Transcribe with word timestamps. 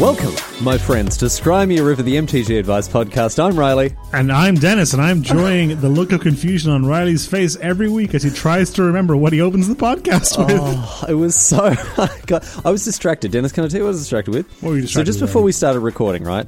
Welcome, 0.00 0.34
my 0.64 0.78
friends, 0.78 1.18
to 1.18 1.26
Scry 1.26 1.68
Me 1.68 1.76
a 1.76 1.84
River, 1.84 2.02
the 2.02 2.16
MTG 2.16 2.58
Advice 2.58 2.88
Podcast. 2.88 3.38
I'm 3.38 3.54
Riley. 3.54 3.94
And 4.14 4.32
I'm 4.32 4.54
Denis, 4.54 4.94
and 4.94 5.02
I'm 5.02 5.18
enjoying 5.18 5.78
the 5.78 5.90
look 5.90 6.12
of 6.12 6.22
confusion 6.22 6.70
on 6.72 6.86
Riley's 6.86 7.26
face 7.26 7.56
every 7.56 7.90
week 7.90 8.14
as 8.14 8.22
he 8.22 8.30
tries 8.30 8.70
to 8.70 8.82
remember 8.82 9.14
what 9.14 9.34
he 9.34 9.42
opens 9.42 9.68
the 9.68 9.74
podcast 9.74 10.36
oh, 10.38 10.46
with. 10.46 10.58
Oh, 10.58 11.04
it 11.06 11.12
was 11.12 11.36
so. 11.36 11.64
I, 11.98 12.08
got, 12.24 12.64
I 12.64 12.70
was 12.70 12.82
distracted. 12.82 13.30
Denis, 13.30 13.52
can 13.52 13.62
I 13.62 13.68
tell 13.68 13.76
you 13.76 13.84
what 13.84 13.88
I 13.88 13.90
was 13.90 14.00
distracted 14.00 14.34
with? 14.34 14.50
What 14.62 14.70
were 14.70 14.76
you 14.76 14.80
distracted 14.80 15.04
So 15.04 15.12
just 15.12 15.20
with, 15.20 15.28
before 15.28 15.40
Riley? 15.40 15.46
we 15.48 15.52
started 15.52 15.80
recording, 15.80 16.24
right? 16.24 16.46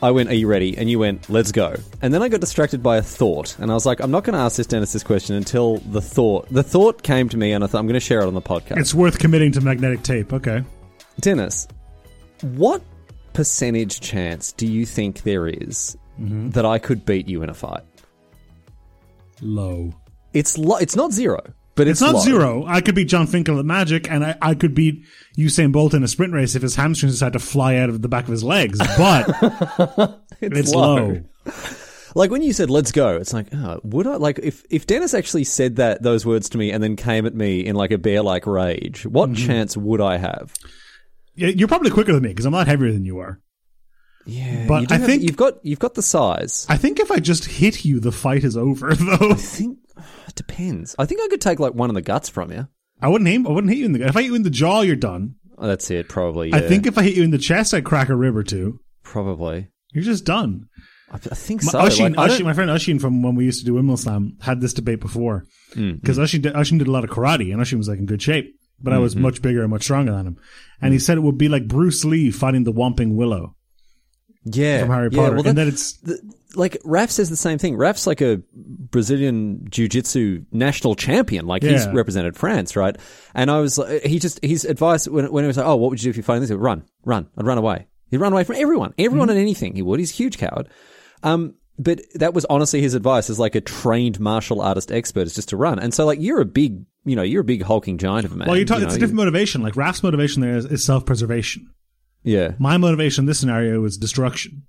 I 0.00 0.10
went, 0.10 0.30
"Are 0.30 0.34
you 0.34 0.46
ready?" 0.46 0.78
And 0.78 0.88
you 0.88 0.98
went, 0.98 1.28
"Let's 1.28 1.52
go." 1.52 1.76
And 2.00 2.14
then 2.14 2.22
I 2.22 2.30
got 2.30 2.40
distracted 2.40 2.82
by 2.82 2.96
a 2.96 3.02
thought, 3.02 3.54
and 3.58 3.70
I 3.70 3.74
was 3.74 3.84
like, 3.84 4.00
"I'm 4.00 4.10
not 4.10 4.24
going 4.24 4.32
to 4.32 4.40
ask 4.40 4.56
this 4.56 4.66
Denis 4.66 4.94
this 4.94 5.02
question 5.02 5.36
until 5.36 5.76
the 5.76 6.00
thought." 6.00 6.48
The 6.50 6.62
thought 6.62 7.02
came 7.02 7.28
to 7.28 7.36
me, 7.36 7.52
and 7.52 7.62
I 7.62 7.66
thought 7.66 7.80
I'm 7.80 7.86
going 7.86 8.00
to 8.00 8.00
share 8.00 8.22
it 8.22 8.26
on 8.28 8.32
the 8.34 8.40
podcast. 8.40 8.78
It's 8.78 8.94
worth 8.94 9.18
committing 9.18 9.52
to 9.52 9.60
magnetic 9.60 10.02
tape. 10.02 10.32
Okay. 10.32 10.64
Denis, 11.20 11.68
what 12.42 12.82
percentage 13.32 14.00
chance 14.00 14.52
do 14.52 14.66
you 14.66 14.84
think 14.86 15.22
there 15.22 15.46
is 15.46 15.96
Mm-hmm. 16.20 16.50
that 16.50 16.66
I 16.66 16.78
could 16.78 17.06
beat 17.06 17.26
you 17.26 17.42
in 17.42 17.48
a 17.48 17.54
fight? 17.54 17.82
Low. 19.40 19.92
It's 20.32 20.56
lo- 20.58 20.76
it's 20.76 20.94
not 20.94 21.12
zero, 21.12 21.40
but 21.74 21.88
it's, 21.88 22.00
It's 22.00 22.12
not 22.12 22.16
low. 22.16 22.20
zero. 22.22 22.64
I 22.66 22.80
could 22.80 22.94
beat 22.94 23.08
Jon 23.08 23.26
Finkel 23.26 23.58
at 23.58 23.64
Magic, 23.64 24.10
and 24.10 24.24
I, 24.24 24.36
I 24.40 24.54
could 24.54 24.74
beat 24.74 25.04
Usain 25.38 25.72
Bolt 25.72 25.94
in 25.94 26.02
a 26.02 26.08
sprint 26.08 26.32
race 26.32 26.54
if 26.54 26.62
his 26.62 26.76
hamstrings 26.76 27.14
decide 27.14 27.32
to 27.32 27.38
fly 27.38 27.76
out 27.76 27.88
of 27.88 28.02
the 28.02 28.08
back 28.08 28.24
of 28.24 28.30
his 28.30 28.44
legs. 28.44 28.78
But 28.78 29.28
It's, 30.40 30.58
it's 30.58 30.74
low. 30.74 30.96
low. 30.96 31.20
Like 32.14 32.30
when 32.30 32.42
you 32.42 32.52
said 32.52 32.68
"Let's 32.68 32.92
go," 32.92 33.16
it's 33.16 33.32
like, 33.32 33.46
oh, 33.54 33.80
would 33.84 34.06
I? 34.06 34.16
Like 34.16 34.38
if 34.42 34.64
if 34.70 34.86
Denis 34.86 35.14
actually 35.14 35.44
said 35.44 35.76
that 35.76 36.02
those 36.02 36.26
words 36.26 36.50
to 36.50 36.58
me 36.58 36.70
and 36.70 36.82
then 36.82 36.94
came 36.96 37.24
at 37.26 37.34
me 37.34 37.64
in 37.64 37.74
like 37.74 37.90
a 37.90 37.96
bear 37.98 38.22
like 38.22 38.46
rage, 38.46 39.06
what 39.06 39.30
Mm-hmm. 39.30 39.46
chance 39.46 39.76
would 39.76 40.00
I 40.02 40.18
have? 40.18 40.52
Yeah, 41.34 41.48
You're 41.48 41.68
probably 41.68 41.90
quicker 41.90 42.12
than 42.12 42.22
me 42.22 42.28
because 42.30 42.44
I'm 42.46 42.54
a 42.54 42.58
lot 42.58 42.66
heavier 42.66 42.92
than 42.92 43.04
you 43.04 43.18
are. 43.18 43.40
Yeah, 44.26 44.66
But 44.68 44.92
I 44.92 44.96
have- 44.98 45.06
think- 45.06 45.22
you've 45.22 45.36
got 45.36 45.54
you've 45.64 45.78
got 45.80 45.94
the 45.94 46.02
size. 46.02 46.66
I 46.68 46.76
think 46.76 47.00
if 47.00 47.10
I 47.10 47.18
just 47.18 47.44
hit 47.46 47.84
you, 47.84 47.98
the 47.98 48.12
fight 48.12 48.44
is 48.44 48.56
over. 48.56 48.94
Though 48.94 49.30
I 49.30 49.34
think 49.34 49.78
it 50.28 50.34
depends. 50.36 50.94
I 50.98 51.06
think 51.06 51.20
I 51.22 51.28
could 51.28 51.40
take 51.40 51.58
like 51.58 51.74
one 51.74 51.90
of 51.90 51.94
the 51.94 52.02
guts 52.02 52.28
from 52.28 52.52
you. 52.52 52.68
I 53.00 53.08
wouldn't 53.08 53.28
aim. 53.28 53.46
I 53.46 53.50
wouldn't 53.50 53.72
hit 53.72 53.80
you 53.80 53.86
in 53.86 53.92
the. 53.92 54.06
If 54.06 54.16
I 54.16 54.20
hit 54.22 54.28
you 54.28 54.34
in 54.36 54.44
the 54.44 54.50
jaw, 54.50 54.82
you're 54.82 54.94
done. 54.94 55.34
Oh, 55.58 55.66
that's 55.66 55.90
it, 55.90 56.08
probably. 56.08 56.52
I 56.54 56.60
think 56.60 56.86
if 56.86 56.96
I 56.98 57.02
hit 57.02 57.14
you 57.16 57.22
in 57.24 57.30
the 57.32 57.38
chest, 57.38 57.74
I'd 57.74 57.84
crack 57.84 58.08
a 58.08 58.16
rib 58.16 58.36
or 58.36 58.42
two. 58.44 58.80
probably. 59.02 59.68
You're 59.92 60.04
just 60.04 60.24
done. 60.24 60.68
I, 61.10 61.16
I 61.16 61.18
think 61.18 61.62
My, 61.64 61.70
so. 61.72 61.78
Ushin, 61.80 62.16
Like, 62.16 62.30
Ushin- 62.30 62.44
my 62.44 62.52
friend 62.54 62.70
Ushin 62.70 63.00
from 63.00 63.22
when 63.22 63.34
we 63.34 63.44
used 63.44 63.58
to 63.60 63.66
do 63.66 63.74
Wimbledon 63.74 63.98
Slam 63.98 64.36
had 64.40 64.60
this 64.60 64.72
debate 64.72 65.00
before 65.00 65.44
Mm, 65.74 66.00
because 66.00 66.18
Ushin, 66.18 66.42
did, 66.42 66.54
Ushin 66.54 66.78
did 66.78 66.86
a 66.88 66.90
lot 66.90 67.04
of 67.04 67.10
karate 67.10 67.52
and 67.52 67.60
Ushin 67.60 67.76
was 67.78 67.88
like 67.88 67.98
in 67.98 68.06
good 68.06 68.22
shape, 68.22 68.54
but 68.80 68.92
I 68.92 68.98
was 68.98 69.14
Mm-hmm. 69.14 69.22
much 69.22 69.42
bigger 69.42 69.62
and 69.62 69.70
much 69.70 69.82
stronger 69.84 70.12
than 70.12 70.26
him. 70.26 70.36
And 70.80 70.90
Mm. 70.90 70.94
he 70.94 70.98
said 70.98 71.16
it 71.18 71.22
would 71.22 71.38
be 71.38 71.48
like 71.48 71.68
Bruce 71.68 72.04
Lee 72.04 72.30
fighting 72.30 72.64
the 72.64 72.72
Whomping 72.72 73.14
Willow 73.14 73.56
yeah, 74.44 74.80
from 74.80 74.90
Harry 74.90 75.08
yeah, 75.12 75.18
Potter, 75.18 75.36
well, 75.36 75.46
and 75.46 75.56
then 75.56 75.68
it's 75.68 75.92
the, 75.98 76.18
like 76.56 76.76
Raf 76.84 77.10
says 77.10 77.30
the 77.30 77.36
same 77.36 77.58
thing. 77.58 77.76
Raf's 77.76 78.06
like 78.08 78.20
a 78.20 78.42
Brazilian 78.52 79.66
jiu-jitsu 79.70 80.44
national 80.50 80.96
champion. 80.96 81.46
Like 81.46 81.62
he's 81.62 81.86
represented 81.88 82.36
France, 82.36 82.74
right? 82.74 82.96
And 83.34 83.50
I 83.50 83.60
was 83.60 83.78
he 84.04 84.18
just 84.18 84.40
his 84.44 84.64
advice 84.64 85.06
when 85.06 85.30
when 85.30 85.44
he 85.44 85.46
was 85.48 85.56
like, 85.56 85.66
oh, 85.66 85.76
what 85.76 85.90
would 85.90 86.00
you 86.02 86.06
do 86.06 86.10
if 86.10 86.16
you're 86.16 86.24
fighting 86.24 86.40
this? 86.40 86.50
He 86.50 86.56
would 86.56 86.62
run, 86.64 86.84
run, 87.04 87.28
I'd 87.38 87.46
run 87.46 87.58
away. 87.58 87.86
He'd 88.10 88.18
run 88.18 88.32
away 88.32 88.42
from 88.44 88.56
everyone, 88.56 88.92
everyone 88.98 89.30
and 89.30 89.38
anything. 89.38 89.74
He 89.76 89.82
would. 89.82 90.00
He's 90.00 90.10
a 90.10 90.14
huge 90.14 90.36
coward. 90.38 90.68
Um, 91.22 91.54
but 91.82 92.00
that 92.14 92.34
was 92.34 92.44
honestly 92.46 92.80
his 92.80 92.94
advice 92.94 93.30
as 93.30 93.38
like 93.38 93.54
a 93.54 93.60
trained 93.60 94.20
martial 94.20 94.60
artist 94.60 94.90
expert 94.92 95.26
is 95.26 95.34
just 95.34 95.48
to 95.50 95.56
run. 95.56 95.78
And 95.78 95.92
so 95.92 96.04
like 96.06 96.20
you're 96.20 96.40
a 96.40 96.44
big, 96.44 96.84
you 97.04 97.16
know, 97.16 97.22
you're 97.22 97.40
a 97.42 97.44
big 97.44 97.62
hulking 97.62 97.98
giant 97.98 98.24
of 98.24 98.32
a 98.32 98.36
man. 98.36 98.48
well, 98.48 98.56
you're 98.56 98.66
talking. 98.66 98.82
you 98.82 98.86
it's 98.86 98.96
a 98.96 98.98
different 98.98 99.16
motivation. 99.16 99.62
Like 99.62 99.76
Raf's 99.76 100.02
motivation 100.02 100.42
there 100.42 100.56
is, 100.56 100.64
is 100.66 100.84
self 100.84 101.04
preservation. 101.06 101.70
yeah, 102.22 102.52
My 102.58 102.76
motivation 102.76 103.22
in 103.22 103.26
this 103.26 103.38
scenario 103.40 103.84
is 103.84 103.96
destruction. 103.98 104.66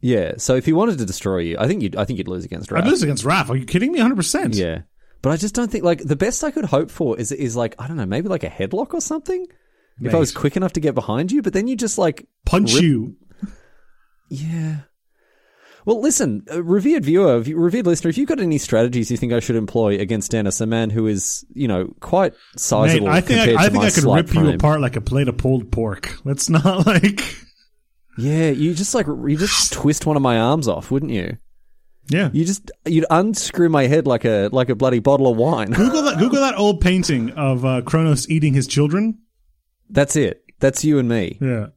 yeah. 0.00 0.32
So 0.38 0.54
if 0.56 0.66
he 0.66 0.72
wanted 0.72 0.98
to 0.98 1.06
destroy 1.06 1.38
you, 1.38 1.56
I 1.58 1.66
think 1.66 1.82
you'd, 1.82 1.96
I 1.96 2.04
think 2.04 2.18
you'd 2.18 2.28
lose 2.28 2.44
against 2.44 2.70
Raf. 2.70 2.84
I'd 2.84 2.88
lose 2.90 3.02
against 3.02 3.24
Raf. 3.24 3.50
Are 3.50 3.56
you 3.56 3.64
kidding 3.66 3.92
me? 3.92 3.98
100. 3.98 4.16
percent 4.16 4.54
Yeah. 4.54 4.82
But 5.22 5.30
I 5.32 5.36
just 5.36 5.54
don't 5.54 5.70
think 5.70 5.82
like 5.84 6.02
the 6.02 6.14
best 6.16 6.44
I 6.44 6.50
could 6.50 6.66
hope 6.66 6.90
for 6.90 7.18
is 7.18 7.32
is 7.32 7.56
like 7.56 7.74
I 7.78 7.88
don't 7.88 7.96
know 7.96 8.06
maybe 8.06 8.28
like 8.28 8.44
a 8.44 8.50
headlock 8.50 8.94
or 8.94 9.00
something. 9.00 9.46
If 9.98 10.14
I 10.14 10.18
was 10.18 10.30
quick 10.30 10.56
enough 10.58 10.74
to 10.74 10.80
get 10.80 10.94
behind 10.94 11.32
you, 11.32 11.40
but 11.40 11.54
then 11.54 11.68
you 11.68 11.74
just 11.74 11.96
like 11.96 12.28
Punch 12.44 12.74
Rip- 12.74 12.82
you. 12.82 13.16
yeah. 14.28 14.80
Well, 15.86 16.00
listen, 16.02 16.44
uh, 16.52 16.64
revered 16.64 17.04
viewer, 17.04 17.38
revered 17.40 17.86
listener, 17.86 18.10
if 18.10 18.18
you've 18.18 18.28
got 18.28 18.40
any 18.40 18.58
strategies 18.58 19.08
you 19.08 19.16
think 19.16 19.32
I 19.32 19.38
should 19.38 19.54
employ 19.54 19.98
against 20.00 20.32
Denis, 20.32 20.60
a 20.60 20.66
man 20.66 20.90
who 20.90 21.06
is 21.06 21.46
you 21.54 21.68
know 21.68 21.94
quite 22.00 22.32
Mate, 22.32 22.60
sizable 22.60 23.08
I 23.08 23.20
think 23.20 23.56
I, 23.56 23.64
I 23.64 23.68
think 23.68 23.84
I 23.84 23.90
could 23.90 24.04
rip 24.04 24.34
you 24.34 24.50
apart 24.50 24.80
like 24.80 24.96
a 24.96 25.00
plate 25.00 25.28
of 25.28 25.36
pulled 25.36 25.70
pork. 25.70 26.18
Let's 26.24 26.50
not 26.50 26.86
like. 26.86 27.20
Yeah, 28.18 28.50
you 28.50 28.74
just 28.74 28.94
like 28.94 29.06
you 29.06 29.36
just 29.36 29.72
twist 29.72 30.06
one 30.06 30.16
of 30.16 30.22
my 30.22 30.38
arms 30.38 30.66
off, 30.66 30.90
wouldn't 30.90 31.12
you? 31.12 31.36
Yeah. 32.08 32.30
You 32.32 32.44
just 32.44 32.70
you'd 32.84 33.06
unscrew 33.10 33.68
my 33.68 33.86
head 33.86 34.06
like 34.06 34.24
a 34.24 34.48
like 34.52 34.68
a 34.68 34.74
bloody 34.74 34.98
bottle 34.98 35.30
of 35.30 35.36
wine. 35.36 35.70
Google 35.72 36.02
that. 36.02 36.18
Google 36.18 36.40
that 36.40 36.56
old 36.56 36.80
painting 36.80 37.30
of 37.32 37.64
uh, 37.64 37.82
Kronos 37.82 38.28
eating 38.28 38.54
his 38.54 38.66
children. 38.66 39.18
That's 39.90 40.16
it. 40.16 40.42
That's 40.58 40.84
you 40.84 40.98
and 40.98 41.08
me. 41.08 41.38
Yeah. 41.40 41.68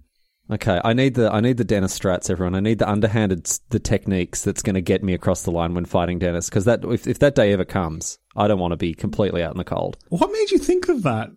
Okay, 0.51 0.81
I 0.83 0.93
need 0.93 1.13
the 1.13 1.31
I 1.31 1.41
need 1.41 1.57
the 1.57 1.63
Denis 1.63 1.97
strats, 1.97 2.29
everyone. 2.29 2.55
I 2.55 2.59
need 2.59 2.79
the 2.79 2.89
underhanded 2.89 3.45
the 3.69 3.77
techniques 3.79 4.43
that's 4.43 4.63
going 4.63 4.73
to 4.73 4.81
get 4.81 5.03
me 5.03 5.13
across 5.13 5.43
the 5.43 5.51
line 5.51 5.75
when 5.75 5.85
fighting 5.85 6.17
Denis. 6.17 6.49
Because 6.49 6.65
that 6.65 6.83
if, 6.85 7.05
if 7.05 7.19
that 7.19 7.35
day 7.35 7.53
ever 7.53 7.65
comes, 7.65 8.17
I 8.35 8.47
don't 8.47 8.59
want 8.59 8.71
to 8.71 8.77
be 8.77 8.93
completely 8.95 9.43
out 9.43 9.51
in 9.51 9.57
the 9.59 9.63
cold. 9.63 9.97
What 10.09 10.31
made 10.31 10.49
you 10.51 10.57
think 10.57 10.89
of 10.89 11.03
that? 11.03 11.29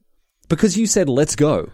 Because 0.48 0.78
you 0.78 0.86
said 0.86 1.08
let's 1.10 1.36
go. 1.36 1.70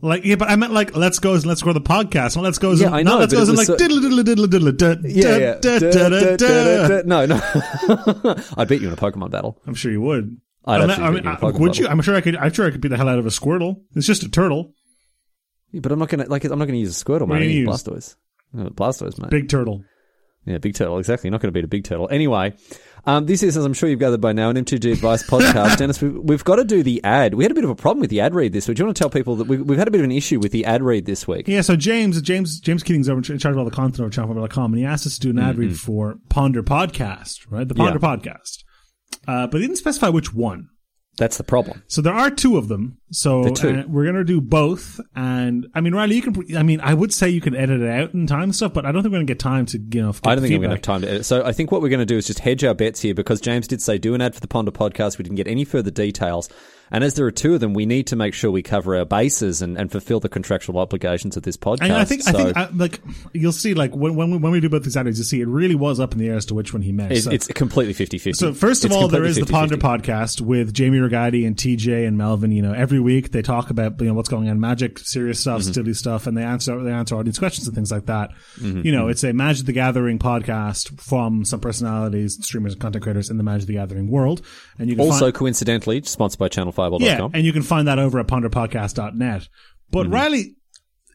Like, 0.00 0.24
yeah, 0.24 0.36
but 0.36 0.48
I 0.48 0.54
meant 0.54 0.72
like, 0.72 0.94
let's 0.94 1.18
go, 1.18 1.34
as 1.34 1.44
let's 1.44 1.60
go 1.60 1.72
to 1.72 1.78
the 1.80 1.84
podcast. 1.84 2.36
Not 2.36 2.44
let's 2.44 2.58
go. 2.58 2.70
Yeah, 2.70 2.90
I 2.90 3.02
know, 3.02 3.18
let's 3.18 3.32
go. 3.34 3.40
and 3.40 3.56
like 3.56 3.66
so- 3.66 3.76
diddle 3.76 4.00
diddle 4.00 4.22
diddle 4.22 4.46
diddle 4.46 4.70
da, 4.72 4.94
Yeah, 5.02 5.22
da, 5.22 5.38
yeah. 5.38 5.54
da, 5.58 5.78
da, 5.80 6.36
da, 6.36 6.86
da. 6.86 7.02
No, 7.04 7.26
no. 7.26 8.34
I'd 8.56 8.68
beat 8.68 8.80
you 8.80 8.86
in 8.86 8.92
a 8.92 8.96
Pokemon 8.96 9.32
battle. 9.32 9.60
I'm 9.66 9.74
sure 9.74 9.90
you 9.90 10.00
would. 10.02 10.36
I'd 10.66 10.82
I 10.82 10.86
mean, 10.86 10.90
I 11.02 11.10
mean, 11.10 11.12
you 11.14 11.18
in 11.18 11.26
a 11.26 11.30
I- 11.32 11.34
Pokemon 11.36 11.58
would 11.58 11.68
battle. 11.72 11.84
you? 11.84 11.88
I'm 11.88 12.00
sure 12.02 12.14
I 12.14 12.20
could. 12.20 12.36
I'm 12.36 12.52
sure 12.52 12.64
I 12.64 12.70
could 12.70 12.80
beat 12.80 12.88
the 12.90 12.96
hell 12.96 13.08
out 13.08 13.18
of 13.18 13.26
a 13.26 13.30
Squirtle. 13.30 13.82
It's 13.96 14.06
just 14.06 14.22
a 14.22 14.28
turtle, 14.30 14.72
Yeah, 15.72 15.80
but 15.80 15.92
I'm 15.92 15.98
not 15.98 16.08
gonna 16.08 16.26
like 16.26 16.44
I'm 16.44 16.58
not 16.58 16.66
gonna 16.66 16.78
use 16.78 17.00
a 17.00 17.04
Squirtle, 17.04 17.28
man. 17.28 17.42
I 17.42 17.44
use 17.44 17.68
Blastoise. 17.68 18.16
No, 18.52 18.70
Blastoise, 18.70 19.20
mate. 19.20 19.30
big 19.30 19.48
turtle. 19.48 19.84
Yeah, 20.46 20.56
big 20.56 20.74
turtle. 20.74 20.98
Exactly. 20.98 21.28
You're 21.28 21.32
not 21.32 21.42
going 21.42 21.52
to 21.52 21.58
beat 21.58 21.64
a 21.64 21.68
big 21.68 21.84
turtle. 21.84 22.08
Anyway, 22.10 22.54
um, 23.04 23.26
this 23.26 23.42
is, 23.42 23.58
as 23.58 23.66
I'm 23.66 23.74
sure 23.74 23.90
you've 23.90 23.98
gathered 23.98 24.22
by 24.22 24.32
now, 24.32 24.48
an 24.48 24.56
MTG 24.56 24.92
Advice 24.92 25.22
podcast. 25.28 25.76
Denis, 25.76 26.00
we've, 26.00 26.14
we've 26.16 26.44
got 26.44 26.56
to 26.56 26.64
do 26.64 26.82
the 26.82 27.04
ad. 27.04 27.34
We 27.34 27.44
had 27.44 27.50
a 27.50 27.54
bit 27.54 27.64
of 27.64 27.70
a 27.70 27.74
problem 27.74 28.00
with 28.00 28.08
the 28.08 28.20
ad 28.20 28.34
read 28.34 28.54
this 28.54 28.66
week. 28.66 28.78
Do 28.78 28.80
you 28.82 28.86
want 28.86 28.96
to 28.96 29.00
tell 29.02 29.10
people 29.10 29.36
that 29.36 29.46
we've, 29.46 29.60
we've 29.60 29.78
had 29.78 29.88
a 29.88 29.90
bit 29.90 30.00
of 30.00 30.06
an 30.06 30.12
issue 30.12 30.40
with 30.40 30.52
the 30.52 30.64
ad 30.64 30.82
read 30.82 31.04
this 31.04 31.28
week? 31.28 31.48
Yeah. 31.48 31.60
So 31.60 31.76
James, 31.76 32.22
James, 32.22 32.60
James 32.60 32.82
Keating's 32.82 33.10
over 33.10 33.18
in 33.18 33.38
charge 33.38 33.52
of 33.52 33.58
all 33.58 33.66
the 33.66 33.70
content 33.70 34.00
over 34.00 34.06
at 34.06 34.12
channel.com, 34.14 34.72
and 34.72 34.78
he 34.78 34.86
asked 34.86 35.06
us 35.06 35.16
to 35.16 35.20
do 35.20 35.30
an 35.30 35.38
ad 35.38 35.58
read 35.58 35.78
for 35.78 36.16
Ponder 36.30 36.62
Podcast, 36.62 37.40
right? 37.50 37.68
The 37.68 37.74
Ponder 37.74 37.98
Mm-hmm. 37.98 38.26
Yeah. 38.26 38.32
Podcast. 38.32 38.64
Uh, 39.26 39.46
but 39.48 39.60
he 39.60 39.66
didn't 39.66 39.78
specify 39.78 40.08
which 40.08 40.32
one. 40.32 40.68
That's 41.18 41.36
the 41.36 41.44
problem. 41.44 41.82
So 41.88 42.00
there 42.00 42.14
are 42.14 42.30
two 42.30 42.56
of 42.56 42.68
them. 42.68 42.97
So 43.10 43.44
uh, 43.44 43.84
we're 43.88 44.04
gonna 44.04 44.24
do 44.24 44.40
both. 44.40 45.00
And 45.16 45.68
I 45.74 45.80
mean, 45.80 45.94
Riley, 45.94 46.16
you 46.16 46.22
can. 46.22 46.56
I 46.56 46.62
mean, 46.62 46.80
I 46.80 46.92
would 46.94 47.12
say 47.12 47.28
you 47.30 47.40
can 47.40 47.54
edit 47.56 47.80
it 47.80 47.88
out 47.88 48.14
in 48.14 48.26
time 48.26 48.44
and 48.44 48.54
stuff, 48.54 48.72
but 48.74 48.84
I 48.84 48.92
don't 48.92 49.02
think 49.02 49.12
we're 49.12 49.18
gonna 49.18 49.26
get 49.26 49.38
time 49.38 49.66
to 49.66 49.78
you 49.78 50.02
know. 50.02 50.12
I 50.24 50.34
don't 50.34 50.42
think 50.42 50.54
I'm 50.54 50.60
going 50.60 50.62
to 50.62 50.68
have 50.68 50.78
feedback. 50.78 50.82
time 50.82 51.00
to 51.02 51.08
edit. 51.10 51.26
So 51.26 51.44
I 51.44 51.52
think 51.52 51.72
what 51.72 51.80
we're 51.80 51.88
going 51.88 52.00
to 52.00 52.06
do 52.06 52.16
is 52.16 52.26
just 52.26 52.40
hedge 52.40 52.64
our 52.64 52.74
bets 52.74 53.00
here 53.00 53.14
because 53.14 53.40
James 53.40 53.66
did 53.66 53.80
say 53.80 53.98
do 53.98 54.14
an 54.14 54.20
ad 54.20 54.34
for 54.34 54.40
the 54.40 54.48
Ponder 54.48 54.70
podcast. 54.72 55.18
We 55.18 55.22
didn't 55.22 55.36
get 55.36 55.48
any 55.48 55.64
further 55.64 55.90
details. 55.90 56.48
And 56.90 57.04
as 57.04 57.14
there 57.14 57.26
are 57.26 57.30
two 57.30 57.52
of 57.52 57.60
them, 57.60 57.74
we 57.74 57.84
need 57.84 58.06
to 58.06 58.16
make 58.16 58.32
sure 58.32 58.50
we 58.50 58.62
cover 58.62 58.96
our 58.96 59.04
bases 59.04 59.60
and, 59.60 59.76
and 59.76 59.92
fulfill 59.92 60.20
the 60.20 60.28
contractual 60.30 60.78
obligations 60.78 61.36
of 61.36 61.42
this 61.42 61.54
podcast. 61.56 61.82
And 61.82 61.92
I 61.92 62.06
think, 62.06 62.22
so 62.22 62.30
I 62.30 62.44
think, 62.44 62.56
I, 62.56 62.68
like, 62.74 63.00
you'll 63.34 63.52
see, 63.52 63.74
like, 63.74 63.94
when, 63.94 64.14
when, 64.16 64.30
we, 64.30 64.38
when 64.38 64.52
we 64.52 64.60
do 64.60 64.70
both 64.70 64.84
these 64.84 64.96
ads, 64.96 65.18
you'll 65.18 65.26
see 65.26 65.42
it 65.42 65.48
really 65.48 65.74
was 65.74 66.00
up 66.00 66.12
in 66.12 66.18
the 66.18 66.28
air 66.28 66.36
as 66.36 66.46
to 66.46 66.54
which 66.54 66.72
one 66.72 66.80
he 66.80 66.92
meant. 66.92 67.12
it's, 67.12 67.24
So- 67.24 67.30
it's 67.30 67.46
completely 67.48 67.92
50-50. 67.92 68.36
So 68.36 68.54
first 68.54 68.86
of 68.86 68.90
It's 68.90 68.96
all, 68.96 69.08
there 69.08 69.24
is 69.24 69.36
completely 69.36 69.64
is 69.64 69.70
the 69.70 69.76
Ponder 69.78 70.04
podcast 70.04 70.40
with 70.40 70.72
Jamie 70.72 70.98
Regati 70.98 71.46
and 71.46 71.56
TJ 71.56 72.08
and 72.08 72.16
Melvin. 72.16 72.52
You 72.52 72.62
know, 72.62 72.72
every 72.72 72.97
week 72.98 73.30
they 73.32 73.42
talk 73.42 73.70
about 73.70 74.00
you 74.00 74.06
know 74.06 74.14
what's 74.14 74.28
going 74.28 74.48
on, 74.48 74.60
magic, 74.60 74.98
serious 74.98 75.40
stuff, 75.40 75.62
Mm-hmm. 75.62 75.72
silly 75.72 75.94
stuff, 75.94 76.26
and 76.26 76.36
they 76.36 76.42
answer 76.42 76.82
they 76.82 76.90
answer 76.92 77.16
audience 77.16 77.38
questions 77.38 77.66
and 77.66 77.74
things 77.74 77.90
like 77.92 78.06
that. 78.06 78.30
Mm-hmm. 78.60 78.82
You 78.84 78.92
know, 78.92 79.08
it's 79.08 79.24
a 79.24 79.32
Magic 79.32 79.66
the 79.66 79.72
Gathering 79.72 80.18
podcast 80.18 81.00
from 81.00 81.44
some 81.44 81.60
personalities, 81.60 82.38
streamers, 82.44 82.72
and 82.74 82.80
content 82.82 83.02
creators 83.02 83.30
in 83.30 83.36
the 83.36 83.42
Magic 83.44 83.66
the 83.66 83.74
Gathering 83.74 84.10
world, 84.10 84.42
and 84.78 84.88
you 84.88 84.96
can 84.96 85.04
Also, 85.06 85.26
find, 85.26 85.34
coincidentally, 85.34 86.02
sponsored 86.02 86.38
by 86.38 86.48
ChannelFireball.com. 86.48 87.00
yeah, 87.02 87.28
and 87.32 87.44
you 87.44 87.52
can 87.52 87.62
find 87.62 87.88
that 87.88 87.98
over 87.98 88.18
at 88.20 88.26
ponderpodcast.net. 88.26 89.48
But 89.90 90.04
Mm-hmm. 90.04 90.14
Riley, 90.14 90.56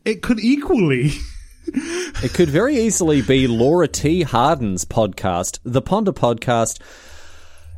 it 0.05 0.21
could 0.21 0.39
equally. 0.39 1.11
It 1.65 2.33
could 2.33 2.49
very 2.49 2.75
easily 2.77 3.21
be 3.21 3.47
Laura 3.47 3.87
T. 3.87 4.23
Harden's 4.23 4.83
podcast, 4.83 5.59
The 5.63 5.81
Ponder 5.81 6.11
Podcast. 6.11 6.79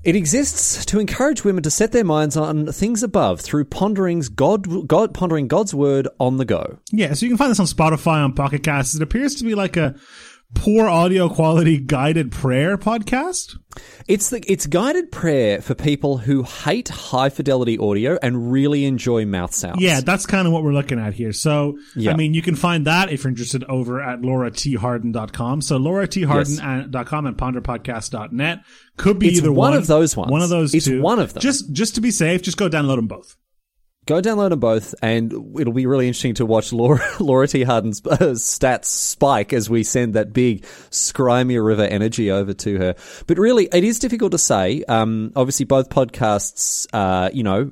It 0.05 0.15
exists 0.15 0.85
to 0.85 0.99
encourage 0.99 1.43
women 1.43 1.63
to 1.63 1.71
set 1.71 1.91
their 1.91 2.03
minds 2.03 2.37
on 2.37 2.67
things 2.71 3.01
above 3.01 3.41
through 3.41 3.65
pondering's 3.65 4.29
God, 4.29 4.87
God 4.87 5.15
pondering 5.15 5.47
God's 5.47 5.73
word 5.73 6.07
on 6.19 6.37
the 6.37 6.45
go. 6.45 6.77
Yeah, 6.91 7.15
so 7.15 7.25
you 7.25 7.31
can 7.31 7.39
find 7.39 7.49
this 7.49 7.59
on 7.59 7.65
Spotify, 7.65 8.23
on 8.23 8.33
Pocket 8.33 8.61
Casts. 8.61 8.93
It 8.93 9.01
appears 9.01 9.33
to 9.35 9.43
be 9.43 9.55
like 9.55 9.77
a 9.77 9.95
poor 10.53 10.87
audio 10.87 11.27
quality 11.27 11.77
guided 11.77 12.31
prayer 12.31 12.77
podcast. 12.77 13.57
It's 14.07 14.29
the 14.29 14.41
it's 14.49 14.67
guided 14.67 15.11
prayer 15.11 15.61
for 15.61 15.75
people 15.75 16.17
who 16.19 16.43
hate 16.43 16.87
high 16.87 17.29
fidelity 17.29 17.77
audio 17.77 18.17
and 18.21 18.51
really 18.51 18.85
enjoy 18.85 19.25
mouth 19.25 19.53
sounds. 19.53 19.81
Yeah, 19.81 19.99
that's 20.01 20.25
kind 20.25 20.47
of 20.47 20.53
what 20.53 20.63
we're 20.63 20.71
looking 20.73 20.99
at 20.99 21.13
here. 21.13 21.33
So, 21.33 21.77
Yeah. 21.95 22.11
I 22.11 22.15
mean, 22.15 22.33
you 22.33 22.41
can 22.41 22.55
find 22.55 22.85
that 22.87 23.11
if 23.11 23.23
you're 23.23 23.29
interested 23.29 23.63
over 23.65 24.01
at 24.01 24.21
lauraTharden.com. 24.21 25.61
So, 25.61 25.77
lauraTharden.com 25.77 27.25
and 27.25 27.37
ponderpodcast.net 27.37 28.59
could 28.97 29.19
be 29.19 29.27
It's 29.27 29.37
either 29.39 29.51
one 29.51 29.71
one 29.71 29.73
of 29.77 29.87
those 29.87 30.15
ones. 30.15 30.31
One 30.31 30.41
of 30.41 30.49
those 30.49 30.73
It's 30.73 30.85
two. 30.85 31.01
one 31.01 31.19
of 31.19 31.33
them. 31.33 31.41
Just, 31.41 31.71
just 31.73 31.95
to 31.95 32.01
be 32.01 32.11
safe, 32.11 32.41
just 32.41 32.57
go 32.57 32.69
download 32.69 32.95
them 32.95 33.07
both. 33.07 33.35
Go 34.05 34.21
download 34.21 34.49
them 34.49 34.59
both, 34.59 34.93
and 35.01 35.33
it'll 35.59 35.73
be 35.73 35.87
really 35.87 36.07
interesting 36.07 36.35
to 36.35 36.45
watch 36.45 36.71
Laura, 36.71 37.03
Laura 37.19 37.47
T. 37.47 37.63
Harden's 37.63 38.05
uh, 38.05 38.17
stats 38.35 38.85
spike 38.85 39.51
as 39.51 39.67
we 39.67 39.83
send 39.83 40.13
that 40.13 40.31
big 40.31 40.63
Scry 40.91 41.45
Me 41.45 41.55
a 41.55 41.61
River 41.61 41.83
energy 41.83 42.29
over 42.29 42.53
to 42.53 42.77
her. 42.77 42.95
But 43.25 43.39
really, 43.39 43.67
it 43.73 43.83
is 43.83 43.97
difficult 43.97 44.31
to 44.33 44.37
say. 44.37 44.83
Um, 44.87 45.31
obviously, 45.35 45.65
both 45.65 45.89
podcasts, 45.89 46.85
uh, 46.93 47.31
you 47.33 47.41
know, 47.41 47.71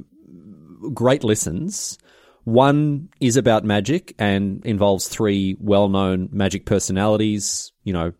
great 0.91 1.23
listens. 1.23 1.99
One 2.45 3.09
is 3.19 3.37
about 3.37 3.63
magic 3.63 4.15
and 4.17 4.65
involves 4.65 5.07
three 5.07 5.55
well-known 5.59 6.29
magic 6.31 6.65
personalities. 6.65 7.71
You 7.83 7.93
know, 7.93 8.13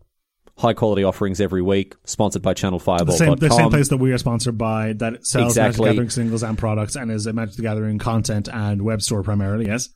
high 0.56 0.72
quality 0.74 1.02
offerings 1.04 1.40
every 1.40 1.62
week, 1.62 1.94
sponsored 2.04 2.42
by 2.42 2.54
The 2.54 2.60
ChannelFireball.com. 2.60 3.10
same, 3.16 3.36
the 3.36 3.50
same 3.50 3.70
place 3.70 3.88
that 3.88 3.96
we 3.96 4.12
are 4.12 4.18
sponsored 4.18 4.56
by 4.56 4.92
that 4.94 5.26
sells 5.26 5.52
Exactly. 5.52 5.62
Magic 5.62 5.76
the 5.76 5.84
Gathering 5.90 6.10
singles 6.10 6.42
and 6.42 6.56
products 6.56 6.96
and 6.96 7.10
is 7.10 7.26
a 7.26 7.32
Magic 7.32 7.56
the 7.56 7.62
Gathering 7.62 7.98
content 7.98 8.48
and 8.52 8.82
web 8.82 9.02
store 9.02 9.22
primarily, 9.22 9.66
yes? 9.66 9.88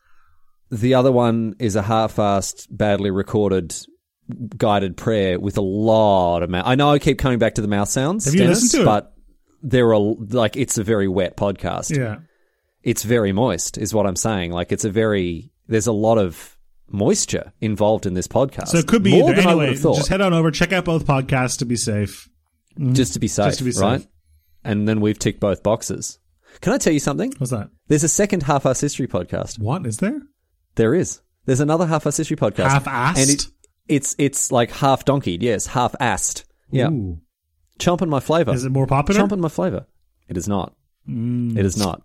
The 0.70 0.94
other 0.94 1.12
one 1.12 1.54
is 1.58 1.76
a 1.76 1.82
half-assed, 1.82 2.66
badly 2.70 3.10
recorded 3.10 3.74
guided 4.56 4.96
prayer 4.96 5.40
with 5.40 5.56
a 5.56 5.62
lot 5.62 6.42
of 6.42 6.50
mouth. 6.50 6.64
I 6.66 6.74
know 6.74 6.90
I 6.90 6.98
keep 6.98 7.18
coming 7.18 7.38
back 7.38 7.54
to 7.54 7.62
the 7.62 7.68
mouth 7.68 7.88
sounds, 7.88 8.26
Have 8.26 8.34
you 8.34 8.40
Denis, 8.40 8.62
listened 8.62 8.80
to 8.80 8.82
it? 8.82 8.84
but 8.84 9.14
there 9.62 9.94
are 9.94 9.98
like 9.98 10.56
it's 10.56 10.76
a 10.76 10.84
very 10.84 11.08
wet 11.08 11.36
podcast. 11.36 11.96
Yeah. 11.96 12.16
It's 12.82 13.04
very 13.04 13.32
moist, 13.32 13.78
is 13.78 13.94
what 13.94 14.06
I'm 14.06 14.16
saying. 14.16 14.52
Like 14.52 14.70
it's 14.70 14.84
a 14.84 14.90
very 14.90 15.50
there's 15.68 15.86
a 15.86 15.92
lot 15.92 16.18
of 16.18 16.57
moisture 16.90 17.52
involved 17.60 18.06
in 18.06 18.14
this 18.14 18.26
podcast. 18.28 18.68
So 18.68 18.78
it 18.78 18.86
could 18.86 19.02
be 19.02 19.18
more 19.18 19.30
either. 19.30 19.42
than 19.42 19.46
I 19.50 19.54
would 19.54 19.68
have 19.70 19.78
thought. 19.80 19.96
just 19.96 20.08
head 20.08 20.20
on 20.20 20.32
over, 20.32 20.50
check 20.50 20.72
out 20.72 20.84
both 20.84 21.06
podcasts 21.06 21.58
to 21.58 21.64
be 21.64 21.76
safe. 21.76 22.28
just 22.92 23.12
to 23.14 23.18
be 23.18 23.28
safe, 23.28 23.46
Just 23.46 23.58
to 23.58 23.64
be 23.64 23.72
safe. 23.72 23.82
right? 23.82 24.06
And 24.64 24.88
then 24.88 25.00
we've 25.00 25.18
ticked 25.18 25.40
both 25.40 25.62
boxes. 25.62 26.18
Can 26.60 26.72
I 26.72 26.78
tell 26.78 26.92
you 26.92 27.00
something? 27.00 27.32
What's 27.38 27.50
that? 27.50 27.70
There's 27.88 28.04
a 28.04 28.08
second 28.08 28.42
half-ass 28.44 28.80
history 28.80 29.06
podcast. 29.06 29.58
What 29.58 29.86
is 29.86 29.98
there? 29.98 30.20
There 30.74 30.94
is. 30.94 31.20
There's 31.46 31.60
another 31.60 31.86
half-ass 31.86 32.16
history 32.16 32.36
podcast. 32.36 32.68
Half-assed? 32.68 33.20
And 33.22 33.30
it, 33.30 33.46
it's 33.88 34.14
it's 34.18 34.50
like 34.52 34.70
half 34.70 35.04
donkeyed, 35.04 35.42
yes, 35.42 35.66
half 35.66 35.92
assed. 36.00 36.44
Yeah. 36.70 36.88
Ooh. 36.90 37.20
Chomping 37.78 38.08
my 38.08 38.20
flavour. 38.20 38.52
Is 38.52 38.64
it 38.64 38.70
more 38.72 38.86
popular? 38.86 39.20
Chomping 39.22 39.38
my 39.38 39.48
flavour. 39.48 39.86
It 40.28 40.36
is 40.36 40.48
not. 40.48 40.74
Mm. 41.08 41.56
It 41.56 41.64
is 41.64 41.76
not. 41.78 42.02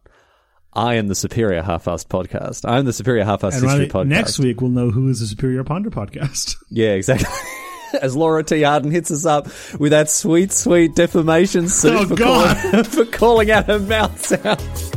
I 0.76 0.96
am 0.96 1.08
the 1.08 1.16
superior 1.16 1.62
half-assed 1.62 2.08
podcast. 2.08 2.68
I 2.68 2.80
am 2.80 2.86
the 2.86 2.94
superior 2.94 3.24
half-assed 3.26 3.54
And 3.54 3.64
history 3.64 3.88
podcast. 3.90 4.08
next 4.08 4.40
week 4.40 4.60
we'll 4.62 4.72
know 4.72 4.90
who 4.90 5.08
is 5.10 5.20
the 5.20 5.28
Superior 5.28 5.64
Ponder 5.64 5.90
podcast. 5.92 6.56
Yeah, 6.70 6.94
exactly. 6.94 7.28
As 8.02 8.16
Laura 8.16 8.44
T. 8.44 8.64
Arden 8.64 8.90
hits 8.90 9.12
us 9.12 9.24
up 9.28 9.46
with 9.80 9.92
that 9.92 10.10
sweet, 10.10 10.52
sweet 10.52 10.96
defamation 10.96 11.68
suit 11.70 11.94
Oh, 11.94 12.06
for. 12.08 12.16
Calling, 12.16 12.84
for 12.86 13.06
calling 13.06 13.52
out 13.52 13.66
her 13.68 13.78
mouth 13.78 14.20
sounds. 14.20 14.92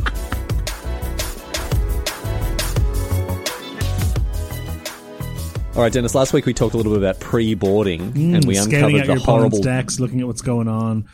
All 5.75 5.83
right, 5.83 5.93
Denis. 5.93 6.15
Last 6.15 6.33
week 6.33 6.47
we 6.47 6.55
talked 6.55 6.73
a 6.73 6.77
little 6.77 6.91
bit 6.91 7.03
about 7.03 7.19
pre-boarding, 7.19 8.01
and 8.01 8.45
we 8.45 8.55
Mm, 8.55 8.63
uncovered 8.65 9.05
the 9.05 9.19
horrible 9.23 9.61
decks, 9.61 9.99
looking 9.99 10.21
at 10.21 10.25
what's 10.27 10.41
going 10.41 10.67
on. 10.67 11.05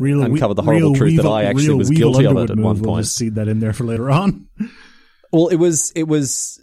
Real, 0.00 0.22
Uncovered 0.22 0.56
the 0.56 0.62
horrible 0.62 0.94
truth 0.94 1.16
that 1.16 1.26
I 1.26 1.44
actually 1.44 1.74
was 1.74 1.90
Weevil 1.90 2.12
guilty 2.12 2.26
of 2.26 2.36
it 2.38 2.50
at 2.50 2.56
one 2.58 2.76
point. 2.76 2.86
We'll 2.86 2.96
just 2.96 3.16
see 3.16 3.28
that 3.30 3.48
in 3.48 3.60
there 3.60 3.72
for 3.72 3.84
later 3.84 4.10
on. 4.10 4.48
Well, 5.32 5.46
it 5.46 5.56
was 5.56 5.92
it 5.94 6.08
was. 6.08 6.60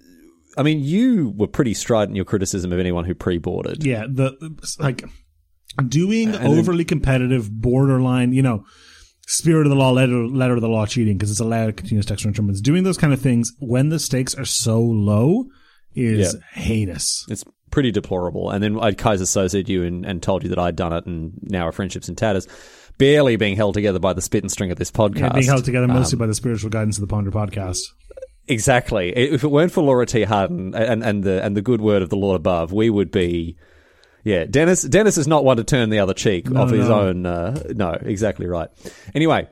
I 0.57 0.63
mean, 0.63 0.81
you 0.81 1.33
were 1.37 1.47
pretty 1.47 1.73
strident 1.73 2.09
in 2.09 2.15
your 2.17 2.25
criticism 2.25 2.73
of 2.73 2.79
anyone 2.79 3.05
who 3.05 3.15
pre-boarded. 3.15 3.85
yeah, 3.85 4.05
the 4.09 4.35
like 4.77 5.05
doing 5.87 6.35
And 6.35 6.35
then- 6.35 6.59
overly 6.59 6.83
competitive, 6.83 7.49
borderline, 7.49 8.33
you 8.33 8.41
know, 8.41 8.65
spirit 9.27 9.65
of 9.67 9.69
the 9.69 9.75
law, 9.77 9.91
letter, 9.91 10.27
letter 10.27 10.55
of 10.55 10.61
the 10.61 10.67
law 10.67 10.85
cheating 10.85 11.17
because 11.17 11.31
it's 11.31 11.39
allowed 11.39 11.77
continuous 11.77 12.05
text 12.05 12.25
tournaments. 12.25 12.59
Doing 12.59 12.83
those 12.83 12.97
kind 12.97 13.13
of 13.13 13.21
things 13.21 13.53
when 13.59 13.87
the 13.87 13.99
stakes 13.99 14.35
are 14.35 14.43
so 14.43 14.81
low 14.81 15.45
is 15.95 16.35
heinous. 16.53 17.25
It's 17.29 17.45
pretty 17.71 17.91
deplorable. 17.91 18.49
And 18.51 18.61
then 18.61 18.79
I'd 18.81 18.97
Kaiser 18.97 19.25
Sosed 19.25 19.69
you 19.69 19.83
and, 19.83 20.05
and 20.05 20.21
told 20.21 20.43
you 20.43 20.49
that 20.49 20.59
I'd 20.59 20.75
done 20.75 20.91
it, 20.91 21.05
and 21.05 21.33
now 21.43 21.63
our 21.63 21.71
friendship's 21.71 22.09
in 22.09 22.15
tatters. 22.15 22.47
Barely 22.97 23.35
being 23.35 23.55
held 23.55 23.75
together 23.75 23.99
by 23.99 24.13
the 24.13 24.21
spit 24.21 24.44
and 24.44 24.51
string 24.51 24.71
of 24.71 24.77
this 24.77 24.89
podcast. 24.91 25.19
Yeah, 25.19 25.33
being 25.33 25.45
held 25.45 25.65
together 25.65 25.85
Um, 25.85 25.94
mostly 25.94 26.17
by 26.17 26.25
the 26.27 26.33
spiritual 26.33 26.69
guidance 26.69 26.97
of 26.97 27.01
the 27.01 27.07
Ponder 27.07 27.31
podcast. 27.31 27.79
Exactly. 28.47 29.09
If 29.15 29.44
it 29.44 29.47
weren't 29.49 29.71
for 29.71 29.83
Laura 29.83 30.05
T. 30.05 30.23
Harden 30.23 30.73
and, 30.73 31.03
and 31.03 31.23
the 31.23 31.44
and 31.44 31.55
the 31.55 31.61
good 31.61 31.81
word 31.81 32.01
of 32.01 32.09
the 32.09 32.15
Lord 32.15 32.38
above, 32.38 32.71
we 32.71 32.89
would 32.89 33.11
be. 33.11 33.57
Yeah, 34.23 34.45
Denis. 34.45 34.81
Denis 34.81 35.17
is 35.17 35.27
not 35.27 35.45
one 35.45 35.57
to 35.57 35.63
turn 35.63 35.89
the 35.89 35.99
other 35.99 36.13
cheek 36.13 36.49
No, 36.49 36.63
of 36.63 36.69
his 36.71 36.89
no. 36.89 36.99
own. 37.01 37.25
Uh, 37.25 37.61
no, 37.75 37.91
exactly 37.91 38.45
right. 38.45 38.69
Anyway, 39.13 39.47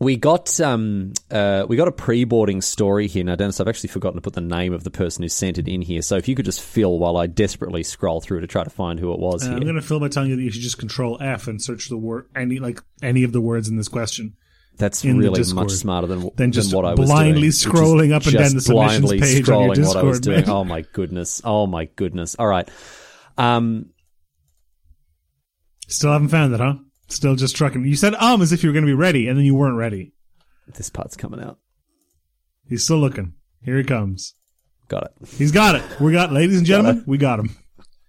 we 0.00 0.16
got 0.16 0.60
um 0.60 1.12
uh 1.30 1.64
we 1.68 1.76
got 1.76 1.88
a 1.88 1.92
pre-boarding 1.92 2.60
story 2.60 3.06
here. 3.06 3.24
Now, 3.24 3.36
Denis, 3.36 3.60
I've 3.60 3.68
actually 3.68 3.88
forgotten 3.88 4.16
to 4.16 4.20
put 4.22 4.32
the 4.34 4.40
name 4.40 4.72
of 4.72 4.84
the 4.84 4.90
person 4.90 5.22
who 5.22 5.28
sent 5.28 5.56
it 5.58 5.68
in 5.68 5.80
here. 5.82 6.02
So 6.02 6.16
if 6.16 6.26
you 6.28 6.34
could 6.34 6.44
just 6.44 6.60
fill 6.60 6.98
while 6.98 7.16
I 7.16 7.26
desperately 7.26 7.82
scroll 7.84 8.20
through 8.20 8.40
to 8.40 8.46
try 8.46 8.64
to 8.64 8.70
find 8.70 8.98
who 9.00 9.12
it 9.12 9.18
was 9.20 9.42
Uh, 9.44 9.50
here. 9.50 9.56
I'm 9.56 9.62
going 9.62 9.76
to 9.76 9.82
fill 9.82 10.00
by 10.00 10.08
telling 10.08 10.30
you 10.30 10.36
that 10.36 10.42
you 10.42 10.50
should 10.50 10.62
just 10.62 10.78
control 10.78 11.16
F 11.20 11.46
and 11.48 11.62
search 11.62 11.88
the 11.88 11.96
word 11.96 12.26
any 12.36 12.58
like 12.58 12.80
any 13.02 13.22
of 13.22 13.32
the 13.32 13.40
words 13.40 13.68
in 13.68 13.76
this 13.76 13.88
question. 13.88 14.34
That's 14.76 15.04
really 15.04 15.30
Discord. 15.30 15.68
much 15.68 15.72
smarter 15.76 16.08
than, 16.08 16.30
Than 16.34 16.50
just 16.50 16.70
than 16.70 16.76
what 16.76 16.84
I 16.84 16.94
was 16.94 17.08
blindly 17.08 17.42
doing, 17.42 17.52
scrolling 17.52 18.12
up 18.12 18.24
and 18.24 18.32
down 18.32 18.54
the 18.54 18.60
submissions 18.60 19.12
page 19.12 19.48
on 19.48 19.66
your 19.66 19.76
scrolling 19.76 19.86
what 19.86 19.96
I 19.96 20.02
was 20.02 20.18
Discord, 20.18 20.22
doing. 20.22 20.40
man. 20.40 20.50
Oh 20.50 20.64
my 20.64 20.80
goodness! 20.92 21.40
Oh 21.44 21.66
my 21.68 21.84
goodness! 21.84 22.34
All 22.36 22.48
right, 22.48 22.68
um, 23.38 23.90
Still 25.86 26.10
haven't 26.10 26.28
found 26.28 26.54
it, 26.54 26.58
huh? 26.60 26.74
Still 27.08 27.36
just 27.36 27.54
trucking. 27.56 27.84
You 27.84 27.96
said 27.96 28.14
um 28.14 28.42
as 28.42 28.52
if 28.52 28.62
you 28.62 28.68
were 28.68 28.72
going 28.72 28.84
to 28.84 28.90
be 28.90 28.94
ready, 28.94 29.28
and 29.28 29.36
then 29.38 29.44
you 29.44 29.54
weren't 29.54 29.76
ready. 29.76 30.12
this 30.74 30.90
part's 30.90 31.16
coming 31.16 31.40
out. 31.40 31.58
He's 32.68 32.82
still 32.84 32.98
looking. 32.98 33.34
Here 33.62 33.76
he 33.76 33.84
comes. 33.84 34.34
Got 34.88 35.04
it. 35.04 35.28
He's 35.36 35.52
got 35.52 35.74
it. 35.76 35.82
We 36.00 36.12
got, 36.12 36.32
ladies 36.32 36.58
and 36.58 36.66
gentlemen, 36.66 37.04
we 37.06 37.18
got 37.18 37.40
him. 37.40 37.56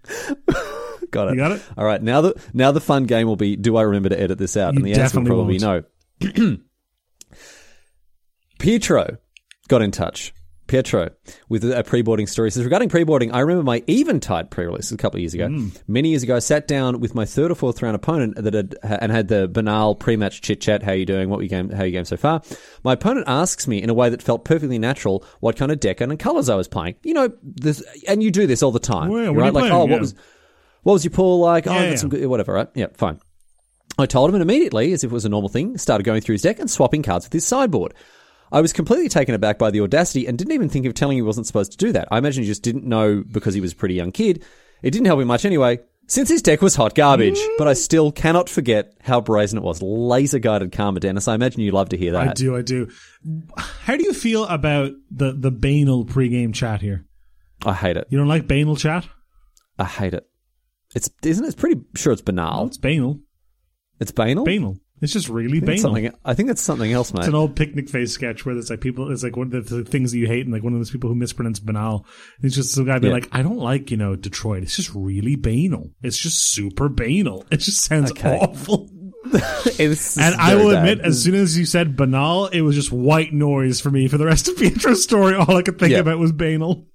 Got 1.11 1.29
it. 1.29 1.31
You 1.31 1.37
got 1.37 1.51
it? 1.53 1.61
All 1.77 1.85
right. 1.85 2.01
Now 2.01 2.19
the 2.19 2.41
now 2.53 2.73
the 2.73 2.81
fun 2.81 3.05
game 3.05 3.25
will 3.25 3.37
be: 3.37 3.55
Do 3.55 3.77
I 3.77 3.83
remember 3.83 4.09
to 4.09 4.19
edit 4.19 4.37
this 4.37 4.57
out? 4.57 4.73
You 4.73 4.79
and 4.79 4.85
the 4.85 4.99
answer 4.99 5.19
will 5.21 5.25
probably 5.27 5.57
be 5.57 5.59
no. 5.59 5.83
Pietro 8.59 9.17
got 9.69 9.81
in 9.81 9.91
touch. 9.91 10.33
Pietro 10.67 11.11
with 11.47 11.63
a 11.63 11.83
pre-boarding 11.83 12.25
story 12.27 12.47
He 12.47 12.51
says 12.51 12.63
regarding 12.63 12.89
pre-boarding, 12.89 13.31
I 13.31 13.39
remember 13.41 13.63
my 13.63 13.83
Eventide 13.87 14.49
pre-release 14.49 14.91
a 14.91 14.97
couple 14.97 15.17
of 15.17 15.21
years 15.21 15.33
ago. 15.33 15.47
Hmm. 15.47 15.67
Many 15.87 16.09
years 16.09 16.23
ago, 16.23 16.35
I 16.35 16.39
sat 16.39 16.67
down 16.67 16.99
with 16.99 17.13
my 17.13 17.25
third 17.25 17.51
or 17.51 17.55
fourth 17.55 17.81
round 17.81 17.95
opponent 17.95 18.35
that 18.35 18.53
had 18.53 18.75
and 18.83 19.11
had 19.11 19.27
the 19.27 19.47
banal 19.47 19.95
pre-match 19.95 20.41
chit 20.41 20.61
chat. 20.61 20.81
How 20.83 20.93
you 20.93 21.05
doing? 21.05 21.29
What 21.29 21.41
you 21.41 21.49
game? 21.49 21.69
How 21.69 21.83
you 21.83 21.91
game 21.91 22.05
so 22.05 22.17
far? 22.17 22.41
My 22.83 22.93
opponent 22.93 23.25
asks 23.27 23.67
me 23.67 23.81
in 23.81 23.89
a 23.89 23.93
way 23.93 24.09
that 24.09 24.21
felt 24.23 24.45
perfectly 24.45 24.79
natural 24.79 25.23
what 25.39 25.55
kind 25.55 25.71
of 25.71 25.79
deck 25.79 26.01
and 26.01 26.17
colors 26.19 26.49
I 26.49 26.55
was 26.55 26.67
playing. 26.67 26.95
You 27.03 27.13
know, 27.13 27.33
this, 27.43 27.83
and 28.07 28.23
you 28.23 28.31
do 28.31 28.47
this 28.47 28.63
all 28.63 28.71
the 28.71 28.79
time, 28.79 29.09
Well, 29.11 29.23
yeah, 29.23 29.39
right? 29.39 29.53
Like, 29.53 29.63
playing? 29.63 29.73
oh, 29.73 29.85
Yeah. 29.85 29.91
what 29.91 30.01
was 30.01 30.15
what 30.83 30.93
was 30.93 31.03
your 31.03 31.11
pull 31.11 31.39
like? 31.39 31.67
oh, 31.67 31.71
I 31.71 31.75
got 31.75 31.89
yeah. 31.89 31.95
some 31.95 32.09
good, 32.09 32.25
whatever, 32.27 32.53
right? 32.53 32.67
Yeah, 32.75 32.87
fine. 32.93 33.19
I 33.97 34.05
told 34.05 34.29
him, 34.29 34.35
and 34.35 34.41
immediately, 34.41 34.91
as 34.93 35.03
if 35.03 35.11
it 35.11 35.13
was 35.13 35.25
a 35.25 35.29
normal 35.29 35.49
thing, 35.49 35.77
started 35.77 36.03
going 36.03 36.21
through 36.21 36.33
his 36.33 36.41
deck 36.41 36.59
and 36.59 36.69
swapping 36.69 37.01
cards 37.01 37.25
with 37.25 37.33
his 37.33 37.45
sideboard. 37.47 37.93
I 38.51 38.61
was 38.61 38.73
completely 38.73 39.09
taken 39.09 39.35
aback 39.35 39.57
by 39.57 39.71
the 39.71 39.81
audacity 39.81 40.27
and 40.27 40.37
didn't 40.37 40.53
even 40.53 40.69
think 40.69 40.85
of 40.85 40.93
telling 40.93 41.17
he 41.17 41.21
wasn't 41.21 41.47
supposed 41.47 41.71
to 41.71 41.77
do 41.77 41.91
that. 41.91 42.07
I 42.11 42.17
imagine 42.17 42.43
he 42.43 42.49
just 42.49 42.63
didn't 42.63 42.85
know 42.85 43.23
because 43.29 43.53
he 43.53 43.61
was 43.61 43.73
a 43.73 43.75
pretty 43.75 43.95
young 43.95 44.11
kid. 44.11 44.43
It 44.81 44.91
didn't 44.91 45.07
help 45.07 45.19
him 45.19 45.27
much 45.27 45.45
anyway, 45.45 45.79
since 46.07 46.29
his 46.29 46.41
deck 46.41 46.61
was 46.61 46.75
hot 46.75 46.95
garbage. 46.95 47.37
Mm. 47.37 47.57
But 47.57 47.67
I 47.67 47.73
still 47.73 48.11
cannot 48.11 48.49
forget 48.49 48.93
how 49.01 49.21
brazen 49.21 49.57
it 49.57 49.63
was. 49.63 49.81
Laser 49.81 50.39
guided 50.39 50.71
karma, 50.71 50.99
Denis. 50.99 51.27
I 51.27 51.35
imagine 51.35 51.61
you 51.61 51.71
love 51.71 51.89
to 51.89 51.97
hear 51.97 52.11
that. 52.13 52.29
I 52.29 52.33
do, 52.33 52.55
I 52.55 52.61
do. 52.61 52.89
How 53.57 53.97
do 53.97 54.03
you 54.03 54.13
feel 54.13 54.45
about 54.45 54.91
the 55.09 55.33
the 55.33 55.51
banal 55.51 56.05
pregame 56.05 56.53
chat 56.53 56.81
here? 56.81 57.05
I 57.65 57.73
hate 57.73 57.97
it. 57.97 58.07
You 58.09 58.17
don't 58.17 58.27
like 58.27 58.47
banal 58.47 58.75
chat? 58.75 59.07
I 59.79 59.85
hate 59.85 60.13
it. 60.13 60.27
It's 60.93 61.09
isn't 61.23 61.43
it? 61.43 61.47
It's 61.47 61.55
pretty 61.55 61.81
sure 61.95 62.13
it's 62.13 62.21
banal. 62.21 62.67
It's 62.67 62.77
banal. 62.77 63.19
It's 63.99 64.11
banal. 64.11 64.45
Banal. 64.45 64.77
It's 65.01 65.11
just 65.11 65.27
really 65.29 65.57
It's 65.57 65.65
banal. 65.65 65.81
something. 65.81 66.11
I 66.23 66.33
think 66.33 66.49
it's 66.49 66.61
something 66.61 66.91
else, 66.91 67.13
mate. 67.13 67.19
It's 67.19 67.27
an 67.27 67.35
old 67.35 67.55
Picnicface 67.55 68.09
sketch 68.09 68.45
where 68.45 68.57
it's 68.57 68.69
like 68.69 68.79
people, 68.81 69.11
it's 69.11 69.23
like 69.23 69.35
one 69.35 69.53
of 69.53 69.67
the 69.69 69.83
things 69.83 70.11
that 70.13 70.17
you 70.19 70.25
hate, 70.27 70.45
and 70.45 70.53
like 70.53 70.63
one 70.63 70.73
of 70.73 70.79
those 70.79 70.89
people 70.91 71.09
who 71.09 71.15
mispronounce 71.15 71.59
banal. 71.59 72.05
It's 72.41 72.55
just 72.55 72.71
some 72.71 72.85
guy 72.85 72.99
be 72.99 73.07
Yeah. 73.07 73.13
like, 73.13 73.27
I 73.33 73.41
don't 73.43 73.57
like, 73.57 73.91
you 73.91 73.97
know, 73.97 74.15
Detroit. 74.15 74.63
It's 74.63 74.75
just 74.75 74.91
really 74.95 75.35
banal. 75.35 75.91
It's 76.01 76.17
just 76.17 76.49
super 76.51 76.87
banal. 76.89 77.45
It 77.51 77.57
just 77.57 77.83
sounds 77.83 78.11
Okay. 78.11 78.37
awful. 78.41 78.89
And 79.79 80.35
I 80.39 80.53
will 80.55 80.71
bad. 80.71 80.87
admit, 80.87 80.99
as 81.05 81.23
soon 81.23 81.33
as 81.35 81.57
you 81.57 81.65
said 81.65 81.95
banal, 81.97 82.45
it 82.47 82.61
was 82.61 82.75
just 82.75 82.91
white 82.91 83.33
noise 83.33 83.81
for 83.81 83.89
me 83.89 84.07
for 84.07 84.17
the 84.19 84.25
rest 84.25 84.47
of 84.47 84.55
Pietro's 84.59 85.03
story. 85.03 85.35
All 85.35 85.57
I 85.57 85.63
could 85.63 85.79
think 85.79 85.91
Yeah. 85.91 85.99
about 85.99 86.19
was 86.19 86.31
banal. 86.31 86.85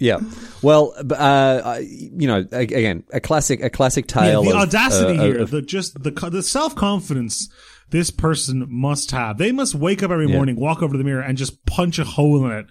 Yeah. 0.00 0.18
Well, 0.62 0.94
uh, 1.10 1.78
you 1.82 2.26
know, 2.26 2.44
again, 2.50 3.04
a 3.12 3.20
classic, 3.20 3.62
a 3.62 3.70
classic 3.70 4.06
tale. 4.08 4.42
the 4.42 4.50
of, 4.50 4.56
audacity 4.56 5.18
uh, 5.18 5.22
here, 5.22 5.38
of- 5.40 5.50
the 5.50 5.62
just 5.62 6.02
the 6.02 6.10
the 6.10 6.42
self 6.42 6.74
confidence 6.74 7.48
this 7.90 8.10
person 8.10 8.66
must 8.68 9.10
have. 9.10 9.36
They 9.38 9.52
must 9.52 9.74
wake 9.74 10.02
up 10.02 10.10
every 10.10 10.26
morning, 10.28 10.56
walk 10.56 10.82
over 10.82 10.92
to 10.94 10.98
the 10.98 11.04
mirror, 11.04 11.22
and 11.22 11.36
just 11.36 11.64
punch 11.66 11.98
a 11.98 12.04
hole 12.04 12.44
in 12.46 12.52
it 12.52 12.66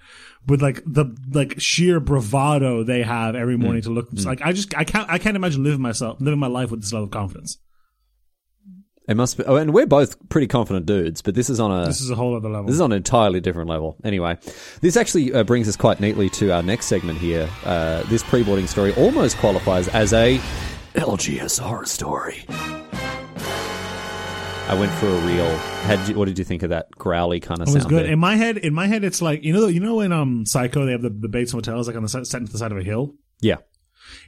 with 0.48 0.62
like 0.62 0.81
the 0.86 1.05
like 1.31 1.59
sheer 1.59 2.00
bravado 2.00 2.83
they 2.83 3.03
have 3.03 3.36
every 3.36 3.55
Mm. 3.57 3.62
morning 3.62 3.81
to 3.83 3.89
look. 3.89 4.07
Like 4.13 4.41
I 4.41 4.51
just 4.53 4.75
I 4.77 4.83
can't 4.83 5.09
I 5.09 5.17
can't 5.19 5.36
imagine 5.36 5.63
living 5.63 5.81
myself 5.81 6.19
living 6.19 6.39
my 6.39 6.48
life 6.48 6.71
with 6.71 6.81
this 6.81 6.91
level 6.93 7.05
of 7.05 7.12
confidence. 7.12 7.57
It 9.10 9.16
must 9.16 9.38
be. 9.38 9.44
Oh, 9.46 9.56
and 9.56 9.74
we're 9.74 9.88
both 9.88 10.18
pretty 10.30 10.48
confident 10.48 10.86
dudes, 10.86 11.22
but 11.24 11.34
this 11.34 11.50
is 11.50 11.60
on 11.60 11.72
a. 11.72 11.86
This 11.88 12.00
is 12.00 12.12
a 12.12 12.16
whole 12.16 12.36
other 12.36 12.48
level. 12.48 12.68
This 12.68 12.75
is 12.75 12.82
on 12.82 12.92
an 12.92 12.98
entirely 12.98 13.42
different 13.42 13.68
level. 13.70 13.98
Anyway, 14.04 14.38
this 14.82 14.96
actually 14.96 15.34
uh, 15.34 15.44
brings 15.44 15.68
us 15.68 15.75
quite 15.75 16.00
neatly 16.00 16.30
to 16.32 16.51
our 16.51 16.62
next 16.62 16.86
segment 16.86 17.18
here. 17.18 17.50
Uh, 17.66 18.04
this 18.04 18.22
pre-boarding 18.22 18.68
story 18.68 18.94
almost 18.94 19.38
qualifies 19.38 19.88
as 19.88 20.13
a 20.13 20.39
LGS 20.94 21.60
horror 21.60 21.86
story. 21.86 22.46
I 24.70 24.75
went 24.80 24.92
for 24.92 25.08
a 25.08 25.20
real. 25.25 25.58
Had 25.88 26.08
you, 26.08 26.13
what 26.13 26.25
did 26.25 26.38
you 26.38 26.46
think 26.46 26.62
of 26.62 26.70
that 26.70 26.92
growly 26.92 27.39
kind 27.39 27.62
of 27.63 27.68
sound? 27.68 27.78
It 27.78 27.82
sound? 27.82 27.92
was 27.92 28.00
good. 28.00 28.06
there? 28.06 28.13
In 28.13 28.20
my 28.20 28.36
head, 28.36 28.58
in 28.58 28.75
my 28.75 28.86
head, 28.86 29.04
it's 29.04 29.20
like 29.20 29.44
you 29.44 29.54
know, 29.54 29.66
you 29.66 29.80
know, 29.80 30.01
in 30.01 30.12
um 30.12 30.46
Psycho, 30.46 30.86
they 30.86 30.92
have 30.92 31.01
the, 31.01 31.10
the 31.10 31.28
Bates 31.28 31.51
Motel 31.56 31.80
is 31.80 31.88
like 31.88 31.96
on 31.96 32.04
the 32.04 32.10
set, 32.10 32.28
set 32.28 32.46
to 32.46 32.51
the 32.51 32.60
side 32.60 32.72
of 32.72 32.78
a 32.78 32.84
hill. 32.84 33.16
yeah, 33.42 33.56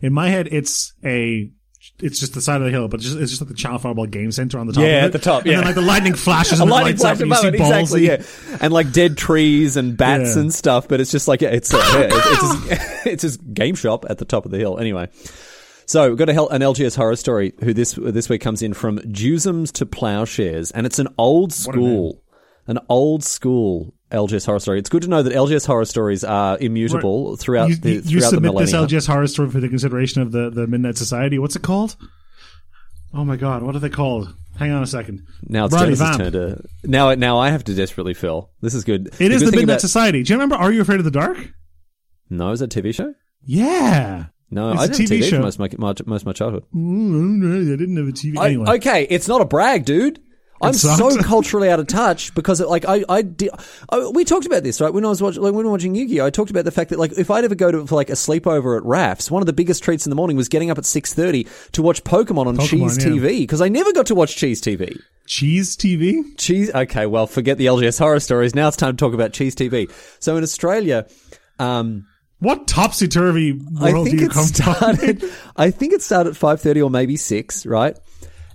In 0.01 0.11
my 0.11 0.29
head, 0.29 0.47
it's 0.51 0.93
a, 1.05 1.51
it's 1.99 2.19
just 2.19 2.33
the 2.33 2.41
side 2.41 2.57
of 2.61 2.65
the 2.65 2.71
hill, 2.71 2.87
but 2.87 2.99
it's 2.99 3.09
just, 3.09 3.19
it's 3.19 3.31
just 3.31 3.41
like 3.41 3.49
the 3.49 3.55
Channel 3.55 3.79
Fireball 3.79 4.07
Game 4.07 4.31
Center 4.31 4.57
on 4.59 4.67
the 4.67 4.73
top. 4.73 4.83
Yeah, 4.83 5.05
at 5.05 5.11
the 5.11 5.19
top, 5.19 5.43
and 5.43 5.51
yeah. 5.51 5.57
then 5.57 5.65
like 5.65 5.75
the 5.75 5.81
lightning 5.81 6.13
flashes 6.15 6.59
and 6.59 6.69
lightning 6.69 6.93
lights 6.93 7.03
up, 7.03 7.19
and 7.19 7.29
you 7.29 7.35
see 7.35 7.57
balls. 7.57 7.93
exactly. 7.93 8.07
Yeah, 8.07 8.57
and 8.61 8.73
like 8.73 8.91
dead 8.91 9.17
trees 9.17 9.77
and 9.77 9.95
bats 9.95 10.35
Yeah. 10.35 10.41
and 10.41 10.53
stuff. 10.53 10.87
But 10.87 10.99
it's 11.01 11.11
just 11.11 11.27
like 11.27 11.41
it's 11.41 11.71
yeah, 11.73 11.79
it's, 11.83 12.15
it's, 12.15 12.41
just, 12.41 13.05
it's 13.07 13.21
just 13.21 13.53
game 13.53 13.75
shop 13.75 14.05
at 14.09 14.17
the 14.17 14.25
top 14.25 14.45
of 14.45 14.51
the 14.51 14.57
hill. 14.57 14.79
Anyway, 14.79 15.09
so 15.85 16.09
we've 16.09 16.17
got 16.17 16.29
a, 16.29 16.45
an 16.47 16.61
LGS 16.61 16.95
horror 16.95 17.15
story. 17.15 17.53
Who 17.63 17.73
this 17.73 17.93
this 17.93 18.29
week 18.29 18.41
comes 18.41 18.61
in 18.61 18.73
from 18.73 18.97
Juzams 18.99 19.71
to 19.73 19.85
Plowshares, 19.85 20.71
and 20.71 20.85
it's 20.85 20.99
an 20.99 21.09
old 21.17 21.53
school, 21.53 22.23
an 22.67 22.79
old 22.89 23.23
school 23.23 23.93
LGS 24.11 24.45
horror 24.45 24.59
story. 24.59 24.79
It's 24.79 24.89
good 24.89 25.01
to 25.03 25.07
know 25.09 25.23
that 25.23 25.33
LGS 25.33 25.65
horror 25.65 25.85
stories 25.85 26.23
are 26.23 26.57
immutable 26.59 27.35
throughout 27.37 27.69
You, 27.69 27.75
the 27.77 27.89
you, 27.91 28.01
you 28.05 28.19
the 28.19 28.25
submit 28.27 28.55
this. 28.57 28.73
LGS 28.73 29.07
horror 29.07 29.27
story 29.27 29.49
for 29.49 29.59
the 29.59 29.69
consideration 29.69 30.21
of 30.21 30.31
the 30.31 30.49
the 30.49 30.67
Midnight 30.67 30.97
Society. 30.97 31.39
What's 31.39 31.55
it 31.55 31.61
called? 31.61 31.95
Oh 33.13 33.25
my 33.25 33.35
god, 33.35 33.63
what 33.63 33.75
are 33.75 33.79
they 33.79 33.89
called? 33.89 34.33
Hang 34.57 34.71
on 34.71 34.83
a 34.83 34.87
second. 34.87 35.25
now 35.43 35.65
it's 35.65 35.73
Ronnie 35.73 35.95
Genesis' 35.95 36.17
turn 36.17 36.31
to 36.33 36.63
now. 36.83 37.13
Now 37.15 37.39
I 37.39 37.49
have 37.49 37.63
to 37.65 37.73
desperately 37.73 38.13
fill. 38.13 38.51
This 38.61 38.73
is 38.73 38.83
good. 38.83 39.07
It 39.19 39.31
is 39.31 39.41
good 39.43 39.53
the 39.53 39.57
Midnight 39.57 39.73
about- 39.75 39.81
Society. 39.81 40.23
Do 40.23 40.31
you 40.33 40.37
remember 40.37 40.55
Are 40.55 40.71
You 40.71 40.81
Afraid 40.81 40.99
of 40.99 41.05
the 41.05 41.11
Dark? 41.11 41.37
No, 42.29 42.51
is 42.51 42.59
that 42.59 42.73
a 42.75 42.81
TV 42.81 42.93
show? 42.93 43.13
Yeah. 43.43 44.25
No, 44.53 44.71
It's 44.73 44.81
I 44.81 44.85
a 44.85 44.87
didn't 44.89 45.05
TV 45.07 45.19
TV 45.19 45.29
show. 45.29 45.35
for 45.37 45.43
most 45.43 45.59
of 45.59 45.59
my, 45.79 45.87
my- 45.87 45.93
most 46.05 46.21
of 46.21 46.25
my 46.25 46.33
childhood. 46.33 46.63
Mm, 46.75 47.73
I 47.73 47.77
didn't 47.77 47.95
have 47.97 48.07
a 48.07 48.11
TV. 48.11 48.37
I- 48.37 48.47
Anyway. 48.47 48.69
okay, 48.75 49.07
it's 49.09 49.27
not 49.27 49.39
a 49.41 49.45
brag, 49.45 49.85
dude. 49.85 50.19
I'm 50.61 50.73
so 50.73 51.17
culturally 51.23 51.69
out 51.69 51.79
of 51.79 51.87
touch 51.87 52.33
because, 52.35 52.61
it, 52.61 52.67
like, 52.67 52.85
I, 52.85 53.03
I, 53.09 53.21
did, 53.21 53.49
I, 53.89 54.07
we 54.07 54.23
talked 54.23 54.45
about 54.45 54.63
this, 54.63 54.79
right? 54.79 54.93
When 54.93 55.05
I 55.05 55.09
was 55.09 55.21
watching, 55.21 55.41
like, 55.41 55.53
when 55.53 55.59
we 55.59 55.65
were 55.65 55.71
watching 55.71 55.95
Yu-Gi-Oh, 55.95 56.25
I 56.25 56.29
talked 56.29 56.51
about 56.51 56.65
the 56.65 56.71
fact 56.71 56.91
that, 56.91 56.99
like, 56.99 57.13
if 57.17 57.31
I'd 57.31 57.43
ever 57.43 57.55
go 57.55 57.71
to 57.71 57.87
for 57.87 57.95
like 57.95 58.09
a 58.09 58.13
sleepover 58.13 58.77
at 58.77 58.83
Raf's, 58.83 59.31
one 59.31 59.41
of 59.41 59.45
the 59.47 59.53
biggest 59.53 59.83
treats 59.83 60.05
in 60.05 60.09
the 60.09 60.15
morning 60.15 60.37
was 60.37 60.49
getting 60.49 60.69
up 60.69 60.77
at 60.77 60.85
six 60.85 61.13
thirty 61.13 61.47
to 61.73 61.81
watch 61.81 62.03
Pokemon 62.03 62.47
on 62.47 62.57
Pokemon, 62.57 62.69
Cheese 62.69 62.97
yeah. 63.05 63.11
TV 63.11 63.39
because 63.39 63.61
I 63.61 63.69
never 63.69 63.91
got 63.93 64.05
to 64.07 64.15
watch 64.15 64.35
Cheese 64.35 64.61
TV. 64.61 65.01
Cheese 65.25 65.77
TV? 65.77 66.23
Cheese. 66.37 66.73
Okay, 66.73 67.05
well, 67.05 67.27
forget 67.27 67.57
the 67.57 67.65
LGS 67.67 67.99
horror 67.99 68.19
stories. 68.19 68.53
Now 68.53 68.67
it's 68.67 68.77
time 68.77 68.97
to 68.97 68.97
talk 68.97 69.13
about 69.13 69.33
Cheese 69.33 69.55
TV. 69.55 69.91
So 70.19 70.35
in 70.37 70.43
Australia, 70.43 71.07
um, 71.59 72.05
What 72.39 72.67
topsy 72.67 73.07
turvy 73.07 73.53
world 73.53 74.07
do 74.09 74.17
you 74.17 74.27
come 74.29 74.45
from? 74.47 74.53
started. 74.53 75.23
I 75.55 75.71
think 75.71 75.93
it 75.93 76.01
started 76.01 76.31
at 76.31 76.35
five 76.37 76.59
thirty 76.59 76.81
or 76.81 76.89
maybe 76.89 77.15
six, 77.17 77.65
right? 77.65 77.97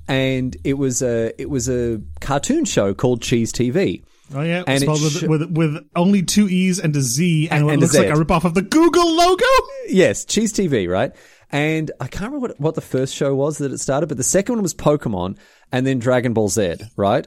And 0.09 0.57
it 0.65 0.75
was 0.75 1.03
a 1.03 1.33
it 1.41 1.51
was 1.51 1.69
a 1.69 2.01
cartoon 2.21 2.65
show 2.65 2.95
called 2.95 3.23
Cheese 3.23 3.53
TV. 3.53 4.05
Oh 4.35 4.43
yeah, 4.43 4.65
And 4.67 4.83
it 4.83 4.89
with, 4.89 5.13
sh- 5.21 5.23
with 5.23 5.51
with 5.51 5.77
only 5.95 6.23
two 6.23 6.49
e's 6.49 6.79
and 6.81 6.95
a 6.97 7.01
z, 7.01 7.49
and, 7.49 7.61
And- 7.63 7.71
it 7.71 7.73
and 7.75 7.83
a 7.83 7.85
looks 7.87 7.97
like 7.97 8.09
a 8.09 8.13
ripoff 8.13 8.45
of 8.45 8.55
the 8.55 8.63
Google 8.63 9.15
logo. 9.17 9.45
Yes, 9.89 10.25
Cheese 10.25 10.53
TV, 10.53 10.89
right? 10.89 11.13
And 11.53 11.93
I 12.01 12.09
can't 12.09 12.33
remember 12.33 12.49
what, 12.49 12.61
what 12.61 12.75
the 12.75 12.81
first 12.81 13.15
show 13.15 13.35
was 13.37 13.59
that 13.59 13.71
it 13.73 13.79
started, 13.79 14.09
but 14.09 14.17
the 14.17 14.25
second 14.25 14.57
one 14.57 14.63
was 14.63 14.75
Pokemon, 14.75 15.39
and 15.71 15.87
then 15.87 16.01
Dragon 16.01 16.33
Ball 16.33 16.49
Z, 16.49 16.75
right? 16.97 17.25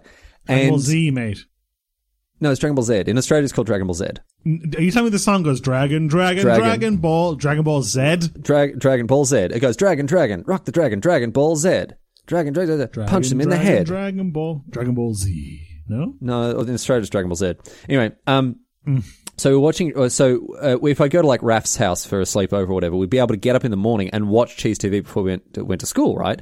And 0.48 0.72
Ball 0.72 0.80
Z, 0.80 1.12
mate. 1.12 1.46
no, 2.42 2.52
it's 2.52 2.60
Dragon 2.60 2.76
Ball 2.76 2.84
Z. 2.84 3.04
In 3.08 3.18
Australia, 3.18 3.46
it's 3.46 3.54
called 3.54 3.68
Dragon 3.68 3.88
Ball 3.88 3.94
Z. 3.94 4.06
Are 4.46 4.82
you 4.82 4.92
telling 4.92 5.06
me 5.06 5.10
the 5.12 5.20
song 5.20 5.44
goes 5.44 5.62
Dragon, 5.62 6.08
Dragon, 6.08 6.44
Dragon. 6.44 6.64
Dragon, 6.66 6.98
Ball, 6.98 7.36
Dragon 7.36 7.64
Ball 7.64 7.82
Z? 7.82 8.18
Dra- 8.42 8.76
Dragon 8.76 9.06
Ball 9.06 9.24
Z. 9.24 9.38
It 9.38 9.60
goes 9.62 9.78
Dragon, 9.78 10.06
Dragon, 10.06 10.44
Rock 10.46 10.66
the 10.66 10.72
Dragon, 10.74 11.00
Dragon 11.00 11.32
Ball 11.32 11.56
Z. 11.56 11.86
Dragon, 12.30 12.54
Dragon, 12.54 12.78
Dragon, 12.78 12.92
Dragon, 12.94 13.12
punch 13.12 13.28
them 13.30 13.42
in 13.42 13.50
Dragon, 13.50 13.66
the 13.66 13.72
head. 13.72 13.86
Dragon 13.88 14.32
Ball, 14.32 14.64
Dragon 14.70 14.94
Ball 14.96 15.14
Z. 15.14 15.66
No, 15.90 16.14
No, 16.22 16.60
in 16.60 16.74
Australia 16.76 17.02
it's 17.02 17.10
Dragon 17.10 17.28
Ball 17.30 17.36
Z. 17.36 17.56
Anyway, 17.90 18.12
um, 18.28 18.58
so 19.38 19.52
we're 19.52 19.60
watching. 19.60 19.98
uh, 19.98 20.08
So 20.10 20.56
uh, 20.62 20.78
if 20.86 21.02
I 21.02 21.08
go 21.08 21.22
to 21.22 21.28
like 21.28 21.42
Raf's 21.44 21.76
house 21.76 22.06
for 22.06 22.20
a 22.22 22.24
sleepover 22.26 22.70
or 22.70 22.74
whatever, 22.74 22.96
we'd 22.96 23.10
be 23.10 23.18
able 23.18 23.30
to 23.30 23.38
get 23.38 23.56
up 23.56 23.66
in 23.66 23.72
the 23.72 23.78
morning 23.78 24.10
and 24.12 24.30
watch 24.30 24.56
Cheese 24.58 24.78
TV 24.78 25.04
before 25.04 25.24
we 25.24 25.32
went 25.32 25.54
to, 25.56 25.66
went 25.66 25.82
to 25.82 25.88
school, 25.88 26.16
right? 26.16 26.40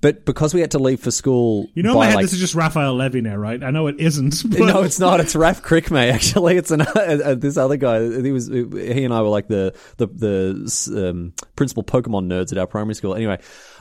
But 0.00 0.24
because 0.24 0.52
we 0.54 0.60
had 0.60 0.72
to 0.72 0.78
leave 0.78 1.00
for 1.00 1.10
school, 1.10 1.68
you 1.74 1.82
know 1.82 1.94
by 1.94 2.00
my 2.00 2.06
head 2.06 2.14
like, 2.16 2.24
this 2.24 2.32
is 2.32 2.40
just 2.40 2.54
Raphael 2.54 2.94
Levy 2.94 3.20
now, 3.20 3.36
right? 3.36 3.62
I 3.62 3.70
know 3.70 3.86
it 3.86 3.98
isn't. 3.98 4.42
But 4.56 4.66
no, 4.66 4.82
it's 4.82 4.98
not. 4.98 5.20
It's 5.20 5.34
Raf 5.34 5.62
Crickmay. 5.62 6.12
Actually, 6.12 6.56
it's 6.56 6.70
an, 6.70 6.80
uh, 6.82 6.86
uh, 6.94 7.34
this 7.34 7.56
other 7.56 7.76
guy. 7.76 8.00
He 8.22 8.32
was 8.32 8.48
he 8.48 9.04
and 9.04 9.12
I 9.12 9.22
were 9.22 9.28
like 9.28 9.48
the 9.48 9.76
the 9.96 10.06
the 10.06 11.10
um, 11.10 11.32
principal 11.56 11.82
Pokemon 11.82 12.26
nerds 12.26 12.52
at 12.52 12.58
our 12.58 12.66
primary 12.66 12.94
school. 12.94 13.14
Anyway, 13.14 13.38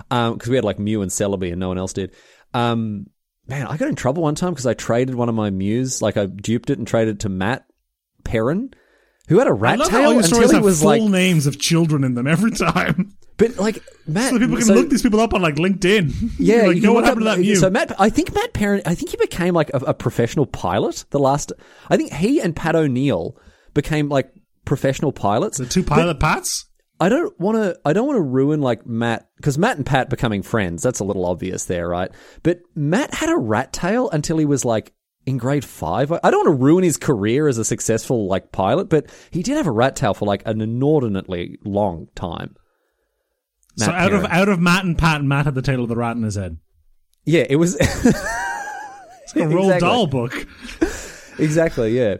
because 0.10 0.48
we 0.48 0.56
had 0.56 0.66
like 0.66 0.80
Mew 0.80 1.02
and 1.02 1.12
Celebi 1.12 1.52
and 1.52 1.60
no 1.60 1.68
one 1.68 1.78
else 1.78 1.94
did. 1.94 2.14
Um, 2.54 3.08
man, 3.48 3.68
I 3.68 3.78
got 3.78 3.90
in 3.90 3.96
trouble 3.96 4.24
one 4.24 4.36
time 4.36 4.52
because 4.52 4.66
I 4.66 4.74
traded 4.74 5.16
one 5.16 5.30
of 5.30 5.36
my 5.36 5.50
Mews. 5.50 6.02
Like 6.02 6.18
I 6.18 6.26
duped 6.26 6.70
it 6.70 6.78
and 6.78 6.88
traded 6.88 7.16
it 7.16 7.20
to 7.22 7.30
Matt 7.30 7.66
Perrin, 8.24 8.74
who 9.27 9.39
had 9.39 9.48
a 9.48 9.53
rat 9.53 9.82
all 9.82 9.88
tail 9.88 10.13
your 10.13 10.22
until 10.22 10.50
he 10.50 10.60
was 10.60 10.82
full 10.82 10.89
like. 10.89 11.01
names 11.03 11.48
of 11.48 11.60
children 11.60 12.03
in 12.03 12.13
them 12.15 12.27
every 12.27 12.51
time, 12.51 13.15
But 13.38 13.58
like 13.58 13.84
Matt, 14.08 14.32
so 14.32 14.39
people 14.39 14.55
can 14.55 14.65
so- 14.65 14.74
look 14.75 14.89
these 14.89 15.01
people 15.01 15.20
up 15.20 15.34
on 15.34 15.41
like 15.41 15.55
LinkedIn. 15.55 16.32
Yeah, 16.39 16.67
like, 16.67 16.75
you 16.77 16.82
know 16.84 16.94
what 16.94 17.03
happened 17.03 17.24
to 17.24 17.32
that 17.32 17.39
Mew? 17.39 17.55
So 17.58 17.70
Matt, 17.70 18.00
I 18.00 18.10
think 18.10 18.34
Matt 18.34 18.53
Parent, 18.53 18.88
I 18.88 18.96
think 18.96 19.12
he 19.12 19.17
became 19.17 19.53
like 19.53 19.70
a, 19.74 19.77
a 19.88 19.94
professional 19.94 20.46
pilot. 20.46 21.05
The 21.10 21.20
last, 21.20 21.51
I 21.89 21.98
think 21.98 22.13
he 22.13 22.39
and 22.39 22.55
Pat 22.55 22.75
O'Neill 22.75 23.36
became 23.74 24.08
like 24.08 24.32
professional 24.63 25.12
pilots. 25.12 25.58
the 25.58 25.65
two 25.65 25.84
pilot 25.84 26.20
pats. 26.20 26.65
I 26.98 27.10
don't 27.10 27.38
want 27.38 27.58
to. 27.58 27.77
I 27.84 27.91
don't 27.91 28.08
want 28.08 28.15
to 28.17 28.22
ruin 28.22 28.62
like 28.62 28.86
Matt 28.86 29.27
because 29.36 29.58
Matt 29.58 29.75
and 29.75 29.86
Pat 29.86 30.10
becoming 30.10 30.41
friends. 30.41 30.82
That's 30.82 31.01
a 31.01 31.03
little 31.03 31.25
obvious 31.25 31.65
there, 31.65 31.89
right? 31.89 32.10
But 32.41 32.60
Matt 32.74 33.13
had 33.13 33.29
a 33.29 33.36
rat 33.38 33.74
tail 33.74 34.10
until 34.12 34.38
he 34.38 34.46
was 34.46 34.63
like 34.63 34.94
in 35.25 35.38
grade 35.38 35.65
five. 35.65 36.12
I 36.12 36.29
don't 36.32 36.46
want 36.46 36.58
to 36.60 36.63
ruin 36.63 36.84
his 36.84 36.98
career 36.98 37.48
as 37.48 37.58
a 37.58 37.65
successful 37.65 38.27
like 38.27 38.51
pilot, 38.51 38.89
but 38.89 39.10
he 39.32 39.41
did 39.44 39.58
have 39.58 39.67
a 39.67 39.72
rat 39.72 39.96
tail 39.96 40.13
for 40.13 40.25
like 40.25 40.44
an 40.46 40.62
inordinately 40.62 41.58
long 41.65 42.08
time. 42.15 42.55
So 43.77 43.88
Matt 43.88 43.96
out 43.96 44.13
of 44.13 44.25
out 44.25 44.50
of 44.50 44.60
Matt 44.60 44.86
and 44.86 44.98
Pat, 44.98 45.24
Matt 45.24 45.46
had 45.46 45.55
the 45.55 45.62
tail 45.62 45.82
of 45.84 45.89
the 45.89 45.96
rat 45.96 46.15
in 46.15 46.24
his 46.24 46.36
head. 46.36 46.58
yeah, 47.25 47.46
it 47.50 47.55
was 47.58 47.75
It's 47.79 49.36
a 49.36 49.39
Roald 49.39 49.74
Exactly. 49.74 49.79
Dahl 49.79 50.08
book. 50.08 50.48
exactly 51.39 51.98
yeah. 51.98 52.17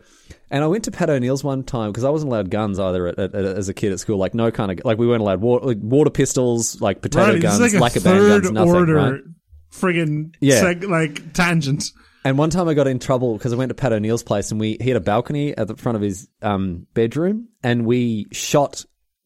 And 0.51 0.63
I 0.63 0.67
went 0.67 0.83
to 0.85 0.91
Pat 0.91 1.09
O'Neill's 1.09 1.43
one 1.43 1.63
time 1.63 1.91
because 1.91 2.03
I 2.03 2.09
wasn't 2.09 2.31
allowed 2.31 2.50
guns 2.51 2.79
either 2.79 3.07
at, 3.07 3.17
at, 3.19 3.33
as 3.35 3.67
a 3.69 3.74
kid 3.74 3.91
at 3.91 4.00
school. 4.00 4.17
Like 4.17 4.33
no 4.33 4.51
kind 4.51 4.71
of 4.71 4.85
like 4.85 4.97
we 4.97 5.07
weren't 5.07 5.21
allowed 5.21 5.41
water, 5.41 5.65
like, 5.65 5.77
water 5.81 6.09
pistols, 6.09 6.79
like 6.81 7.01
potato 7.01 7.33
Right, 7.33 7.41
guns, 7.41 7.74
like 7.79 7.95
a 7.95 8.00
third 8.00 8.43
guns, 8.43 8.51
nothing. 8.51 8.74
order 8.75 8.93
right? 8.95 9.21
friggin' 9.71 10.33
Yeah. 10.39 10.62
seg- 10.63 10.88
like 10.89 11.33
tangent. 11.33 11.85
And 12.25 12.39
one 12.39 12.50
time 12.50 12.67
I 12.67 12.74
got 12.74 12.88
in 12.88 12.98
trouble 12.98 13.38
because 13.38 13.53
I 13.53 13.55
went 13.55 13.70
to 13.70 13.75
Pat 13.75 13.94
O'Neill's 13.94 14.24
place 14.24 14.50
and 14.50 14.60
we 14.60 14.77
he 14.82 14.89
had 14.89 14.98
a 14.98 15.01
balcony 15.01 15.55
at 15.55 15.67
the 15.67 15.75
front 15.77 15.96
of 15.96 16.01
his 16.01 16.27
um, 16.41 16.88
bedroom 16.96 17.50
and 17.63 17.86
we 17.86 18.25
shot 18.32 18.84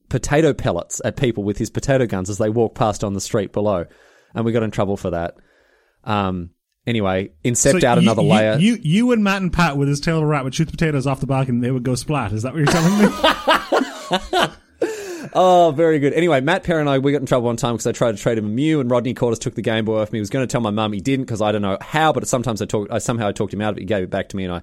potato 0.10 0.54
pellets 0.54 1.02
at 1.06 1.16
people 1.16 1.44
with 1.44 1.58
his 1.58 1.70
potato 1.70 2.06
guns 2.06 2.30
as 2.30 2.38
they 2.40 2.50
walked 2.50 2.76
past 2.76 3.04
on 3.04 3.14
the 3.14 3.22
street 3.22 3.54
below, 3.54 3.86
and 4.36 4.44
we 4.44 4.52
got 4.52 4.64
in 4.64 4.72
trouble 4.72 4.98
for 4.98 5.12
that. 5.12 5.36
Um. 6.04 6.52
Anyway, 6.88 7.30
incept 7.46 7.84
out 7.84 7.98
you, 7.98 8.02
another 8.04 8.24
you- 8.24 8.30
layer. 8.30 8.58
You, 8.58 8.78
you 8.82 9.12
and 9.12 9.24
Matt 9.24 9.44
and 9.44 9.54
Pat 9.54 9.78
with 9.78 9.88
his 9.88 10.00
tail 10.00 10.18
of 10.18 10.24
a 10.24 10.26
rat 10.26 10.44
would 10.44 10.56
shoot 10.56 10.66
the 10.66 10.72
potatoes 10.72 11.06
off 11.06 11.20
the 11.20 11.28
balcony 11.28 11.58
and 11.58 11.64
they 11.64 11.70
would 11.70 11.84
go 11.84 11.94
splat. 11.94 12.32
Is 12.32 12.44
that 12.44 12.54
what 12.54 12.60
you're 12.60 12.68
telling 12.68 12.98
me? 14.40 14.48
Oh, 15.34 15.72
very 15.76 16.00
good. 16.00 16.14
Anyway, 16.14 16.42
Matt 16.42 16.64
Perry 16.64 16.80
and 16.80 16.90
I, 16.90 16.98
we 17.00 17.12
got 17.12 17.22
in 17.22 17.26
trouble 17.26 17.46
one 17.48 17.58
time 17.58 17.74
because 17.76 17.88
I 17.88 17.92
tried 17.92 18.16
to 18.16 18.22
trade 18.22 18.38
him 18.38 18.46
a 18.46 18.50
Mew, 18.50 18.80
and 18.80 18.90
Rodney 18.90 19.14
Cordes 19.14 19.40
took 19.40 19.56
the 19.56 19.62
Game 19.62 19.86
Boy 19.86 20.00
off 20.02 20.12
me. 20.12 20.18
He 20.18 20.22
was 20.22 20.30
going 20.30 20.48
to 20.48 20.52
tell 20.52 20.62
my 20.62 20.72
mum 20.72 20.94
he 20.94 21.00
didn't 21.00 21.26
because 21.26 21.42
I 21.42 21.52
don't 21.52 21.62
know 21.62 21.78
how, 21.82 22.14
but 22.14 22.28
sometimes 22.28 22.62
I 22.62 22.66
talked, 22.66 22.92
I 22.92 23.00
somehow 23.00 23.28
I 23.28 23.32
talked 23.32 23.54
him 23.54 23.62
out 23.62 23.72
of 23.72 23.78
it. 23.78 23.82
He 23.82 23.86
gave 23.86 24.04
it 24.04 24.10
back 24.10 24.30
to 24.30 24.38
me, 24.38 24.46
and 24.46 24.54
I 24.54 24.62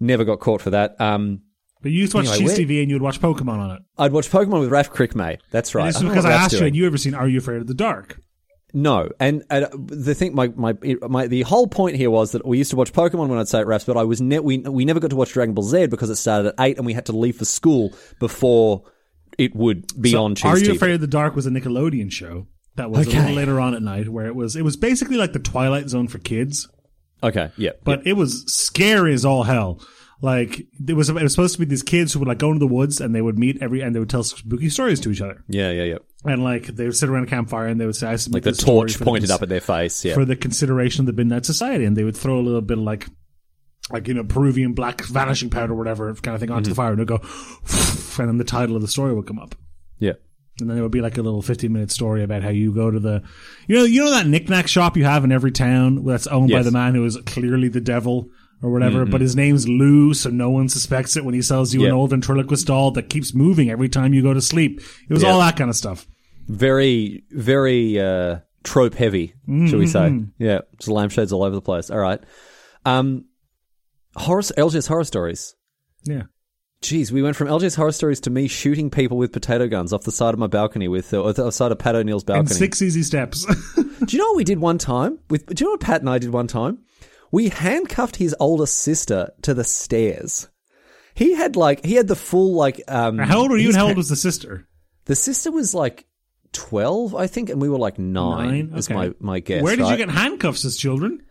never 0.00 0.24
got 0.24 0.40
caught 0.40 0.60
for 0.62 0.70
that. 0.70 1.00
Um, 1.00 1.42
but 1.82 1.92
you 1.92 2.00
used 2.00 2.12
to 2.12 2.18
watch 2.18 2.28
Anyway, 2.28 2.54
Cheese 2.56 2.66
TV 2.66 2.80
and 2.80 2.90
you 2.90 2.96
would 2.96 3.02
watch 3.02 3.20
Pokemon 3.20 3.58
on 3.58 3.76
it. 3.76 3.82
I'd 3.98 4.12
watch 4.12 4.30
Pokemon 4.30 4.60
with 4.60 4.70
Raf 4.70 4.90
Crickmay. 4.90 5.38
That's 5.50 5.74
right. 5.74 5.82
And 5.86 5.88
this 5.90 6.02
is 6.02 6.08
because 6.08 6.24
I 6.24 6.30
Raf's 6.30 6.44
asked 6.44 6.52
you, 6.54 6.58
doing. 6.60 6.72
had 6.72 6.76
you 6.76 6.86
ever 6.86 6.98
seen 6.98 7.14
Are 7.14 7.28
You 7.28 7.38
Afraid 7.38 7.60
of 7.60 7.66
the 7.66 7.74
Dark? 7.74 8.18
No, 8.74 9.08
and, 9.20 9.42
and 9.48 9.68
the 9.88 10.14
thing, 10.14 10.34
my, 10.34 10.48
my 10.48 10.74
my 11.08 11.28
the 11.28 11.42
whole 11.42 11.66
point 11.66 11.96
here 11.96 12.10
was 12.10 12.32
that 12.32 12.44
we 12.44 12.58
used 12.58 12.70
to 12.72 12.76
watch 12.76 12.92
Pokemon 12.92 13.28
when 13.28 13.38
I'd 13.38 13.48
say 13.48 13.60
at 13.60 13.66
Raf's, 13.66 13.84
but 13.84 13.96
I 13.96 14.02
was 14.02 14.20
ne- 14.20 14.40
we 14.40 14.58
we 14.58 14.84
never 14.84 15.00
got 15.00 15.10
to 15.10 15.16
watch 15.16 15.32
Dragon 15.32 15.54
Ball 15.54 15.64
Z 15.64 15.86
because 15.86 16.10
it 16.10 16.16
started 16.16 16.48
at 16.48 16.54
eight, 16.60 16.76
and 16.76 16.84
we 16.84 16.92
had 16.92 17.06
to 17.06 17.12
leave 17.16 17.36
for 17.36 17.44
school 17.46 17.94
before 18.18 18.82
it 19.38 19.54
would 19.54 19.86
be 20.00 20.12
So 20.12 20.24
on 20.24 20.34
Cheese 20.34 20.44
Are 20.44 20.58
You 20.58 20.72
TV. 20.72 20.76
Afraid 20.76 20.94
of 20.94 21.00
the 21.00 21.06
Dark 21.06 21.34
was 21.34 21.46
a 21.46 21.50
Nickelodeon 21.50 22.10
show 22.12 22.46
that 22.76 22.90
was 22.90 23.06
a 23.06 23.10
little 23.10 23.34
later 23.34 23.60
on 23.60 23.74
at 23.74 23.82
night 23.82 24.08
where 24.08 24.26
it 24.26 24.34
was 24.34 24.56
it 24.56 24.62
was 24.62 24.76
basically 24.76 25.16
like 25.16 25.32
the 25.32 25.38
Twilight 25.38 25.88
Zone 25.88 26.08
for 26.08 26.18
kids, 26.18 26.68
Okay, 27.22 27.50
yeah, 27.56 27.70
but 27.82 28.06
it 28.06 28.12
was 28.12 28.44
scary 28.52 29.14
as 29.14 29.24
all 29.24 29.42
hell. 29.44 29.80
Like 30.22 30.66
it 30.86 30.94
was 30.94 31.08
it 31.10 31.14
was 31.14 31.32
supposed 31.32 31.54
to 31.54 31.58
be 31.58 31.64
these 31.66 31.82
kids 31.82 32.12
who 32.12 32.18
would 32.20 32.28
like 32.28 32.38
go 32.38 32.48
into 32.48 32.58
the 32.58 32.66
woods 32.66 33.00
and 33.00 33.14
they 33.14 33.20
would 33.22 33.38
meet 33.38 33.62
every 33.62 33.80
and 33.82 33.94
they 33.94 33.98
would 33.98 34.08
tell 34.10 34.22
spooky 34.22 34.68
stories 34.70 35.00
to 35.00 35.10
each 35.10 35.20
other. 35.20 35.42
yeah, 35.48 35.70
yeah, 35.70 35.84
yeah. 35.84 35.98
And 36.24 36.42
like 36.42 36.66
they 36.66 36.84
would 36.84 36.96
sit 36.96 37.08
around 37.08 37.24
a 37.24 37.26
campfire 37.26 37.66
and 37.66 37.78
they 37.80 37.86
would 37.86 37.96
say, 37.96 38.06
"I 38.08 38.16
submit 38.16 38.44
Like 38.44 38.56
the 38.56 38.62
torch 38.62 38.98
pointed 38.98 39.30
up 39.30 39.42
at 39.42 39.48
their 39.48 39.60
face. 39.60 40.04
Yeah, 40.04 40.14
for 40.14 40.24
the 40.24 40.34
consideration 40.36 41.02
of 41.02 41.06
the 41.06 41.12
Midnight 41.12 41.44
Society," 41.46 41.84
and 41.84 41.96
they 41.96 42.04
would 42.04 42.16
throw 42.16 42.38
a 42.38 42.40
little 42.40 42.60
bit 42.62 42.78
of 42.78 42.84
like, 42.84 43.08
like 43.90 44.08
you 44.08 44.14
know, 44.14 44.24
Peruvian 44.24 44.72
black 44.72 45.02
vanishing 45.02 45.50
powder, 45.50 45.72
or 45.72 45.76
whatever 45.76 46.12
kind 46.14 46.34
of 46.34 46.40
thing, 46.40 46.50
onto 46.50 46.70
the 46.70 46.74
Mm-hmm. 46.74 46.76
fire, 46.76 46.92
and 46.92 47.00
it'd 47.00 47.08
go, 47.08 47.20
and 48.18 48.28
then 48.28 48.38
the 48.38 48.44
title 48.44 48.76
of 48.76 48.82
the 48.82 48.88
story 48.88 49.14
would 49.14 49.26
come 49.26 49.38
up. 49.38 49.54
yeah. 49.98 50.12
And 50.58 50.70
then 50.70 50.76
there 50.76 50.82
would 50.84 50.90
be 50.92 51.02
like 51.02 51.18
a 51.18 51.22
little 51.22 51.42
15 51.42 51.70
minute 51.70 51.90
story 51.90 52.22
about 52.22 52.42
how 52.42 52.48
you 52.48 52.72
go 52.72 52.90
to 52.90 52.98
the, 52.98 53.22
you 53.68 53.76
know, 53.76 53.84
you 53.84 54.02
know 54.02 54.10
that 54.12 54.26
knickknack 54.26 54.68
shop 54.68 54.96
you 54.96 55.04
have 55.04 55.22
in 55.22 55.30
every 55.30 55.52
town 55.52 56.02
that's 56.06 56.26
owned 56.26 56.50
by 56.50 56.62
the 56.62 56.70
man 56.70 56.94
who 56.94 57.04
is 57.04 57.18
clearly 57.26 57.68
the 57.68 57.82
devil 57.82 58.30
or 58.62 58.70
whatever, 58.72 59.04
but 59.04 59.20
his 59.20 59.36
name's 59.36 59.68
Lou, 59.68 60.14
so 60.14 60.30
no 60.30 60.48
one 60.48 60.70
suspects 60.70 61.14
it 61.14 61.26
when 61.26 61.34
he 61.34 61.42
sells 61.42 61.74
you 61.74 61.84
an 61.84 61.92
old 61.92 62.08
ventriloquist 62.08 62.66
doll 62.66 62.90
that 62.92 63.10
keeps 63.10 63.34
moving 63.34 63.68
every 63.68 63.90
time 63.90 64.14
you 64.14 64.22
go 64.22 64.32
to 64.32 64.40
sleep. 64.40 64.80
It 65.10 65.12
was 65.12 65.24
all 65.24 65.40
that 65.40 65.56
kind 65.56 65.68
of 65.68 65.76
stuff. 65.76 66.06
very, 66.48 67.24
very 67.30 68.00
uh, 68.00 68.38
trope 68.64 68.94
heavy, 68.94 69.34
shall 69.46 69.78
we 69.78 69.86
say? 69.86 70.20
Yeah, 70.38 70.60
just 70.78 70.88
lampshades 70.88 71.34
all 71.34 71.42
over 71.42 71.54
the 71.54 71.60
place. 71.60 71.90
All 71.90 71.98
right. 71.98 72.20
Um, 72.86 73.26
horror, 74.16 74.42
LGS 74.42 74.88
horror 74.88 75.04
stories. 75.04 75.54
Yeah. 76.04 76.24
Jeez, 76.82 77.10
we 77.10 77.22
went 77.22 77.36
from 77.36 77.48
LGS 77.48 77.76
horror 77.76 77.92
stories 77.92 78.20
to 78.20 78.30
me 78.30 78.48
shooting 78.48 78.90
people 78.90 79.16
with 79.16 79.32
potato 79.32 79.66
guns 79.66 79.92
off 79.92 80.02
the 80.02 80.12
side 80.12 80.34
of 80.34 80.38
my 80.40 80.46
balcony 80.46 80.88
with, 80.88 81.12
uh, 81.12 81.32
the 81.32 81.50
side 81.50 81.72
of 81.72 81.78
Pat 81.78 81.96
O'Neill's 81.96 82.22
And 82.24 82.26
balcony. 82.26 82.54
six 82.54 82.82
easy 82.82 83.02
steps. 83.02 83.44
Do 83.74 84.06
you 84.16 84.18
know 84.18 84.26
what 84.28 84.36
we 84.36 84.44
did 84.44 84.58
one 84.58 84.78
time? 84.78 85.18
With, 85.30 85.46
do 85.46 85.62
you 85.62 85.66
know 85.68 85.72
what 85.72 85.80
Pat 85.80 86.00
and 86.02 86.10
I 86.10 86.18
did 86.18 86.30
one 86.30 86.46
time? 86.46 86.78
We 87.32 87.48
handcuffed 87.48 88.16
his 88.16 88.36
older 88.38 88.66
sister 88.66 89.30
to 89.42 89.54
the 89.54 89.64
stairs. 89.64 90.48
He 91.14 91.32
had 91.32 91.56
like 91.56 91.84
he 91.84 91.94
had 91.94 92.06
the 92.08 92.14
full 92.14 92.54
like 92.54 92.82
um. 92.88 93.18
how 93.18 93.38
old 93.40 93.50
were 93.50 93.56
you 93.56 93.68
and 93.68 93.76
how 93.76 93.88
old 93.88 93.96
was 93.96 94.10
the 94.10 94.16
sister? 94.16 94.68
the 95.06 95.16
sister 95.16 95.50
was 95.50 95.74
like 95.74 96.06
twelve, 96.52 97.14
I 97.14 97.26
think, 97.26 97.48
and 97.48 97.60
we 97.60 97.68
were 97.70 97.78
like 97.78 97.98
nine. 97.98 98.68
Nine? 98.70 98.78
Is 98.78 98.90
my 98.90 99.12
my 99.18 99.40
guess. 99.40 99.62
Where 99.62 99.76
did 99.76 99.88
you 99.88 99.96
get 99.96 100.10
handcuffs 100.10 100.64
as 100.64 100.76
children? 100.76 101.22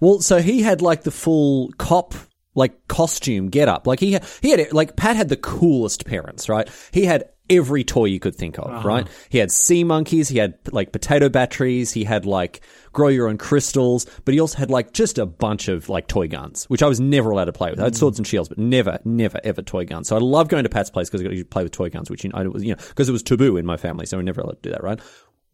Well, 0.00 0.20
so 0.20 0.40
he 0.40 0.62
had 0.62 0.82
like 0.82 1.02
the 1.02 1.10
full 1.10 1.70
cop 1.78 2.14
like 2.54 2.88
costume 2.88 3.48
get 3.48 3.68
up. 3.68 3.86
Like 3.86 4.00
he 4.00 4.12
had, 4.12 4.24
he 4.40 4.50
had 4.50 4.72
like 4.72 4.96
Pat 4.96 5.16
had 5.16 5.28
the 5.28 5.36
coolest 5.36 6.04
parents, 6.04 6.48
right? 6.48 6.68
He 6.90 7.04
had 7.04 7.30
every 7.48 7.82
toy 7.82 8.04
you 8.04 8.20
could 8.20 8.34
think 8.34 8.58
of, 8.58 8.84
right? 8.84 9.04
Uh-huh. 9.04 9.26
He 9.28 9.38
had 9.38 9.50
sea 9.50 9.82
monkeys, 9.82 10.28
he 10.28 10.38
had 10.38 10.54
like 10.70 10.92
potato 10.92 11.28
batteries, 11.28 11.92
he 11.92 12.04
had 12.04 12.24
like 12.24 12.60
grow 12.92 13.08
your 13.08 13.28
own 13.28 13.38
crystals, 13.38 14.06
but 14.24 14.32
he 14.34 14.40
also 14.40 14.56
had 14.58 14.70
like 14.70 14.92
just 14.92 15.18
a 15.18 15.26
bunch 15.26 15.68
of 15.68 15.88
like 15.88 16.06
toy 16.06 16.28
guns, 16.28 16.64
which 16.64 16.82
I 16.82 16.86
was 16.86 17.00
never 17.00 17.30
allowed 17.30 17.46
to 17.46 17.52
play 17.52 17.70
with. 17.70 17.80
I 17.80 17.84
had 17.84 17.92
mm. 17.92 17.98
swords 17.98 18.18
and 18.18 18.26
shields, 18.26 18.48
but 18.48 18.58
never, 18.58 19.00
never, 19.04 19.40
ever 19.42 19.62
toy 19.62 19.84
guns. 19.84 20.08
So 20.08 20.16
I 20.16 20.20
love 20.20 20.48
going 20.48 20.62
to 20.62 20.70
Pat's 20.70 20.90
place 20.90 21.10
because 21.10 21.20
I 21.20 21.24
got 21.24 21.34
to 21.34 21.44
play 21.44 21.64
with 21.64 21.72
toy 21.72 21.90
guns, 21.90 22.08
which 22.08 22.24
you 22.24 22.30
know, 22.30 22.50
was, 22.50 22.62
you 22.62 22.74
know, 22.74 22.82
because 22.88 23.08
it 23.08 23.12
was 23.12 23.22
taboo 23.22 23.56
in 23.56 23.66
my 23.66 23.76
family, 23.76 24.06
so 24.06 24.16
we 24.16 24.22
never 24.22 24.40
allowed 24.40 24.62
to 24.62 24.68
do 24.68 24.70
that, 24.70 24.82
right? 24.84 25.00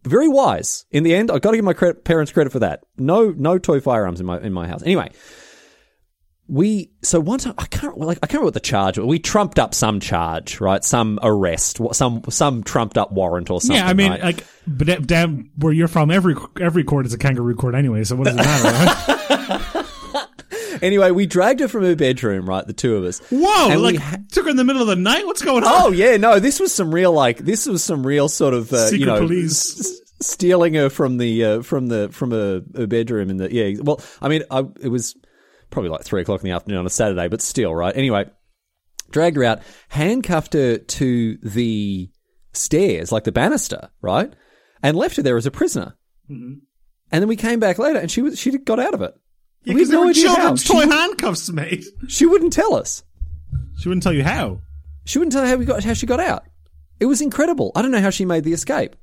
Very 0.06 0.28
wise. 0.28 0.86
In 0.90 1.02
the 1.02 1.14
end, 1.14 1.30
I've 1.30 1.40
got 1.42 1.50
to 1.50 1.56
give 1.56 1.64
my 1.64 1.72
credit, 1.72 2.04
parents 2.04 2.32
credit 2.32 2.50
for 2.50 2.60
that. 2.60 2.84
No, 2.96 3.30
no 3.36 3.58
toy 3.58 3.80
firearms 3.80 4.20
in 4.20 4.26
my 4.26 4.40
in 4.40 4.52
my 4.52 4.66
house. 4.66 4.82
Anyway, 4.82 5.10
we 6.48 6.92
so 7.02 7.18
one 7.20 7.38
time 7.38 7.54
I 7.58 7.66
can't 7.66 7.98
like 7.98 8.18
I 8.18 8.26
can't 8.26 8.34
remember 8.34 8.46
what 8.46 8.54
the 8.54 8.60
charge. 8.60 8.98
was. 8.98 9.06
We 9.06 9.18
trumped 9.18 9.58
up 9.58 9.74
some 9.74 10.00
charge, 10.00 10.60
right? 10.60 10.84
Some 10.84 11.18
arrest, 11.22 11.80
some 11.92 12.22
some 12.28 12.62
trumped 12.62 12.96
up 12.96 13.12
warrant 13.12 13.50
or 13.50 13.60
something. 13.60 13.76
yeah, 13.76 13.88
I 13.88 13.94
mean, 13.94 14.12
right? 14.12 14.22
like, 14.22 14.46
but 14.66 14.86
da- 14.86 14.98
down 14.98 15.50
where 15.56 15.72
you're 15.72 15.88
from, 15.88 16.10
every 16.10 16.36
every 16.60 16.84
court 16.84 17.06
is 17.06 17.12
a 17.14 17.18
kangaroo 17.18 17.56
court 17.56 17.74
anyway. 17.74 18.04
So 18.04 18.16
what 18.16 18.26
does 18.26 18.36
it 18.36 18.38
matter? 18.38 19.74
Right? 19.74 19.86
anyway, 20.82 21.10
we 21.10 21.26
dragged 21.26 21.60
her 21.60 21.68
from 21.68 21.84
her 21.84 21.96
bedroom, 21.96 22.48
right? 22.48 22.66
The 22.66 22.72
two 22.72 22.96
of 22.96 23.04
us. 23.04 23.20
Whoa! 23.30 23.70
And 23.70 23.82
like 23.82 23.96
ha- 23.96 24.18
took 24.32 24.44
her 24.44 24.50
in 24.50 24.56
the 24.56 24.64
middle 24.64 24.82
of 24.82 24.88
the 24.88 24.96
night. 24.96 25.26
What's 25.26 25.42
going 25.42 25.64
on? 25.64 25.70
Oh 25.72 25.90
yeah, 25.92 26.16
no, 26.16 26.38
this 26.40 26.60
was 26.60 26.72
some 26.74 26.94
real 26.94 27.12
like 27.12 27.38
this 27.38 27.66
was 27.66 27.82
some 27.84 28.06
real 28.06 28.28
sort 28.28 28.54
of 28.54 28.72
uh, 28.72 28.86
Secret 28.86 29.00
you 29.00 29.06
know 29.06 29.18
police. 29.18 29.80
s- 29.80 30.00
stealing 30.20 30.74
her 30.74 30.88
from 30.88 31.18
the 31.18 31.44
uh, 31.44 31.62
from 31.62 31.88
the 31.88 32.08
from 32.10 32.32
a, 32.32 32.62
a 32.82 32.86
bedroom 32.86 33.30
in 33.30 33.36
the 33.36 33.52
yeah. 33.52 33.80
Well, 33.82 34.00
I 34.20 34.28
mean, 34.28 34.42
I, 34.50 34.64
it 34.80 34.88
was 34.88 35.16
probably 35.70 35.90
like 35.90 36.04
three 36.04 36.22
o'clock 36.22 36.40
in 36.40 36.48
the 36.48 36.54
afternoon 36.54 36.78
on 36.78 36.86
a 36.86 36.90
Saturday, 36.90 37.28
but 37.28 37.42
still, 37.42 37.74
right? 37.74 37.96
Anyway, 37.96 38.24
dragged 39.10 39.36
her 39.36 39.44
out, 39.44 39.60
handcuffed 39.88 40.54
her 40.54 40.78
to 40.78 41.36
the 41.38 42.08
stairs, 42.52 43.12
like 43.12 43.24
the 43.24 43.32
banister, 43.32 43.90
right, 44.00 44.32
and 44.82 44.96
left 44.96 45.16
her 45.16 45.22
there 45.22 45.36
as 45.36 45.46
a 45.46 45.50
prisoner. 45.50 45.96
And 46.28 46.60
then 47.22 47.28
we 47.28 47.36
came 47.36 47.60
back 47.60 47.78
later, 47.78 47.98
and 47.98 48.10
she 48.10 48.22
was 48.22 48.38
she 48.38 48.56
got 48.58 48.80
out 48.80 48.94
of 48.94 49.02
it. 49.02 49.14
Yeah, 49.66 49.74
we 49.74 49.80
because 49.80 49.90
there 49.90 50.00
no 50.00 50.06
were 50.06 50.12
children's 50.14 50.62
She, 50.64 50.72
toy 50.72 50.88
handcuffs, 50.88 51.50
mate. 51.50 51.84
she 52.08 52.24
wouldn't 52.24 52.52
tell 52.52 52.74
us. 52.74 53.02
She 53.78 53.88
wouldn't 53.88 54.02
tell 54.04 54.12
you 54.14 54.24
how. 54.24 54.60
She 55.04 55.18
wouldn't 55.18 55.32
tell 55.32 55.44
how 55.46 55.56
we 55.56 55.64
got 55.66 55.84
how 55.84 55.92
she 55.92 56.06
got 56.06 56.20
out. 56.20 56.44
It 57.00 57.06
was 57.06 57.20
incredible. 57.20 57.72
I 57.74 57.82
don't 57.82 57.90
know 57.90 58.00
how 58.00 58.10
she 58.10 58.24
made 58.24 58.44
the 58.44 58.52
escape. 58.54 58.96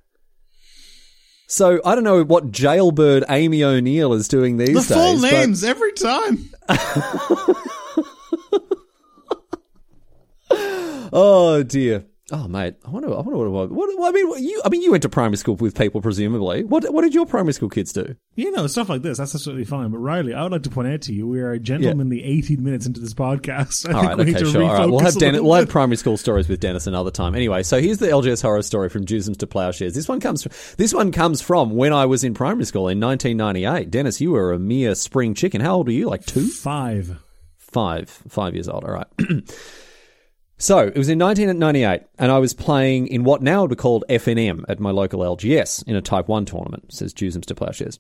So 1.47 1.80
I 1.86 1.93
don't 1.93 2.04
know 2.04 2.23
what 2.23 2.49
jailbird 2.52 3.26
Amy 3.30 3.63
O'Neill 3.63 4.13
is 4.13 4.28
doing 4.28 4.58
these 4.58 4.69
The 4.69 4.73
days. 4.73 4.88
full 4.88 5.21
but- 5.21 5.32
names 5.32 5.63
every 5.63 5.91
time. 5.93 6.49
oh 11.12 11.63
dear. 11.63 12.06
Oh 12.34 12.48
mate, 12.48 12.74
I 12.84 12.89
wonder. 12.89 13.10
I 13.10 13.22
wonder 13.22 13.48
what. 13.52 13.69
What, 13.69 13.96
what 13.96 14.10
I 14.10 14.12
mean, 14.12 14.28
what, 14.28 14.41
you. 14.41 14.60
I 14.65 14.69
mean, 14.69 14.82
you 14.82 14.89
went 14.89 15.04
to 15.04 15.10
primary 15.10 15.38
school 15.38 15.56
with 15.56 15.78
people, 15.78 16.02
presumably. 16.02 16.63
What 16.63 16.91
What 16.91 17.04
did 17.04 17.13
your 17.13 17.28
primary 17.28 17.54
school 17.54 17.69
kids 17.69 17.93
do? 17.93 18.15
You 18.34 18.52
know, 18.52 18.65
stuff 18.65 18.89
like 18.89 19.04
this, 19.04 19.19
that's 19.19 19.36
absolutely 19.36 19.65
fine. 19.65 19.91
But 19.91 20.00
Riley, 20.00 20.34
I 20.34 20.41
would 20.41 20.52
like 20.52 20.63
to 20.63 20.72
point 20.72 20.88
out 20.88 21.02
to 21.04 21.13
you, 21.13 21.28
we 21.28 21.41
are 21.41 21.52
a 21.52 21.60
gentlemanly 21.60 22.24
18 22.24 22.63
minutes 22.63 22.88
into 22.88 23.00
this 23.00 23.13
podcast. 23.13 23.88
I 23.93 23.93
All 23.93 24.04
right, 24.04 24.19
okay, 24.19 24.34
to 24.34 24.46
sure. 24.46 24.63
All 24.63 24.74
right, 24.74 24.89
we'll 24.89 25.02
have 25.02 25.15
little 25.15 25.43
we'll 25.43 25.54
have 25.54 25.69
primary 25.69 25.98
school 25.98 26.17
stories 26.17 26.50
with 26.50 26.60
Denis 26.60 26.88
another 26.88 27.12
time. 27.12 27.36
Anyway, 27.36 27.62
so 27.62 27.80
here's 27.80 28.00
the 28.00 28.08
LGS 28.08 28.41
horror 28.41 28.63
story 28.63 28.89
from 28.89 29.06
Juzams 29.06 29.38
to 29.38 29.46
Plowshares. 29.46 29.93
This 29.93 30.10
one 30.10 30.19
comes. 30.19 30.48
This 30.78 30.91
one 30.91 31.12
comes 31.12 31.39
from 31.39 31.69
when 31.76 31.93
I 31.93 32.08
was 32.08 32.24
in 32.24 32.34
primary 32.34 32.65
school 32.65 32.88
in 32.88 33.00
1998. 33.00 33.91
Denis, 33.91 34.19
you 34.19 34.32
were 34.32 34.54
a 34.54 34.60
mere 34.60 34.96
spring 34.96 35.36
chicken. 35.36 35.62
How 35.62 35.76
old 35.76 35.86
were 35.86 35.93
you? 35.93 36.10
Like 36.10 36.26
two, 36.26 36.48
Five. 36.48 37.22
five, 37.60 38.10
five 38.10 38.56
years 38.56 38.67
old. 38.67 38.86
All 38.86 38.91
right. 38.91 39.08
So 40.58 40.80
it 40.80 40.98
was 40.98 41.10
in 41.10 41.20
1998, 41.20 42.08
and 42.18 42.32
I 42.32 42.38
was 42.39 42.54
playing 42.54 43.08
in 43.08 43.24
what 43.24 43.42
now 43.42 43.62
would 43.62 43.70
be 43.70 43.76
called 43.76 44.06
FNM 44.10 44.63
at 44.70 44.80
my 44.80 44.92
local 44.92 45.20
LGS 45.20 45.86
in 45.88 45.96
a 45.96 46.02
Type 46.02 46.28
1 46.28 46.46
tournament, 46.46 46.94
says 46.94 47.13
Juzams 47.13 47.46
to 47.46 47.56
Plowshares. 47.56 48.00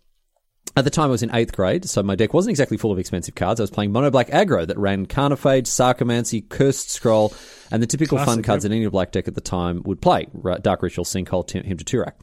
At 0.75 0.85
the 0.85 0.89
time, 0.89 1.09
I 1.09 1.11
was 1.11 1.21
in 1.21 1.35
eighth 1.35 1.55
grade, 1.55 1.85
so 1.87 2.01
my 2.01 2.15
deck 2.15 2.33
wasn't 2.33 2.51
exactly 2.51 2.77
full 2.77 2.91
of 2.91 2.97
expensive 2.97 3.35
cards. 3.35 3.59
I 3.59 3.63
was 3.63 3.69
playing 3.69 3.91
Mono 3.91 4.09
Black 4.09 4.29
Aggro 4.29 4.65
that 4.65 4.77
ran 4.77 5.05
Carnophage, 5.05 5.67
Sarcomancy, 5.67 6.47
Cursed 6.47 6.89
Scroll, 6.89 7.33
and 7.69 7.83
the 7.83 7.87
typical 7.87 8.17
fun 8.17 8.25
Classic, 8.25 8.45
cards 8.45 8.63
that 8.63 8.71
any 8.71 8.87
black 8.87 9.11
deck 9.11 9.27
at 9.27 9.35
the 9.35 9.41
time 9.41 9.83
would 9.85 10.01
play 10.01 10.27
Dark 10.61 10.81
Ritual, 10.81 11.05
Sinkhole, 11.05 11.49
Hymn 11.51 11.77
to 11.77 11.83
Tourach. 11.83 12.13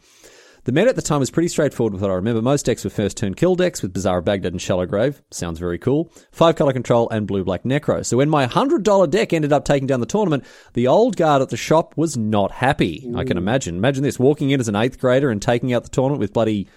The 0.64 0.72
meta 0.72 0.90
at 0.90 0.96
the 0.96 1.02
time 1.02 1.20
was 1.20 1.30
pretty 1.30 1.48
straightforward 1.48 1.94
with 1.94 2.02
what 2.02 2.10
I 2.10 2.14
remember. 2.14 2.42
Most 2.42 2.66
decks 2.66 2.84
were 2.84 2.90
first 2.90 3.16
turn 3.16 3.34
kill 3.34 3.54
decks 3.54 3.80
with 3.82 3.92
Bazaar 3.92 4.20
Baghdad 4.20 4.52
and 4.52 4.60
Shallow 4.60 4.86
Grave. 4.86 5.22
Sounds 5.30 5.58
very 5.58 5.78
cool. 5.78 6.12
Five 6.32 6.56
color 6.56 6.72
control 6.72 7.08
and 7.10 7.26
blue 7.26 7.44
black 7.44 7.62
necro. 7.64 8.04
So 8.04 8.18
when 8.18 8.28
my 8.28 8.46
$100 8.46 9.10
deck 9.10 9.32
ended 9.32 9.52
up 9.52 9.64
taking 9.64 9.86
down 9.86 10.00
the 10.00 10.06
tournament, 10.06 10.44
the 10.74 10.86
old 10.86 11.16
guard 11.16 11.42
at 11.42 11.48
the 11.48 11.56
shop 11.56 11.96
was 11.96 12.16
not 12.16 12.52
happy. 12.52 13.10
I 13.16 13.24
can 13.24 13.38
imagine. 13.38 13.76
Imagine 13.76 14.02
this 14.02 14.18
walking 14.18 14.50
in 14.50 14.60
as 14.60 14.68
an 14.68 14.76
eighth 14.76 14.98
grader 14.98 15.30
and 15.30 15.40
taking 15.40 15.72
out 15.72 15.84
the 15.84 15.90
tournament 15.90 16.20
with 16.20 16.32
bloody 16.32 16.68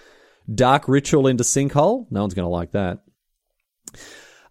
Dark 0.52 0.88
Ritual 0.88 1.26
into 1.26 1.44
Sinkhole. 1.44 2.06
No 2.10 2.20
one's 2.20 2.34
going 2.34 2.46
to 2.46 2.50
like 2.50 2.72
that. 2.72 3.02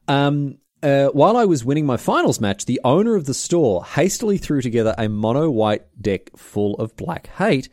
Um, 0.07 0.57
uh, 0.81 1.07
while 1.07 1.37
I 1.37 1.45
was 1.45 1.63
winning 1.63 1.85
my 1.85 1.97
finals 1.97 2.41
match, 2.41 2.65
the 2.65 2.81
owner 2.83 3.15
of 3.15 3.25
the 3.25 3.33
store 3.33 3.85
hastily 3.85 4.37
threw 4.37 4.61
together 4.61 4.93
a 4.97 5.07
mono 5.07 5.49
white 5.49 5.85
deck 5.99 6.29
full 6.35 6.75
of 6.75 6.95
black 6.97 7.27
hate. 7.37 7.69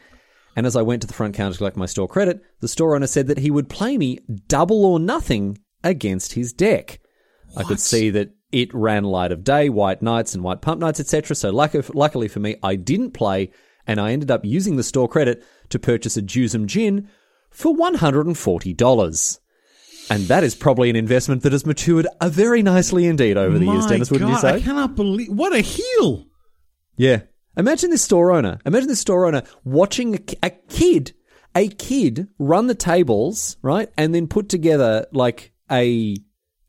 And 0.56 0.66
as 0.66 0.76
I 0.76 0.82
went 0.82 1.02
to 1.02 1.06
the 1.06 1.14
front 1.14 1.34
counter 1.34 1.52
to 1.52 1.58
collect 1.58 1.76
my 1.76 1.86
store 1.86 2.08
credit, 2.08 2.42
the 2.60 2.68
store 2.68 2.94
owner 2.96 3.06
said 3.06 3.28
that 3.28 3.38
he 3.38 3.50
would 3.50 3.68
play 3.68 3.96
me 3.96 4.18
double 4.48 4.84
or 4.84 4.98
nothing 4.98 5.58
against 5.84 6.32
his 6.32 6.52
deck. 6.52 7.00
I 7.56 7.62
could 7.62 7.80
see 7.80 8.10
that 8.10 8.30
it 8.52 8.72
ran 8.74 9.04
light 9.04 9.32
of 9.32 9.44
day, 9.44 9.68
white 9.68 10.02
knights 10.02 10.34
and 10.34 10.42
white 10.42 10.60
pump 10.60 10.80
knights, 10.80 11.00
etc. 11.00 11.34
So 11.36 11.50
luck- 11.50 11.94
luckily 11.94 12.28
for 12.28 12.40
me, 12.40 12.56
I 12.62 12.76
didn't 12.76 13.12
play, 13.12 13.50
and 13.86 14.00
I 14.00 14.12
ended 14.12 14.30
up 14.30 14.44
using 14.44 14.76
the 14.76 14.82
store 14.82 15.08
credit 15.08 15.44
to 15.70 15.78
purchase 15.78 16.16
a 16.16 16.22
Juzam 16.22 16.66
Djinn 16.66 17.08
for 17.50 17.74
one 17.74 17.94
hundred 17.96 18.26
and 18.26 18.38
forty 18.38 18.72
dollars. 18.72 19.40
And 20.08 20.24
that 20.24 20.42
is 20.42 20.56
probably 20.56 20.90
an 20.90 20.96
investment 20.96 21.42
that 21.44 21.52
has 21.52 21.64
matured 21.64 22.06
very 22.22 22.62
nicely 22.62 23.06
indeed 23.06 23.36
over 23.36 23.58
the 23.58 23.66
years, 23.66 23.86
Denis, 23.86 24.10
wouldn't 24.10 24.30
God, 24.30 24.36
you 24.36 24.40
say? 24.40 24.54
I 24.56 24.60
cannot 24.60 24.96
believe. 24.96 25.28
What 25.28 25.54
a 25.54 25.60
heel. 25.60 26.26
Yeah. 26.96 27.22
Imagine 27.56 27.90
this 27.90 28.02
store 28.02 28.32
owner. 28.32 28.58
Imagine 28.64 28.88
this 28.88 29.00
store 29.00 29.26
owner 29.26 29.42
watching 29.64 30.14
a, 30.14 30.46
a 30.46 30.50
kid, 30.50 31.12
a 31.54 31.68
kid 31.68 32.28
run 32.38 32.66
the 32.66 32.74
tables, 32.74 33.56
right? 33.62 33.88
And 33.96 34.14
then 34.14 34.28
put 34.28 34.48
together 34.48 35.06
like 35.12 35.52
a, 35.70 36.16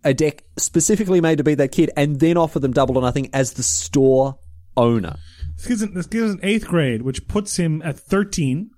a 0.03 0.13
deck 0.13 0.43
specifically 0.57 1.21
made 1.21 1.37
to 1.37 1.43
beat 1.43 1.55
that 1.55 1.71
kid 1.71 1.91
and 1.95 2.19
then 2.19 2.37
offer 2.37 2.59
them 2.59 2.73
double 2.73 2.97
or 2.97 3.01
nothing 3.01 3.29
as 3.33 3.53
the 3.53 3.63
store 3.63 4.39
owner. 4.75 5.17
This 5.57 5.67
gives, 5.67 5.81
him, 5.83 5.93
this 5.93 6.07
gives 6.07 6.33
him 6.33 6.39
eighth 6.41 6.67
grade, 6.67 7.03
which 7.03 7.27
puts 7.27 7.57
him 7.57 7.81
at 7.83 7.99
13. 7.99 8.71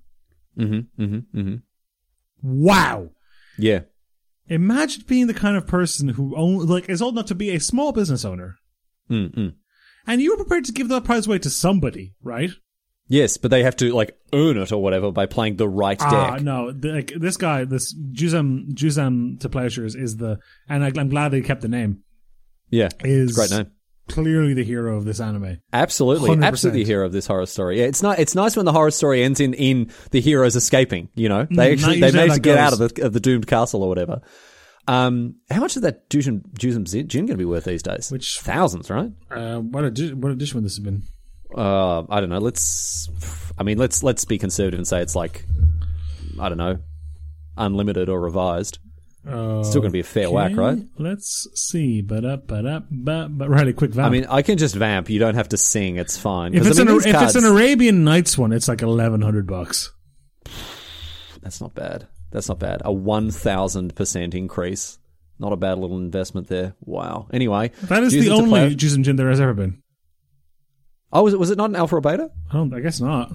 Mm-hmm. 0.58 1.02
Mm-hmm. 1.02 1.38
Mm-hmm. 1.38 1.54
Wow. 2.42 3.10
Yeah. 3.56 3.80
Imagine 4.46 5.04
being 5.06 5.26
the 5.26 5.34
kind 5.34 5.56
of 5.56 5.66
person 5.66 6.08
who 6.10 6.36
own, 6.36 6.66
like 6.66 6.90
is 6.90 7.00
old 7.00 7.14
enough 7.14 7.26
to 7.26 7.34
be 7.34 7.50
a 7.50 7.60
small 7.60 7.92
business 7.92 8.24
owner, 8.24 8.56
Mm-mm. 9.10 9.54
And 10.06 10.20
you 10.20 10.30
were 10.30 10.36
prepared 10.36 10.64
to 10.66 10.72
give 10.72 10.88
that 10.88 11.04
prize 11.04 11.26
away 11.26 11.38
to 11.40 11.50
somebody, 11.50 12.14
right? 12.22 12.50
Yes, 13.06 13.36
but 13.36 13.50
they 13.50 13.62
have 13.62 13.76
to 13.76 13.92
like 13.92 14.16
earn 14.32 14.56
it 14.56 14.72
or 14.72 14.82
whatever 14.82 15.12
by 15.12 15.26
playing 15.26 15.56
the 15.56 15.68
right 15.68 16.00
Ah, 16.00 16.32
deck. 16.36 16.42
no, 16.42 16.72
the, 16.72 16.88
like 16.92 17.12
this 17.16 17.36
guy, 17.36 17.64
this 17.64 17.94
Juzam 17.94 18.72
Juzam 18.72 19.38
to 19.40 19.48
Plowshares 19.50 19.94
is 19.94 20.16
the, 20.16 20.38
and 20.68 20.82
I, 20.82 20.90
I'm 20.96 21.10
glad 21.10 21.28
they 21.30 21.42
kept 21.42 21.60
the 21.60 21.68
name. 21.68 22.02
Yeah, 22.70 22.88
Is 23.04 23.34
great 23.36 23.50
name. 23.50 23.70
clearly 24.08 24.54
the 24.54 24.64
hero 24.64 24.96
of 24.96 25.04
this 25.04 25.20
anime. 25.20 25.58
Absolutely, 25.72 26.30
100%. 26.30 26.44
absolutely 26.44 26.84
hero 26.84 27.04
of 27.04 27.12
this 27.12 27.26
horror 27.26 27.44
story. 27.46 27.78
Yeah, 27.80 27.84
it's 27.86 28.02
not. 28.02 28.18
It's 28.18 28.34
nice 28.34 28.56
when 28.56 28.64
the 28.64 28.72
horror 28.72 28.90
story 28.90 29.22
ends 29.22 29.38
in 29.38 29.52
in 29.52 29.90
the 30.10 30.20
heroes 30.22 30.56
escaping. 30.56 31.10
You 31.14 31.28
know, 31.28 31.46
they 31.50 31.70
Mm, 31.70 31.72
actually 31.74 32.00
they 32.00 32.10
managed 32.10 32.34
to 32.36 32.40
get 32.40 32.56
out 32.56 32.72
of 32.72 32.78
the 32.78 33.04
of 33.04 33.12
the 33.12 33.20
doomed 33.20 33.46
castle 33.46 33.82
or 33.82 33.88
whatever. 33.90 34.22
Um, 34.86 35.36
how 35.50 35.60
much 35.60 35.76
is 35.76 35.82
that 35.82 36.10
Juzam 36.10 36.42
Juzam 36.58 36.84
Djinn 36.84 37.26
going 37.26 37.28
to 37.28 37.36
be 37.36 37.44
worth 37.44 37.64
these 37.64 37.82
days? 37.82 38.10
Which- 38.10 38.40
thousands, 38.40 38.90
right? 38.90 39.10
Uh, 39.30 39.60
what 39.60 39.84
a 39.84 40.14
what 40.14 40.28
a 40.28 40.32
edition 40.32 40.56
would 40.58 40.64
this 40.64 40.76
have 40.76 40.84
been? 40.84 41.02
Uh, 41.54 42.04
I 42.10 42.20
don't 42.20 42.30
know. 42.30 42.38
Let's. 42.38 43.08
I 43.58 43.62
mean, 43.62 43.78
let's 43.78 44.02
let's 44.02 44.24
be 44.24 44.38
conservative 44.38 44.78
and 44.78 44.86
say 44.86 45.00
it's 45.00 45.14
like, 45.14 45.44
I 46.40 46.48
don't 46.48 46.58
know, 46.58 46.78
unlimited 47.56 48.08
or 48.08 48.20
revised. 48.20 48.78
Uh, 49.26 49.62
Still 49.62 49.80
going 49.80 49.90
to 49.90 49.94
be 49.94 50.00
a 50.00 50.04
fair 50.04 50.30
whack, 50.30 50.54
right? 50.54 50.78
Let's 50.98 51.48
see. 51.54 52.02
But 52.02 52.26
up, 52.26 52.46
but 52.46 52.66
up, 52.66 52.86
but 52.90 53.28
but 53.28 53.48
a 53.68 53.72
quick 53.72 53.92
vamp. 53.92 54.06
I 54.06 54.10
mean, 54.10 54.26
I 54.28 54.42
can 54.42 54.58
just 54.58 54.74
vamp. 54.74 55.08
You 55.08 55.18
don't 55.18 55.34
have 55.34 55.48
to 55.50 55.56
sing. 55.56 55.96
It's 55.96 56.18
fine. 56.18 56.52
if 56.52 56.66
it's 56.66 56.78
I 56.78 56.84
mean, 56.84 56.94
an 56.94 57.08
if 57.08 57.22
it's 57.22 57.34
an 57.34 57.44
Arabian 57.44 58.04
Nights 58.04 58.36
one, 58.36 58.52
it's 58.52 58.68
like 58.68 58.82
eleven 58.82 59.22
hundred 59.22 59.46
bucks. 59.46 59.92
That's 61.40 61.60
not 61.60 61.74
bad. 61.74 62.06
That's 62.34 62.48
not 62.48 62.58
bad. 62.58 62.82
A 62.84 62.90
1000% 62.90 64.34
increase. 64.34 64.98
Not 65.38 65.52
a 65.52 65.56
bad 65.56 65.78
little 65.78 65.98
investment 65.98 66.48
there. 66.48 66.74
Wow. 66.80 67.28
Anyway. 67.32 67.70
That 67.84 68.02
is 68.02 68.12
the 68.12 68.30
only 68.30 68.74
Juzam 68.74 69.04
Djinn 69.04 69.14
there 69.14 69.30
has 69.30 69.40
ever 69.40 69.54
been. 69.54 69.80
Oh, 71.12 71.22
was 71.22 71.32
it, 71.32 71.38
was 71.38 71.50
it 71.50 71.58
not 71.58 71.70
an 71.70 71.76
alpha 71.76 71.94
or 71.94 72.00
beta? 72.00 72.30
I. 72.52 72.58
I 72.74 72.80
guess 72.80 73.00
not. 73.00 73.30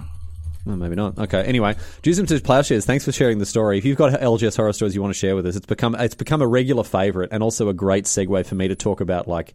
Oh, 0.68 0.76
maybe 0.76 0.96
not. 0.96 1.18
Okay. 1.18 1.42
Anyway, 1.44 1.76
Juzam 2.04 2.28
to 2.28 2.42
Plowshares, 2.42 2.86
thanks 2.86 3.06
for 3.06 3.14
sharing 3.14 3.40
the 3.40 3.46
story. 3.46 3.78
If 3.78 3.86
you've 3.86 3.98
got 3.98 4.20
LGS 4.20 4.58
horror 4.58 4.74
stories 4.74 4.94
you 4.94 5.02
want 5.02 5.14
to 5.14 5.20
share 5.20 5.34
with 5.34 5.48
us, 5.48 5.56
it's 5.56 5.66
become 5.66 5.96
it's 5.96 6.16
become 6.16 6.42
a 6.42 6.48
regular 6.48 6.84
favorite 6.84 7.30
and 7.32 7.42
also 7.42 7.70
a 7.70 7.74
great 7.74 8.04
segue 8.04 8.46
for 8.46 8.56
me 8.56 8.68
to 8.68 8.76
talk 8.76 9.00
about 9.00 9.30
like 9.30 9.54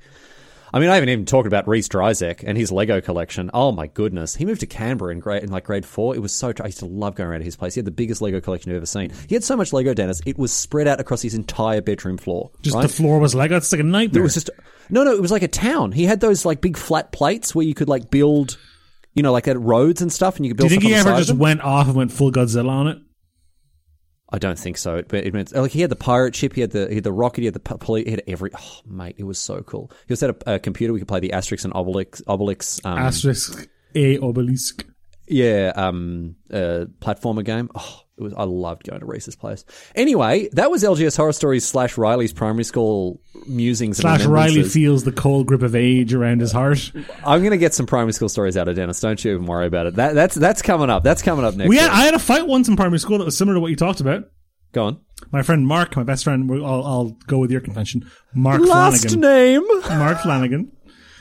I 0.75 0.81
mean, 0.81 0.91
I 0.91 0.95
haven't 0.95 1.11
even 1.11 1.25
talked 1.25 1.47
about 1.47 1.69
Reese 1.69 1.87
Dryzek 1.87 2.43
and 2.45 2.59
his 2.59 2.73
Lego 2.73 3.01
collection. 3.01 3.49
Oh 3.55 3.71
my 3.71 3.87
goodness, 3.87 4.35
he 4.35 4.45
moved 4.45 4.59
to 4.59 4.67
Canberra 4.67 5.13
in 5.13 5.21
grade 5.21 5.45
in 5.45 5.53
like 5.53 5.63
grade 5.63 5.87
four. 5.87 6.17
It 6.17 6.19
was 6.19 6.33
so. 6.33 6.53
I 6.61 6.67
used 6.67 6.81
to 6.81 6.87
love 6.87 7.15
going 7.15 7.31
around 7.31 7.39
to 7.39 7.45
his 7.45 7.55
place. 7.55 7.75
He 7.75 7.79
had 7.79 7.85
the 7.85 7.93
biggest 7.93 8.21
Lego 8.21 8.41
collection 8.41 8.73
you've 8.73 8.79
ever 8.79 8.87
seen. 8.87 9.13
He 9.29 9.37
had 9.37 9.45
so 9.45 9.57
much 9.57 9.73
Lego, 9.73 9.95
Denis. 9.95 10.21
It 10.27 10.37
was 10.37 10.53
spread 10.53 10.89
out 10.89 10.99
across 10.99 11.23
his 11.23 11.35
entire 11.35 11.81
bedroom 11.81 12.19
floor. 12.19 12.51
Just 12.61 12.75
right? 12.75 12.83
the 12.83 12.89
floor 12.89 13.21
was 13.21 13.37
Lego. 13.37 13.57
It's 13.57 13.71
like 13.71 13.83
a 13.83 13.85
nightmare. 13.85 14.23
It 14.23 14.25
was 14.25 14.35
just 14.35 14.51
no, 14.91 15.05
no. 15.05 15.13
It 15.13 15.23
was 15.23 15.31
like 15.31 15.45
a 15.45 15.49
town. 15.49 15.93
He 15.93 16.07
had 16.07 16.19
those 16.19 16.45
like 16.45 16.61
big 16.61 16.77
flat 16.77 17.13
plates 17.13 17.55
where 17.55 17.65
you 17.65 17.75
could 17.75 17.89
like 17.89 18.11
build, 18.11 18.59
you 19.15 19.23
know, 19.23 19.31
like 19.31 19.47
at 19.47 19.61
roads 19.61 20.03
and 20.03 20.13
stuff, 20.13 20.39
and 20.39 20.45
you 20.45 20.51
could 20.51 20.57
build. 20.57 20.71
Do 20.71 20.75
you 20.75 20.81
think 20.81 20.93
he 20.93 20.99
ever 20.99 21.17
just 21.19 21.35
went 21.35 21.61
off 21.61 21.87
and 21.87 21.95
went 21.95 22.11
full 22.11 22.33
Godzilla 22.33 22.71
on 22.71 22.89
it? 22.89 22.99
I 24.35 24.39
don't 24.39 24.59
think 24.59 24.79
so. 24.79 25.01
But 25.07 25.25
it 25.25 25.33
meant 25.33 25.55
like 25.55 25.71
he 25.71 25.81
had 25.81 25.91
the 25.91 25.97
pirate 25.97 26.35
ship, 26.35 26.55
he 26.55 26.61
had 26.61 26.73
the 26.73 26.89
he 26.89 26.97
had 26.97 27.05
the 27.05 27.13
rocket, 27.13 27.43
he 27.43 27.45
had 27.45 27.55
the 27.55 27.61
police, 27.61 28.05
he 28.07 28.11
had 28.11 28.23
every. 28.27 28.51
Oh, 28.53 28.81
mate, 28.85 29.15
it 29.17 29.23
was 29.23 29.39
so 29.39 29.63
cool. 29.63 29.93
He 30.09 30.13
also 30.13 30.27
had 30.27 30.37
a, 30.45 30.55
a 30.55 30.59
computer. 30.59 30.93
We 30.93 30.99
could 30.99 31.07
play 31.07 31.21
the 31.21 31.31
Asterix 31.31 31.65
and 31.65 31.73
Obelix, 31.73 32.21
Obelix, 32.25 32.85
um, 32.85 32.99
Asterisk 32.99 33.69
A 33.95 34.19
obelisk. 34.19 34.85
Yeah, 35.27 35.73
um, 35.75 36.37
uh, 36.53 36.87
platformer 37.01 37.45
game. 37.45 37.71
Oh, 37.75 38.01
it 38.17 38.23
was. 38.23 38.35
I 38.35 38.45
loved 38.45 38.85
going 38.89 39.01
to 39.01 39.07
Reese's 39.07 39.37
place. 39.37 39.65
Anyway, 39.95 40.49
that 40.53 40.71
was 40.71 40.85
LGS 40.85 41.17
Horror 41.17 41.33
Stories 41.33 41.67
slash 41.67 41.97
Riley's 41.97 42.33
primary 42.33 42.65
school 42.65 43.21
musings 43.47 43.97
Slash 43.99 44.25
Riley 44.25 44.63
feels 44.63 45.05
the 45.05 45.13
cold 45.13 45.47
grip 45.47 45.63
of 45.63 45.75
age 45.75 46.15
around 46.15 46.41
his 46.41 46.53
heart. 46.53 46.93
I'm 47.25 47.41
going 47.41 47.51
to 47.53 47.59
get 47.59 47.75
some 47.75 47.87
primary 47.87 48.13
school 48.13 48.29
stories 48.29 48.57
out 48.57 48.69
of 48.69 48.77
Denis. 48.77 49.01
Don't 49.01 49.23
you 49.25 49.33
even 49.33 49.47
worry 49.47 49.67
about 49.67 49.87
it. 49.87 49.95
That, 49.97 50.15
that's 50.15 50.35
that's 50.35 50.63
coming 50.63 50.91
up. 50.91 51.03
That's 51.03 51.23
coming 51.23 51.45
up 51.45 51.55
next. 51.55 51.69
We 51.69 51.77
had. 51.79 51.91
I 51.91 52.05
had 52.05 52.15
a 52.15 52.19
fight 52.19 52.47
once 52.47 52.69
in 52.69 52.77
primary 52.77 52.99
school 52.99 53.19
that 53.19 53.25
was 53.25 53.37
similar 53.37 53.55
to 53.55 53.61
what 53.61 53.71
you 53.71 53.77
talked 53.77 54.01
about. 54.01 54.31
Go 54.73 54.85
on. 54.85 55.01
My 55.31 55.43
friend 55.43 55.67
Mark, 55.67 55.97
my 55.97 56.03
best 56.03 56.25
friend, 56.25 56.51
I'll, 56.51 56.85
I'll 56.85 57.17
go 57.27 57.39
with 57.39 57.51
your 57.51 57.61
convention. 57.61 58.11
Mark 58.35 58.61
Last 58.61 59.09
Flanagan. 59.09 59.21
name. 59.21 59.81
Mark 59.89 60.21
Flanagan. 60.21 60.73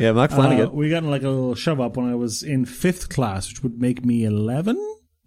Yeah, 0.04 0.12
Mark 0.12 0.32
Flanagan. 0.32 0.68
Uh, 0.68 0.72
we 0.72 0.90
got 0.90 1.04
in 1.04 1.10
like 1.10 1.24
a 1.24 1.30
little 1.30 1.56
shove 1.56 1.80
up 1.80 1.96
when 1.96 2.10
I 2.10 2.16
was 2.16 2.44
in 2.44 2.66
fifth 2.66 3.08
class, 3.08 3.48
which 3.48 3.64
would 3.64 3.80
make 3.80 4.04
me 4.04 4.26
11. 4.26 4.76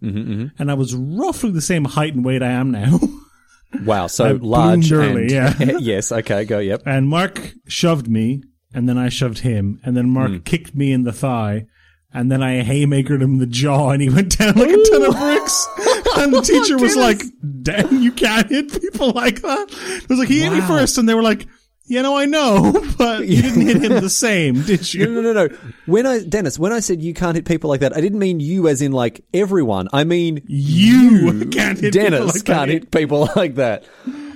Mm-hmm, 0.03 0.45
And 0.59 0.69
I 0.69 0.75
was 0.75 0.93
roughly 0.93 1.49
the 1.49 1.61
same 1.61 1.83
height 1.85 2.13
and 2.13 2.23
weight 2.23 2.43
I 2.43 2.51
am 2.51 2.69
now. 2.69 2.99
wow, 3.83 4.05
so 4.05 4.25
I 4.25 4.31
large. 4.33 4.91
early, 4.91 5.23
and, 5.23 5.31
yeah. 5.31 5.53
yes. 5.79 6.11
Okay. 6.11 6.45
Go. 6.45 6.59
Yep. 6.59 6.83
and 6.85 7.09
Mark 7.09 7.53
shoved 7.67 8.07
me, 8.07 8.43
and 8.71 8.87
then 8.87 8.99
I 8.99 9.09
shoved 9.09 9.39
him, 9.39 9.81
and 9.83 9.97
then 9.97 10.11
Mark 10.11 10.45
kicked 10.45 10.75
me 10.75 10.91
in 10.91 11.01
the 11.05 11.11
thigh, 11.11 11.65
and 12.13 12.31
then 12.31 12.43
I 12.43 12.61
haymakered 12.61 13.21
him 13.23 13.33
in 13.33 13.37
the 13.39 13.47
jaw, 13.47 13.89
and 13.89 13.99
he 13.99 14.09
went 14.11 14.37
down 14.37 14.53
like 14.53 14.69
a 14.69 14.83
ton 14.91 15.03
of 15.03 15.15
bricks. 15.17 15.67
and 16.17 16.31
the 16.33 16.41
teacher 16.41 16.77
was 16.77 16.95
like, 16.95 17.23
"Damn, 17.63 17.99
you 18.03 18.11
can't 18.11 18.47
hit 18.47 18.79
people 18.79 19.11
like 19.13 19.41
that." 19.41 19.67
It 20.03 20.09
was 20.09 20.19
like 20.19 20.29
he 20.29 20.41
hit 20.41 20.53
me 20.53 20.61
first, 20.61 20.99
and 20.99 21.09
they 21.09 21.15
were 21.15 21.23
like, 21.23 21.47
"You 21.87 22.01
know, 22.03 22.15
I 22.17 22.25
know, 22.25 22.73
but 22.97 23.27
you 23.27 23.41
didn't 23.41 23.61
hit 23.81 23.83
him 23.91 24.01
the 24.01 24.09
same, 24.09 24.61
did 24.63 24.93
you?" 24.93 25.05
no, 25.07 25.21
no, 25.21 25.33
no. 25.33 25.47
no. 25.47 25.57
When 25.85 26.05
I, 26.05 26.19
Denis, 26.23 26.59
when 26.59 26.71
I 26.73 26.79
said 26.79 27.01
you 27.01 27.13
can't 27.13 27.35
hit 27.35 27.45
people 27.45 27.69
like 27.69 27.79
that, 27.79 27.95
I 27.95 28.01
didn't 28.01 28.19
mean 28.19 28.39
you 28.39 28.67
as 28.67 28.81
in 28.81 28.91
like 28.91 29.23
everyone. 29.33 29.87
I 29.93 30.03
mean 30.03 30.41
You 30.47 31.45
can't 31.51 31.79
hit 31.79 31.93
people 31.93 32.09
Denis 32.09 32.35
like 32.35 32.45
can't 32.45 32.67
that. 32.67 32.69
hit 32.69 32.91
people 32.91 33.29
like 33.35 33.55
that. 33.55 33.83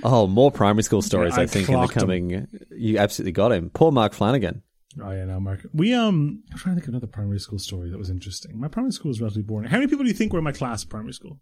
Oh, 0.04 0.26
more 0.26 0.50
primary 0.50 0.82
school 0.82 1.02
stories, 1.02 1.38
I 1.38 1.42
I 1.42 1.46
think, 1.46 1.68
in 1.68 1.74
the 1.74 1.78
clocked 1.78 1.94
him. 1.96 2.00
coming. 2.00 2.48
You 2.76 2.98
absolutely 2.98 3.32
got 3.32 3.52
him. 3.52 3.70
Poor 3.70 3.92
Mark 3.92 4.14
Flanagan. 4.14 4.62
Oh 5.02 5.10
yeah, 5.10 5.24
no, 5.24 5.40
Mark. 5.40 5.60
We 5.72 5.94
um, 5.94 6.42
I'm 6.52 6.58
trying 6.58 6.74
to 6.74 6.80
think 6.80 6.88
of 6.88 6.94
another 6.94 7.06
primary 7.06 7.38
school 7.38 7.58
story 7.58 7.88
that 7.90 7.98
was 7.98 8.10
interesting. 8.10 8.58
My 8.60 8.68
primary 8.68 8.92
school 8.92 9.08
was 9.10 9.20
relatively 9.20 9.42
boring. 9.44 9.70
How 9.70 9.76
many 9.78 9.86
people 9.86 10.04
do 10.04 10.08
you 10.08 10.14
think 10.14 10.32
were 10.32 10.38
in 10.40 10.44
my 10.44 10.52
class 10.52 10.82
at 10.82 10.90
primary 10.90 11.12
school? 11.14 11.38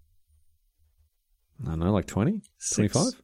I 1.67 1.71
don't 1.71 1.81
know, 1.81 1.93
like 1.93 2.07
20? 2.07 2.43
Six. 2.59 2.93
25? 2.93 3.21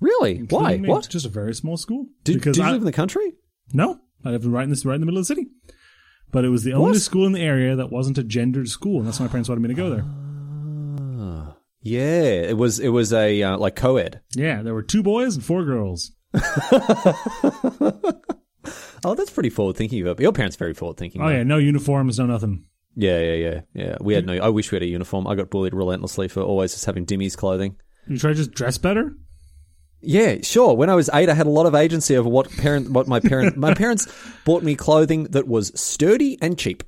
Really? 0.00 0.38
Why? 0.48 0.78
Me. 0.78 0.88
What? 0.88 1.08
Just 1.08 1.26
a 1.26 1.28
very 1.28 1.54
small 1.54 1.76
school. 1.76 2.06
Did, 2.24 2.34
because 2.36 2.56
did 2.56 2.62
you 2.62 2.68
I, 2.68 2.72
live 2.72 2.80
in 2.82 2.86
the 2.86 2.92
country? 2.92 3.34
no, 3.72 4.00
I 4.24 4.30
lived 4.30 4.44
right 4.46 4.64
in 4.64 4.70
this 4.70 4.84
right 4.84 4.94
in 4.94 5.00
the 5.00 5.06
middle 5.06 5.18
of 5.20 5.26
the 5.26 5.34
city. 5.34 5.46
But 6.32 6.44
it 6.44 6.48
was 6.48 6.62
the 6.64 6.72
only 6.74 6.98
school 6.98 7.26
in 7.26 7.32
the 7.32 7.40
area 7.40 7.74
that 7.76 7.90
wasn't 7.90 8.16
a 8.18 8.22
gendered 8.22 8.68
school, 8.68 8.98
and 8.98 9.06
that's 9.06 9.18
why 9.18 9.26
my 9.26 9.30
parents 9.32 9.48
wanted 9.48 9.62
me 9.62 9.68
to 9.68 9.74
go 9.74 9.90
there. 9.90 10.04
Ah, 11.20 11.56
yeah, 11.82 12.22
it 12.48 12.56
was. 12.56 12.78
It 12.78 12.90
was 12.90 13.12
a 13.12 13.42
uh, 13.42 13.58
like 13.58 13.74
co-ed. 13.76 14.20
Yeah, 14.36 14.62
there 14.62 14.72
were 14.74 14.82
two 14.82 15.02
boys 15.02 15.34
and 15.34 15.44
four 15.44 15.64
girls. 15.64 16.12
Oh, 19.02 19.14
that's 19.14 19.30
pretty 19.30 19.48
forward 19.48 19.76
thinking 19.76 20.06
of 20.06 20.20
it. 20.20 20.22
Your 20.22 20.32
parents 20.32 20.56
are 20.56 20.58
very 20.58 20.74
forward 20.74 20.98
thinking. 20.98 21.22
Oh 21.22 21.28
yeah, 21.28 21.42
no 21.42 21.56
uniforms, 21.56 22.18
no 22.18 22.26
nothing. 22.26 22.66
yeah, 22.94 23.18
yeah, 23.18 23.32
yeah, 23.32 23.60
yeah. 23.72 23.96
We 23.98 24.12
had 24.12 24.26
no. 24.26 24.34
I 24.34 24.50
wish 24.50 24.70
we 24.70 24.76
had 24.76 24.82
a 24.82 24.86
uniform. 24.86 25.26
I 25.26 25.34
got 25.34 25.48
bullied 25.48 25.72
relentlessly 25.72 26.28
for 26.28 26.42
always 26.42 26.72
just 26.72 26.84
having 26.84 27.06
Dimmeys 27.06 27.34
clothing. 27.34 27.76
You 28.06 28.18
try 28.18 28.32
to 28.32 28.36
just 28.36 28.52
dress 28.52 28.76
better. 28.76 29.14
Yeah, 30.02 30.36
sure. 30.42 30.74
When 30.76 30.88
I 30.88 30.94
was 30.94 31.10
eight, 31.12 31.28
I 31.28 31.34
had 31.34 31.46
a 31.46 31.50
lot 31.50 31.66
of 31.66 31.74
agency 31.74 32.16
over 32.16 32.28
what 32.28 32.50
parent, 32.56 32.90
what 32.90 33.06
my 33.06 33.20
parent, 33.20 33.56
my 33.56 33.74
parents 33.74 34.06
bought 34.44 34.62
me 34.62 34.74
clothing 34.74 35.24
that 35.24 35.46
was 35.46 35.78
sturdy 35.78 36.38
and 36.40 36.58
cheap, 36.58 36.82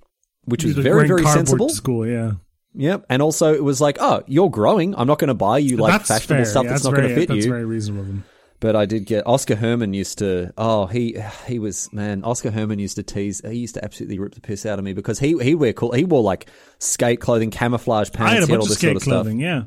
which 0.44 0.64
was 0.64 0.75
very, 0.75 1.07
very 1.07 1.25
sensible. 1.25 1.68
School, 1.68 2.07
yeah. 2.07 2.33
Yep. 2.75 3.07
And 3.11 3.20
also, 3.20 3.53
it 3.53 3.62
was 3.62 3.81
like, 3.81 3.98
oh, 4.01 4.22
you're 4.27 4.51
growing. 4.51 4.94
I'm 4.96 5.07
not 5.07 5.18
going 5.18 5.29
to 5.29 5.35
buy 5.35 5.59
you 5.59 5.77
like 5.77 5.92
that's 5.92 6.09
fashionable 6.09 6.44
fair. 6.44 6.51
stuff 6.51 6.64
yeah, 6.64 6.70
that's, 6.70 6.83
that's 6.83 6.92
not 6.92 6.96
going 6.98 7.09
to 7.09 7.14
fit 7.14 7.29
That's 7.29 7.44
you. 7.44 7.51
very 7.51 7.64
reasonable. 7.64 8.22
But 8.61 8.77
I 8.77 8.87
did 8.87 9.07
get 9.07 9.27
Oscar 9.27 9.57
Herman 9.57 9.92
used 9.92 10.18
to. 10.18 10.55
Oh, 10.57 10.87
he 10.87 11.20
he 11.48 11.59
was 11.59 11.92
man. 11.92 12.22
Oscar 12.22 12.53
Herman 12.53 12.79
used 12.79 12.94
to 12.94 13.03
tease. 13.03 13.40
He 13.44 13.57
used 13.57 13.75
to 13.75 13.85
absolutely 13.85 14.20
rip 14.20 14.37
the 14.37 14.40
piss 14.40 14.64
out 14.64 14.79
of 14.79 14.85
me 14.85 14.92
because 14.92 15.18
he 15.18 15.37
he 15.42 15.57
wear 15.57 15.72
cool. 15.72 15.90
He 15.90 16.05
wore 16.05 16.22
like 16.22 16.48
skate 16.79 17.20
clothing, 17.20 17.51
camouflage 17.51 18.12
pants. 18.12 18.31
I 18.31 18.35
had 18.37 18.44
a 18.44 18.46
bunch 18.46 18.59
all 18.59 18.62
of 18.62 18.68
this 18.68 18.79
skate 18.79 18.90
sort 18.90 18.96
of 18.98 19.03
stuff. 19.03 19.35
Yeah, 19.35 19.64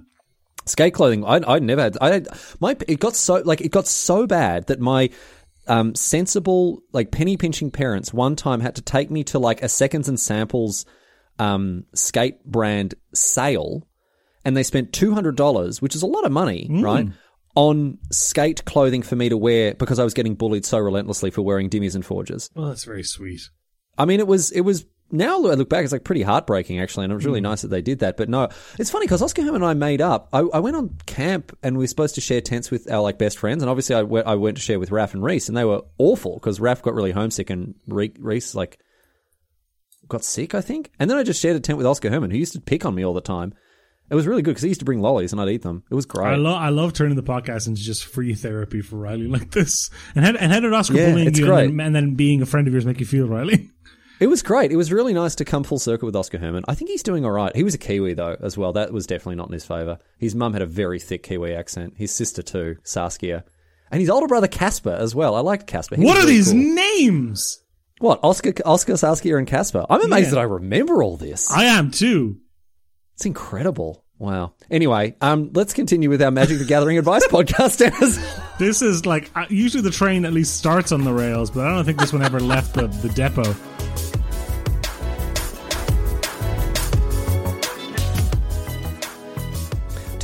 skate 0.65 0.93
clothing. 0.93 1.25
I 1.25 1.41
I 1.45 1.59
never 1.59 1.81
had. 1.81 1.97
I 2.01 2.23
my 2.59 2.75
it 2.87 2.99
got 2.99 3.15
so 3.15 3.35
like 3.45 3.61
it 3.61 3.71
got 3.71 3.87
so 3.87 4.27
bad 4.27 4.67
that 4.67 4.79
my 4.79 5.09
um, 5.67 5.95
sensible 5.95 6.81
like 6.91 7.11
penny 7.11 7.37
pinching 7.37 7.71
parents 7.71 8.13
one 8.13 8.35
time 8.35 8.59
had 8.59 8.75
to 8.75 8.81
take 8.81 9.09
me 9.09 9.23
to 9.25 9.39
like 9.39 9.63
a 9.63 9.69
seconds 9.69 10.07
and 10.07 10.19
samples 10.19 10.85
um, 11.39 11.85
skate 11.93 12.45
brand 12.45 12.95
sale, 13.13 13.87
and 14.43 14.55
they 14.55 14.63
spent 14.63 14.93
two 14.93 15.13
hundred 15.13 15.35
dollars, 15.35 15.81
which 15.81 15.95
is 15.95 16.01
a 16.01 16.07
lot 16.07 16.25
of 16.25 16.31
money, 16.31 16.67
right? 16.69 17.07
On 17.55 17.97
skate 18.11 18.65
clothing 18.65 19.01
for 19.01 19.15
me 19.15 19.29
to 19.29 19.37
wear 19.37 19.73
because 19.75 19.97
I 19.97 20.03
was 20.03 20.13
getting 20.13 20.35
bullied 20.35 20.65
so 20.65 20.77
relentlessly 20.77 21.31
for 21.31 21.41
wearing 21.41 21.69
Dimmeys 21.69 21.95
and 21.95 22.05
forges. 22.05 22.49
well, 22.53 22.67
that's 22.67 22.83
very 22.83 23.03
sweet. 23.03 23.41
I 23.97 24.03
mean, 24.05 24.19
it 24.19 24.27
was 24.27 24.51
it 24.51 24.61
was. 24.61 24.85
Now 25.11 25.35
I 25.45 25.53
look 25.53 25.69
back, 25.69 25.83
it's 25.83 25.93
like 25.93 26.03
pretty 26.03 26.23
heartbreaking 26.23 26.79
actually, 26.79 27.05
and 27.05 27.11
it 27.11 27.15
was 27.15 27.25
really 27.25 27.39
mm. 27.39 27.43
nice 27.43 27.61
that 27.61 27.67
they 27.67 27.81
did 27.81 27.99
that. 27.99 28.17
But 28.17 28.27
no, 28.27 28.49
it's 28.79 28.89
funny 28.89 29.05
because 29.05 29.21
Oscar 29.21 29.43
Herman 29.43 29.61
and 29.61 29.65
I 29.65 29.73
made 29.73 30.01
up. 30.01 30.29
I, 30.33 30.39
I 30.39 30.59
went 30.59 30.75
on 30.75 30.97
camp 31.05 31.55
and 31.61 31.77
we 31.77 31.83
were 31.83 31.87
supposed 31.87 32.15
to 32.15 32.21
share 32.21 32.41
tents 32.41 32.71
with 32.71 32.91
our 32.91 33.01
like 33.01 33.17
best 33.17 33.37
friends, 33.37 33.61
and 33.61 33.69
obviously 33.69 33.95
I 33.95 34.01
went, 34.01 34.27
I 34.27 34.35
went 34.35 34.57
to 34.57 34.63
share 34.63 34.79
with 34.79 34.91
Raf 34.91 35.13
and 35.13 35.23
Reese, 35.23 35.47
and 35.47 35.55
they 35.55 35.65
were 35.65 35.81
awful 35.97 36.35
because 36.35 36.59
Raf 36.59 36.81
got 36.81 36.95
really 36.95 37.11
homesick 37.11 37.49
and 37.49 37.75
Reese 37.87 38.55
like 38.55 38.79
got 40.07 40.23
sick, 40.23 40.55
I 40.55 40.61
think. 40.61 40.91
And 40.99 41.09
then 41.09 41.17
I 41.17 41.23
just 41.23 41.41
shared 41.41 41.55
a 41.55 41.59
tent 41.59 41.77
with 41.77 41.87
Oscar 41.87 42.09
Herman, 42.09 42.31
who 42.31 42.37
used 42.37 42.53
to 42.53 42.61
pick 42.61 42.85
on 42.85 42.95
me 42.95 43.05
all 43.05 43.13
the 43.13 43.21
time. 43.21 43.53
It 44.09 44.15
was 44.15 44.27
really 44.27 44.43
good 44.43 44.51
because 44.51 44.61
he 44.61 44.67
used 44.69 44.81
to 44.81 44.85
bring 44.85 45.01
lollies 45.01 45.31
and 45.31 45.41
I'd 45.41 45.49
eat 45.49 45.63
them. 45.63 45.83
It 45.89 45.95
was 45.95 46.05
great. 46.05 46.27
I 46.27 46.35
love 46.35 46.61
I 46.61 46.69
love 46.69 46.93
turning 46.93 47.15
the 47.15 47.23
podcast 47.23 47.67
into 47.67 47.81
just 47.81 48.05
free 48.05 48.35
therapy 48.35 48.81
for 48.81 48.97
Riley 48.97 49.27
like 49.27 49.49
this. 49.51 49.89
And 50.13 50.23
how, 50.23 50.33
and 50.35 50.51
how 50.51 50.59
did 50.59 50.73
Oscar 50.73 50.95
Yeah, 50.95 51.09
bullying 51.09 51.33
you 51.33 51.45
great. 51.45 51.69
and 51.69 51.79
then, 51.79 51.85
and 51.87 51.95
then 51.95 52.15
being 52.15 52.41
a 52.41 52.45
friend 52.45 52.67
of 52.67 52.73
yours 52.73 52.85
make 52.85 52.99
you 52.99 53.05
feel, 53.05 53.27
Riley? 53.27 53.71
It 54.19 54.27
was 54.27 54.41
great. 54.41 54.71
It 54.71 54.77
was 54.77 54.91
really 54.93 55.13
nice 55.13 55.35
to 55.35 55.45
come 55.45 55.63
full 55.63 55.77
circle 55.79 56.05
with 56.05 56.15
Oscar 56.15 56.37
Herman. 56.37 56.63
I 56.67 56.75
think 56.75 56.89
he's 56.89 57.03
doing 57.03 57.25
all 57.25 57.31
right. 57.31 57.53
He 57.55 57.63
was 57.63 57.73
a 57.73 57.77
Kiwi 57.77 58.13
though 58.13 58.37
as 58.41 58.57
well. 58.57 58.71
That 58.73 58.93
was 58.93 59.05
definitely 59.05 59.35
not 59.35 59.47
in 59.47 59.53
his 59.53 59.65
favour. 59.65 59.99
His 60.17 60.33
mum 60.35 60.53
had 60.53 60.61
a 60.61 60.65
very 60.65 60.99
thick 60.99 61.23
Kiwi 61.23 61.53
accent. 61.53 61.95
His 61.97 62.11
sister 62.11 62.41
too, 62.41 62.77
Saskia, 62.83 63.43
and 63.91 63.99
his 63.99 64.09
older 64.09 64.27
brother 64.27 64.47
Casper 64.47 64.95
as 64.97 65.13
well. 65.13 65.35
I 65.35 65.41
liked 65.41 65.67
Casper. 65.67 65.97
He 65.97 66.05
what 66.05 66.15
are 66.17 66.21
really 66.21 66.33
these 66.33 66.51
cool. 66.51 66.61
names? 66.61 67.61
What 67.99 68.19
Oscar, 68.23 68.53
Oscar, 68.65 68.95
Saskia, 68.97 69.37
and 69.37 69.47
Casper? 69.47 69.85
I'm 69.89 70.01
amazed 70.01 70.27
Yeah. 70.27 70.35
that 70.35 70.39
I 70.39 70.43
remember 70.43 71.03
all 71.03 71.17
this. 71.17 71.51
I 71.51 71.65
am 71.65 71.91
too. 71.91 72.37
It's 73.15 73.25
incredible. 73.25 74.03
Wow. 74.17 74.53
Anyway, 74.71 75.15
um, 75.19 75.51
let's 75.53 75.73
continue 75.73 76.09
with 76.09 76.21
our 76.21 76.31
Magic 76.31 76.57
the 76.59 76.65
Gathering 76.65 76.97
advice 76.97 77.27
podcast. 77.29 77.77
This 78.59 78.81
is 78.81 79.05
like 79.05 79.29
uh, 79.35 79.45
usually 79.49 79.81
the 79.83 79.91
train 79.91 80.23
at 80.25 80.31
least 80.31 80.57
starts 80.57 80.93
on 80.93 81.03
the 81.03 81.11
rails, 81.13 81.51
but 81.51 81.67
I 81.67 81.75
don't 81.75 81.83
think 81.83 81.99
this 81.99 82.13
one 82.13 82.21
ever 82.23 82.39
left 82.39 82.73
the, 82.75 82.87
the 82.87 83.09
depot. 83.09 83.53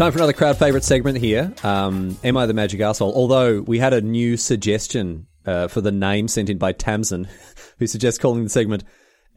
Time 0.01 0.11
for 0.11 0.17
another 0.17 0.33
crowd 0.33 0.57
favorite 0.57 0.83
segment 0.83 1.19
here. 1.19 1.53
Um, 1.63 2.17
Am 2.23 2.35
I 2.35 2.47
the 2.47 2.55
Magic 2.55 2.79
Arsehole? 2.79 3.13
Although 3.13 3.61
we 3.61 3.77
had 3.77 3.93
a 3.93 4.01
new 4.01 4.35
suggestion 4.35 5.27
uh, 5.45 5.67
for 5.67 5.79
the 5.79 5.91
name 5.91 6.27
sent 6.27 6.49
in 6.49 6.57
by 6.57 6.71
Tamsin, 6.71 7.27
who 7.77 7.85
suggests 7.85 8.17
calling 8.17 8.43
the 8.43 8.49
segment 8.49 8.83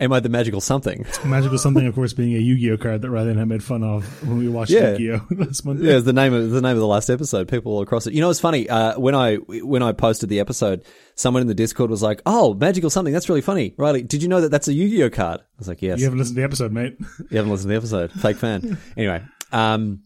"Am 0.00 0.11
I 0.11 0.20
the 0.20 0.31
Magical 0.31 0.62
Something?" 0.62 1.05
Magical 1.22 1.59
something, 1.59 1.87
of 1.87 1.94
course, 1.94 2.14
being 2.14 2.35
a 2.35 2.38
Yu-Gi-Oh 2.38 2.79
card 2.79 3.03
that 3.03 3.11
Ryan 3.11 3.29
and 3.29 3.40
I 3.42 3.44
made 3.44 3.62
fun 3.62 3.83
of 3.85 4.07
when 4.27 4.38
we 4.38 4.48
watched 4.48 4.70
Yeah. 4.70 4.96
Yu-Gi-Oh 4.96 5.27
last 5.44 5.66
Monday. 5.66 5.85
Yeah, 5.87 5.96
it's 5.96 6.07
the 6.07 6.14
name 6.14 6.33
of 6.33 6.48
the 6.50 6.62
name 6.62 6.72
of 6.72 6.81
the 6.81 6.87
last 6.87 7.11
episode. 7.11 7.46
People 7.46 7.72
all 7.72 7.83
across 7.83 8.07
it. 8.07 8.14
You 8.14 8.22
know, 8.22 8.31
it's 8.31 8.40
funny. 8.40 8.66
Uh, 8.66 8.98
when 8.98 9.14
I 9.14 9.35
when 9.35 9.83
I 9.83 9.92
posted 9.92 10.31
the 10.31 10.40
episode, 10.40 10.83
someone 11.14 11.42
in 11.42 11.46
the 11.46 11.55
Discord 11.55 11.90
was 11.90 12.03
like, 12.03 12.22
"Oh, 12.24 12.55
magical 12.55 12.88
something. 12.88 13.12
That's 13.12 13.29
really 13.29 13.42
funny." 13.42 13.74
Riley, 13.77 14.03
did 14.03 14.22
you 14.22 14.31
know 14.31 14.40
that 14.40 14.48
that's 14.48 14.68
a 14.68 14.72
Yu-Gi-Oh 14.72 15.11
card? 15.11 15.40
I 15.42 15.44
was 15.59 15.68
like, 15.68 15.83
"Yes." 15.83 15.98
You 15.98 16.07
haven't 16.07 16.20
listened 16.20 16.37
to 16.37 16.40
the 16.40 16.46
episode, 16.46 16.72
mate. 16.72 16.96
You 17.31 17.37
haven't 17.37 17.53
listened 17.53 17.68
to 17.68 17.72
the 17.72 17.77
episode. 17.77 18.12
Fake 18.12 18.38
fan. 18.38 18.79
anyway, 18.96 19.22
um, 19.53 20.00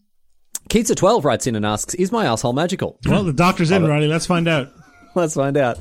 Keats 0.69 0.93
twelve 0.95 1.25
writes 1.25 1.47
in 1.47 1.55
and 1.55 1.65
asks, 1.65 1.93
"Is 1.95 2.11
my 2.11 2.25
asshole 2.25 2.53
magical?" 2.53 2.99
Well, 3.05 3.23
the 3.23 3.33
doctor's 3.33 3.71
in, 3.71 3.85
Riley. 3.85 4.07
Let's 4.07 4.25
find 4.25 4.47
out. 4.47 4.71
Let's 5.15 5.33
find 5.33 5.57
out. 5.57 5.79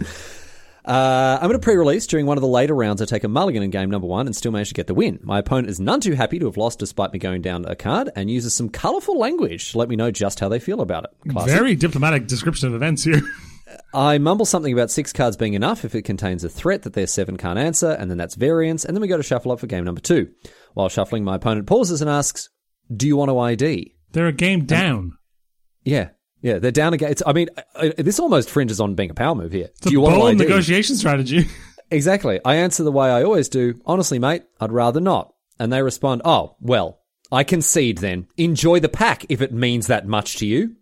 Uh, 0.84 1.38
I'm 1.42 1.50
at 1.50 1.56
a 1.56 1.58
pre-release 1.58 2.06
during 2.06 2.24
one 2.24 2.38
of 2.38 2.42
the 2.42 2.48
later 2.48 2.74
rounds. 2.74 3.02
I 3.02 3.04
take 3.04 3.22
a 3.22 3.28
mulligan 3.28 3.62
in 3.62 3.68
game 3.68 3.90
number 3.90 4.06
one 4.06 4.26
and 4.26 4.34
still 4.34 4.52
manage 4.52 4.68
to 4.68 4.74
get 4.74 4.86
the 4.86 4.94
win. 4.94 5.20
My 5.22 5.40
opponent 5.40 5.68
is 5.68 5.78
none 5.78 6.00
too 6.00 6.14
happy 6.14 6.38
to 6.38 6.46
have 6.46 6.56
lost 6.56 6.78
despite 6.78 7.12
me 7.12 7.18
going 7.18 7.42
down 7.42 7.66
a 7.66 7.76
card 7.76 8.08
and 8.16 8.30
uses 8.30 8.54
some 8.54 8.70
colourful 8.70 9.18
language 9.18 9.72
to 9.72 9.78
let 9.78 9.90
me 9.90 9.96
know 9.96 10.10
just 10.10 10.40
how 10.40 10.48
they 10.48 10.58
feel 10.58 10.80
about 10.80 11.04
it. 11.04 11.30
Classic. 11.30 11.52
Very 11.52 11.74
diplomatic 11.76 12.26
description 12.26 12.68
of 12.68 12.74
events 12.74 13.04
here. 13.04 13.20
I 13.92 14.16
mumble 14.16 14.46
something 14.46 14.72
about 14.72 14.90
six 14.90 15.12
cards 15.12 15.36
being 15.36 15.52
enough 15.52 15.84
if 15.84 15.94
it 15.94 16.02
contains 16.02 16.42
a 16.42 16.48
threat 16.48 16.84
that 16.84 16.94
their 16.94 17.06
seven 17.06 17.36
can't 17.36 17.58
answer, 17.58 17.90
and 17.90 18.10
then 18.10 18.16
that's 18.16 18.34
variance, 18.34 18.86
and 18.86 18.96
then 18.96 19.02
we 19.02 19.08
go 19.08 19.18
to 19.18 19.22
shuffle 19.22 19.52
up 19.52 19.60
for 19.60 19.66
game 19.66 19.84
number 19.84 20.00
two. 20.00 20.30
While 20.72 20.88
shuffling, 20.88 21.22
my 21.22 21.36
opponent 21.36 21.66
pauses 21.66 22.00
and 22.00 22.08
asks, 22.08 22.48
"Do 22.94 23.06
you 23.06 23.18
want 23.18 23.28
to 23.28 23.38
ID?" 23.38 23.94
They're 24.12 24.26
a 24.26 24.32
game 24.32 24.64
down. 24.64 25.16
Yeah, 25.84 26.10
yeah, 26.42 26.58
they're 26.58 26.70
down 26.70 26.94
again. 26.94 27.10
It's, 27.10 27.22
I 27.26 27.32
mean, 27.32 27.48
uh, 27.74 27.90
this 27.98 28.20
almost 28.20 28.50
fringes 28.50 28.80
on 28.80 28.94
being 28.94 29.10
a 29.10 29.14
power 29.14 29.34
move 29.34 29.52
here. 29.52 29.66
It's 29.66 29.80
do 29.80 29.88
a 29.88 29.92
you 29.92 30.00
want 30.00 30.14
to 30.14 30.20
bold 30.20 30.36
negotiation 30.38 30.96
strategy. 30.96 31.46
Exactly. 31.90 32.38
I 32.44 32.56
answer 32.56 32.82
the 32.82 32.92
way 32.92 33.08
I 33.08 33.22
always 33.22 33.48
do. 33.48 33.80
Honestly, 33.86 34.18
mate, 34.18 34.42
I'd 34.60 34.72
rather 34.72 35.00
not. 35.00 35.32
And 35.58 35.72
they 35.72 35.82
respond, 35.82 36.22
"Oh, 36.24 36.56
well, 36.60 37.00
I 37.32 37.44
concede 37.44 37.98
then. 37.98 38.28
Enjoy 38.36 38.78
the 38.78 38.88
pack 38.88 39.24
if 39.28 39.40
it 39.40 39.52
means 39.52 39.86
that 39.86 40.06
much 40.06 40.36
to 40.36 40.46
you." 40.46 40.76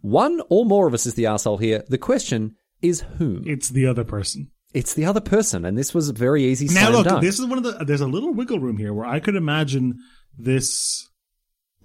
One 0.00 0.42
or 0.48 0.64
more 0.64 0.86
of 0.86 0.94
us 0.94 1.06
is 1.06 1.14
the 1.14 1.26
asshole 1.26 1.56
here. 1.56 1.84
The 1.88 1.98
question 1.98 2.56
is 2.82 3.00
whom? 3.16 3.44
It's 3.46 3.68
the 3.70 3.86
other 3.86 4.04
person. 4.04 4.50
It's 4.74 4.94
the 4.94 5.06
other 5.06 5.20
person, 5.20 5.64
and 5.64 5.76
this 5.76 5.94
was 5.94 6.10
a 6.10 6.12
very 6.12 6.44
easy. 6.44 6.66
Now 6.72 6.90
look, 6.90 7.06
dunk. 7.06 7.22
this 7.22 7.38
is 7.38 7.46
one 7.46 7.58
of 7.58 7.64
the. 7.64 7.84
There's 7.84 8.02
a 8.02 8.06
little 8.06 8.34
wiggle 8.34 8.60
room 8.60 8.76
here 8.76 8.92
where 8.92 9.06
I 9.06 9.20
could 9.20 9.34
imagine 9.36 9.98
this. 10.36 11.07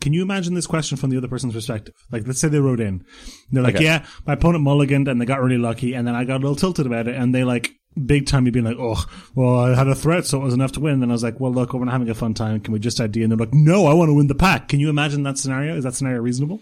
Can 0.04 0.12
you 0.13 0.22
imagine 0.22 0.54
this 0.54 0.68
question 0.68 0.98
from 0.98 1.10
the 1.10 1.18
other 1.18 1.30
person's 1.30 1.54
perspective? 1.54 1.96
Like, 2.12 2.28
let's 2.28 2.39
say 2.42 2.50
they 2.50 2.60
wrote 2.60 2.80
in, 2.82 3.04
they're 3.52 3.63
like, 3.63 3.76
Okay. 3.76 3.86
"Yeah, 3.86 4.06
my 4.28 4.34
opponent 4.34 4.63
mulliganed, 4.63 5.10
and 5.10 5.20
they 5.20 5.26
got 5.26 5.42
really 5.42 5.58
lucky, 5.58 5.94
and 5.94 6.06
then 6.06 6.13
I 6.13 6.26
got 6.26 6.38
a 6.38 6.44
little 6.44 6.58
tilted 6.58 6.86
about 6.86 7.08
it, 7.08 7.16
and 7.16 7.34
they 7.34 7.44
like 7.46 7.72
big 8.06 8.26
time 8.26 8.44
me 8.44 8.52
being 8.52 8.66
like, 8.66 8.76
oh, 8.80 9.02
well, 9.36 9.56
I 9.60 9.76
had 9.76 9.88
a 9.88 9.96
threat, 9.96 10.26
so 10.26 10.42
it 10.42 10.44
was 10.44 10.54
enough 10.54 10.74
to 10.74 10.82
win." 10.82 11.02
And 11.02 11.12
I 11.12 11.16
was 11.16 11.24
like, 11.24 11.39
"Well, 11.39 11.54
look, 11.54 11.74
we're 11.74 11.86
not 11.86 11.94
having 11.94 12.10
a 12.10 12.13
fun 12.16 12.34
time. 12.34 12.60
Can 12.60 12.74
we 12.74 12.80
just 12.80 13.00
ID?" 13.02 13.24
And 13.24 13.32
they're 13.32 13.38
like, 13.38 13.54
"No, 13.54 13.88
I 13.88 13.94
want 13.94 14.10
to 14.10 14.13
win 14.13 14.28
the 14.28 14.36
pack." 14.36 14.68
Can 14.68 14.80
you 14.82 14.89
imagine 14.89 15.24
that 15.24 15.38
scenario? 15.38 15.76
Is 15.78 15.86
that 15.86 15.96
scenario 15.96 16.20
reasonable? 16.22 16.60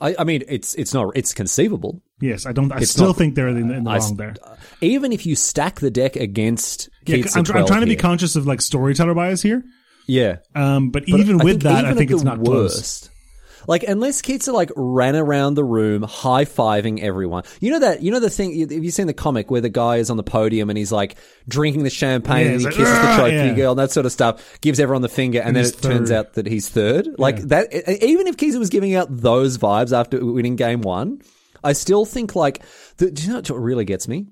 I, 0.00 0.16
I 0.18 0.24
mean, 0.24 0.42
it's 0.48 0.74
it's 0.74 0.92
not 0.92 1.16
it's 1.16 1.32
conceivable. 1.32 2.02
Yes, 2.20 2.46
I 2.46 2.52
don't. 2.52 2.72
I 2.72 2.78
It's 2.78 2.90
still 2.90 3.06
not- 3.08 3.16
think 3.16 3.34
they're 3.34 3.48
in 3.48 3.68
the, 3.68 3.74
in 3.74 3.84
the 3.84 3.90
I 3.90 3.98
wrong 3.98 4.16
there. 4.16 4.34
Even 4.80 5.12
if 5.12 5.24
you 5.26 5.36
stack 5.36 5.80
the 5.80 5.90
deck 5.90 6.16
against 6.16 6.88
Yeah, 7.06 7.16
I'm, 7.34 7.44
I'm 7.54 7.66
trying 7.66 7.80
to 7.80 7.86
be 7.86 7.92
here. 7.92 7.98
conscious 8.00 8.34
of 8.36 8.46
like 8.46 8.60
storyteller 8.60 9.14
bias 9.14 9.42
here. 9.42 9.62
Yeah. 10.06 10.38
Um, 10.54 10.90
but, 10.90 11.04
But 11.08 11.20
even 11.20 11.40
I 11.40 11.44
with 11.44 11.62
that, 11.62 11.84
I 11.84 11.94
think 11.94 12.10
it's 12.10 12.22
not 12.22 12.42
close. 12.42 12.74
worst. 12.76 13.10
Like 13.66 13.82
unless 13.84 14.20
Keats 14.20 14.46
like 14.46 14.70
ran 14.76 15.16
around 15.16 15.54
the 15.54 15.64
room 15.64 16.02
high 16.02 16.44
fiving 16.44 17.00
everyone. 17.00 17.44
You 17.60 17.70
know 17.70 17.78
that 17.78 18.02
you 18.02 18.10
know 18.10 18.20
the 18.20 18.28
thing. 18.28 18.58
Have 18.60 18.70
you 18.84 18.90
seen 18.90 19.06
the 19.06 19.14
comic 19.14 19.50
where 19.50 19.62
the 19.62 19.70
guy 19.70 19.96
is 19.96 20.10
on 20.10 20.18
the 20.18 20.22
podium 20.22 20.68
and 20.68 20.76
he's 20.76 20.92
like 20.92 21.16
drinking 21.48 21.82
the 21.82 21.88
champagne 21.88 22.44
Yeah, 22.46 22.52
and 22.52 22.60
he 22.60 22.66
he's 22.66 22.76
kisses 22.76 22.92
the 22.94 23.14
trophy 23.16 23.34
yeah. 23.34 23.54
girl 23.54 23.70
and 23.72 23.78
that 23.78 23.90
sort 23.90 24.04
of 24.04 24.12
stuff, 24.12 24.60
gives 24.60 24.78
everyone 24.78 25.00
the 25.00 25.08
finger, 25.08 25.40
and, 25.40 25.56
then 25.56 25.64
he's 25.64 25.72
it 25.72 25.80
turns 25.80 26.10
out 26.10 26.34
that 26.34 26.46
he's 26.46 26.68
third. 26.68 27.08
Like 27.16 27.38
that. 27.48 27.72
e- 27.72 28.04
Even 28.06 28.26
if 28.26 28.36
Keats 28.36 28.56
was 28.58 28.68
giving 28.68 28.94
out 28.94 29.08
those 29.10 29.56
vibes 29.56 29.98
after 29.98 30.22
winning 30.22 30.56
game 30.56 30.82
one, 30.82 31.22
I 31.62 31.72
still 31.72 32.04
think 32.04 32.36
like 32.36 32.62
the, 32.98 33.10
do 33.10 33.22
you 33.22 33.28
know 33.30 33.36
what 33.36 33.50
really 33.52 33.86
gets 33.86 34.06
me? 34.08 34.26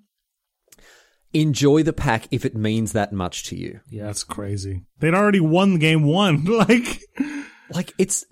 Enjoy 1.35 1.83
the 1.83 1.93
pack 1.93 2.29
if 2.31 2.45
it 2.45 2.55
means 2.55 2.93
that 2.93 3.13
much 3.13 3.45
to 3.45 3.57
you. 3.57 3.81
Yeah, 3.89 4.07
that's 4.07 4.25
crazy. 4.25 4.85
They'd 5.01 5.15
already 5.15 5.41
won 5.41 5.79
game 5.79 6.05
one. 6.05 6.45
like, 6.45 7.03
like 7.71 7.93
it's 7.99 8.25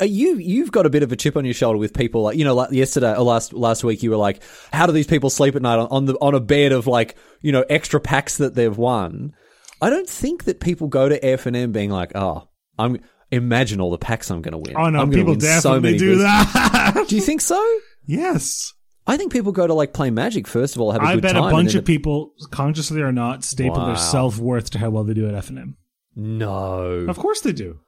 uh, 0.00 0.04
you 0.04 0.36
you've 0.36 0.70
got 0.70 0.86
a 0.86 0.90
bit 0.90 1.02
of 1.02 1.12
a 1.12 1.16
chip 1.16 1.36
on 1.36 1.44
your 1.44 1.54
shoulder 1.54 1.78
with 1.78 1.94
people 1.94 2.22
like 2.22 2.36
you 2.36 2.44
know 2.44 2.54
like 2.54 2.70
yesterday 2.70 3.14
or 3.14 3.22
last 3.22 3.52
last 3.52 3.82
week 3.82 4.02
you 4.02 4.10
were 4.10 4.16
like 4.16 4.42
how 4.72 4.86
do 4.86 4.92
these 4.92 5.06
people 5.06 5.30
sleep 5.30 5.56
at 5.56 5.62
night 5.62 5.78
on, 5.78 5.88
on 5.90 6.04
the 6.04 6.14
on 6.20 6.34
a 6.34 6.40
bed 6.40 6.72
of 6.72 6.86
like 6.86 7.16
you 7.40 7.52
know 7.52 7.64
extra 7.70 8.00
packs 8.00 8.36
that 8.36 8.54
they've 8.54 8.76
won 8.76 9.32
i 9.80 9.88
don't 9.88 10.08
think 10.08 10.44
that 10.44 10.60
people 10.60 10.88
go 10.88 11.08
to 11.08 11.18
FNM 11.18 11.72
being 11.72 11.90
like 11.90 12.12
oh 12.14 12.48
i'm 12.78 13.00
imagine 13.30 13.80
all 13.80 13.90
the 13.90 13.98
packs 13.98 14.30
i'm 14.30 14.42
going 14.42 14.52
to 14.52 14.58
win 14.58 14.76
oh 14.76 14.90
no, 14.90 15.00
I'm 15.00 15.10
people 15.10 15.32
win 15.32 15.40
so 15.40 15.46
definitely 15.46 15.80
many 15.80 15.98
do 15.98 16.16
boosts." 16.16 16.52
that. 16.52 17.04
do 17.08 17.16
you 17.16 17.22
think 17.22 17.40
so 17.40 17.78
yes. 18.06 18.74
I 19.08 19.16
think 19.16 19.32
people 19.32 19.50
go 19.50 19.66
to 19.66 19.74
like 19.74 19.92
play 19.92 20.10
magic 20.10 20.46
first 20.46 20.76
of 20.76 20.80
all 20.80 20.92
have 20.92 21.02
a 21.02 21.06
I 21.06 21.14
good 21.14 21.22
bet 21.22 21.32
time 21.32 21.44
a 21.44 21.50
bunch 21.50 21.74
of 21.74 21.84
people, 21.84 22.32
consciously 22.52 23.00
or 23.02 23.10
not, 23.10 23.42
staple 23.42 23.78
Wow. 23.78 23.86
their 23.86 23.96
self 23.96 24.38
worth 24.38 24.70
to 24.70 24.78
how 24.78 24.90
well 24.90 25.02
they 25.02 25.14
do 25.14 25.26
at 25.26 25.34
FNM. 25.34 25.74
no 26.14 27.06
Of 27.08 27.16
course 27.18 27.40
they 27.40 27.52
do. 27.52 27.80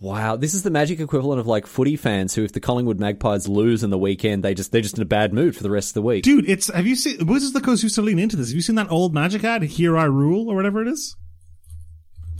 Wow, 0.00 0.34
this 0.36 0.52
is 0.54 0.62
the 0.64 0.70
magic 0.70 0.98
equivalent 1.00 1.38
of 1.40 1.46
like 1.46 1.66
footy 1.66 1.96
fans 1.96 2.34
who, 2.34 2.42
if 2.44 2.52
the 2.52 2.60
Collingwood 2.60 2.98
Magpies 2.98 3.46
lose 3.48 3.82
in 3.84 3.90
the 3.90 3.96
weekend, 3.96 4.42
they 4.42 4.52
just 4.52 4.70
they're 4.72 4.82
just 4.82 4.96
in 4.98 5.02
a 5.02 5.06
bad 5.06 5.32
mood 5.32 5.56
for 5.56 5.62
the 5.62 5.70
rest 5.70 5.90
of 5.90 5.94
the 5.94 6.02
week. 6.02 6.24
Dude, 6.24 6.50
it's 6.50 6.66
have 6.66 6.86
you 6.86 6.96
seen 6.96 7.24
Wizards 7.26 7.54
of 7.54 7.62
the 7.62 7.64
Coast 7.66 7.82
used 7.84 7.94
to 7.94 8.02
lean 8.02 8.18
into 8.18 8.36
this? 8.36 8.48
Have 8.48 8.56
you 8.56 8.60
seen 8.60 8.74
that 8.74 8.90
old 8.90 9.14
magic 9.14 9.44
ad, 9.44 9.62
Here 9.62 9.96
I 9.96 10.04
Rule, 10.04 10.50
or 10.50 10.56
whatever 10.56 10.82
it 10.82 10.88
is? 10.88 11.16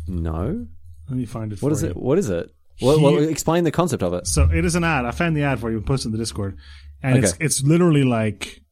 No, 0.07 0.67
Let 1.09 1.17
me 1.17 1.25
find 1.25 1.53
it 1.53 1.63
what 1.63 1.71
for 1.71 1.75
is 1.75 1.83
you. 1.83 1.91
it? 1.91 1.97
What 1.97 2.19
is 2.19 2.29
it? 2.29 2.51
Well, 2.83 3.01
well, 3.01 3.17
explain 3.19 3.63
the 3.65 3.71
concept 3.71 4.03
of 4.03 4.13
it. 4.15 4.27
So 4.27 4.51
it 4.53 4.65
is 4.65 4.75
an 4.75 4.83
ad. 4.85 5.07
I 5.07 5.13
found 5.13 5.37
the 5.37 5.45
ad 5.45 5.61
for 5.61 5.71
you 5.71 5.77
and 5.77 5.87
posted 5.87 6.07
in 6.07 6.13
the 6.13 6.19
Discord. 6.19 6.59
And 7.03 7.19
it's 7.19 7.35
Okay. 7.35 7.45
it's 7.45 7.63
literally 7.63 8.05
like 8.05 8.63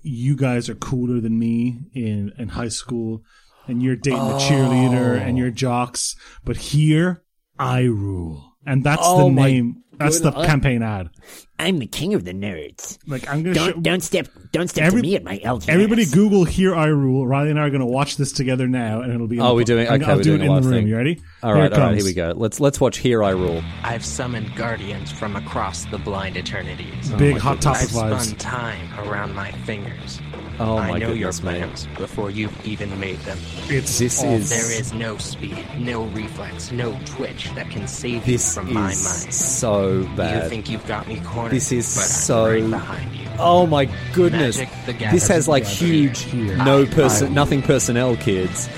you 0.00 0.36
guys 0.36 0.68
are 0.68 0.74
cooler 0.74 1.20
than 1.20 1.38
me 1.38 1.80
in, 1.94 2.32
in 2.38 2.48
high 2.48 2.68
school 2.68 3.22
and 3.66 3.82
you're 3.82 3.96
dating 3.96 4.18
the 4.28 4.34
cheerleader 4.34 5.18
and 5.18 5.36
oh. 5.36 5.38
you're 5.40 5.50
jocks, 5.50 6.14
but 6.44 6.56
here 6.56 7.22
I 7.58 7.82
rule. 7.82 8.53
And 8.66 8.82
that's 8.84 9.02
Oh 9.04 9.24
the 9.28 9.30
name 9.34 9.82
that's 9.96 10.18
the 10.20 10.30
goodness. 10.30 10.46
campaign 10.48 10.82
ad. 10.82 11.08
I'm 11.56 11.78
the 11.78 11.86
king 11.86 12.14
of 12.14 12.24
the 12.24 12.32
nerds. 12.32 12.98
Like 13.06 13.28
I'm 13.28 13.42
gonna 13.44 13.54
Don't 13.54 13.74
show 13.74 13.80
don't 13.80 14.00
step 14.02 14.26
don't 14.50 14.68
step 14.68 14.84
Every- 14.86 15.02
to 15.02 15.06
me 15.08 15.14
at 15.14 15.22
my 15.22 15.38
LGS. 15.38 15.68
everybody 15.68 16.04
Google 16.06 16.44
here 16.44 16.74
I 16.74 16.86
rule. 16.86 17.26
Riley 17.28 17.50
and 17.50 17.60
I 17.60 17.62
are 17.66 17.70
gonna 17.70 17.86
watch 17.86 18.16
this 18.16 18.32
together 18.32 18.66
now 18.66 19.02
and 19.02 19.12
it'll 19.12 19.28
be 19.28 19.36
in 19.36 19.42
Oh, 19.42 19.50
the 19.50 19.54
we're 19.54 19.64
doing- 19.64 19.86
I'm- 19.86 20.02
okay, 20.02 20.10
I'll 20.10 20.16
we're 20.16 20.22
do 20.24 20.36
doing 20.36 20.50
it 20.50 20.52
in 20.52 20.54
the 20.62 20.68
room. 20.68 20.72
thing. 20.72 20.88
You 20.88 20.96
ready? 20.96 21.20
All 21.44 21.54
here 21.54 21.62
right, 21.62 21.72
all 21.72 21.78
right. 21.78 21.94
here 21.96 22.04
we 22.04 22.12
go. 22.12 22.32
Let's 22.36 22.58
let's 22.58 22.80
watch 22.80 22.98
Here 22.98 23.22
I 23.22 23.30
Rule. 23.30 23.62
I've 23.84 24.04
summoned 24.04 24.54
guardians 24.56 25.12
from 25.12 25.36
across 25.36 25.84
the 25.86 25.98
blind 25.98 26.36
eternities. 26.36 27.10
Big 27.12 27.36
oh 27.36 27.38
hot 27.38 27.60
topic 27.60 27.82
I've 27.82 27.88
vibes. 27.90 28.20
spun 28.22 28.38
time 28.38 28.88
around 28.98 29.34
my 29.34 29.52
fingers. 29.52 30.20
Oh 30.60 30.78
I 30.78 30.90
my 30.92 30.98
know 30.98 31.08
your 31.08 31.30
goodness, 31.32 31.42
man! 31.42 31.56
plans 31.68 31.86
before 31.98 32.30
you've 32.30 32.66
even 32.66 32.98
made 33.00 33.18
them. 33.20 33.38
It's 33.68 33.98
This 33.98 34.20
awful. 34.20 34.34
is- 34.34 34.50
There 34.50 34.80
is 34.80 34.92
no 34.92 35.16
speed, 35.18 35.58
no 35.78 36.04
reflex, 36.04 36.70
no 36.70 36.96
twitch 37.06 37.50
that 37.56 37.68
can 37.70 37.88
save 37.88 38.24
This 38.24 38.54
you 38.56 38.62
from 38.62 38.72
my 38.72 38.92
is 38.92 39.04
mind. 39.24 39.34
so 39.34 40.08
bad. 40.16 40.44
You 40.44 40.48
think 40.48 40.70
you've 40.70 40.86
got 40.86 41.08
me 41.08 41.20
cornered? 41.24 41.50
This 41.52 41.72
is 41.72 41.86
so- 41.86 42.46
right 42.50 42.70
behind 42.70 43.14
you. 43.16 43.26
Oh 43.40 43.66
my 43.66 43.88
goodness! 44.12 44.58
Magic 44.58 45.10
This 45.10 45.26
has 45.26 45.48
like 45.48 45.64
huge, 45.64 46.20
Here. 46.20 46.56
no 46.58 46.86
person, 46.86 47.34
nothing 47.34 47.60
personnel 47.62 48.14
kids. 48.16 48.68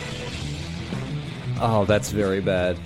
Oh, 1.61 1.85
that's 1.85 2.11
very 2.11 2.41
bad. 2.41 2.79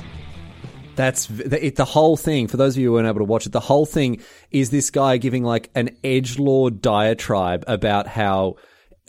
That's 0.96 1.26
the, 1.26 1.64
it, 1.66 1.76
the 1.76 1.84
whole 1.84 2.16
thing. 2.16 2.46
For 2.48 2.56
those 2.56 2.76
of 2.76 2.80
you 2.82 2.88
who 2.88 2.92
weren't 2.94 3.06
able 3.08 3.20
to 3.20 3.24
watch 3.24 3.46
it, 3.46 3.52
the 3.52 3.60
whole 3.60 3.86
thing 3.86 4.20
is 4.50 4.70
this 4.70 4.90
guy 4.90 5.16
giving 5.16 5.44
like 5.44 5.70
an 5.74 5.90
edge 6.04 6.38
lord 6.38 6.82
diatribe 6.82 7.64
about 7.66 8.06
how 8.06 8.56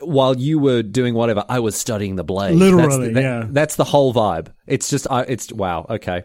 while 0.02 0.38
you 0.38 0.60
were 0.60 0.84
doing 0.84 1.14
whatever, 1.14 1.44
I 1.48 1.60
was 1.60 1.76
studying 1.76 2.16
the 2.16 2.24
blade. 2.24 2.56
Literally, 2.56 2.84
that's 2.84 2.98
the, 2.98 3.10
that- 3.14 3.22
yeah. 3.22 3.48
That's 3.50 3.76
the 3.76 3.84
whole 3.86 4.14
vibe. 4.14 4.48
It's 4.68 4.90
just, 4.90 5.08
I 5.10 5.22
it's 5.24 5.52
wow. 5.52 5.86
Okay, 5.90 6.24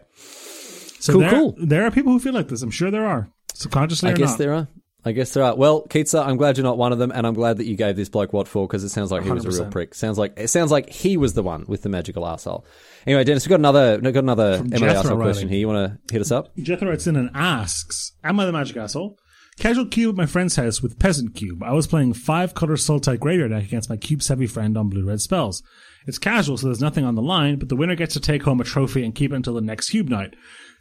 So 0.99 1.13
Cool, 1.13 1.21
there, 1.21 1.29
cool. 1.31 1.55
there 1.57 1.83
are 1.85 1.91
people 1.91 2.11
who 2.11 2.19
feel 2.19 2.33
like 2.33 2.47
this. 2.47 2.61
I'm 2.61 2.71
sure 2.71 2.91
there 2.91 3.05
are. 3.05 3.29
Subconsciously 3.53 4.11
I 4.11 4.13
guess 4.13 4.31
not. 4.31 4.37
there 4.39 4.53
are. 4.53 4.67
I 5.05 5.13
guess 5.13 5.33
there 5.33 5.43
are. 5.43 5.55
Well, 5.55 5.83
Keitsa, 5.87 6.25
I'm 6.25 6.35
glad 6.35 6.57
you're 6.57 6.65
not 6.65 6.77
one 6.77 6.91
of 6.91 6.99
them, 6.99 7.11
and 7.11 7.25
I'm 7.25 7.33
glad 7.33 7.57
that 7.57 7.65
you 7.65 7.77
gave 7.77 7.95
this 7.95 8.09
bloke 8.09 8.33
what 8.33 8.45
for 8.47 8.67
because 8.67 8.83
it 8.83 8.89
sounds 8.89 9.09
like 9.09 9.23
he 9.23 9.31
was 9.31 9.45
a 9.45 9.49
real 9.51 9.71
prick. 9.71 9.95
Sounds 9.95 10.17
like 10.17 10.33
it 10.37 10.49
sounds 10.49 10.69
like 10.69 10.89
he 10.89 11.15
was 11.15 11.33
the 11.33 11.43
one 11.43 11.63
with 11.67 11.81
the 11.83 11.87
magical 11.89 12.27
asshole. 12.27 12.65
Anyway, 13.05 13.23
Denis, 13.23 13.45
we've 13.45 13.51
got 13.51 13.59
another 13.59 13.99
we've 14.03 14.13
got 14.13 14.23
another 14.23 14.57
From 14.57 14.73
Emily 14.73 14.91
arsehole 14.93 15.21
question 15.21 15.47
here. 15.47 15.59
You 15.59 15.67
want 15.69 16.01
to 16.07 16.13
hit 16.13 16.19
us 16.21 16.31
up? 16.31 16.53
Jethro 16.57 16.89
writes 16.89 17.07
in 17.07 17.15
and 17.15 17.29
asks, 17.33 18.11
Am 18.23 18.37
I 18.39 18.45
the 18.45 18.51
magic 18.51 18.75
asshole? 18.75 19.17
Casual 19.59 19.85
cube 19.87 20.11
at 20.13 20.17
my 20.17 20.25
friend's 20.27 20.55
house 20.55 20.81
with 20.83 20.99
peasant 20.99 21.33
cube. 21.35 21.63
I 21.63 21.73
was 21.73 21.87
playing 21.87 22.13
five 22.13 22.53
color 22.53 22.75
Sultai 22.75 23.19
graveyard 23.19 23.51
deck 23.51 23.63
against 23.63 23.89
my 23.89 23.97
cube 23.97 24.21
heavy 24.23 24.45
friend 24.45 24.77
on 24.77 24.89
blue 24.89 25.05
red 25.05 25.19
spells. 25.19 25.63
It's 26.05 26.19
casual, 26.19 26.57
so 26.57 26.67
there's 26.67 26.79
nothing 26.79 27.03
on 27.03 27.15
the 27.15 27.21
line, 27.23 27.57
but 27.57 27.67
the 27.67 27.75
winner 27.75 27.95
gets 27.95 28.13
to 28.13 28.19
take 28.19 28.43
home 28.43 28.61
a 28.61 28.63
trophy 28.63 29.03
and 29.03 29.15
keep 29.15 29.31
it 29.31 29.35
until 29.35 29.55
the 29.55 29.61
next 29.61 29.89
cube 29.89 30.09
night. 30.09 30.35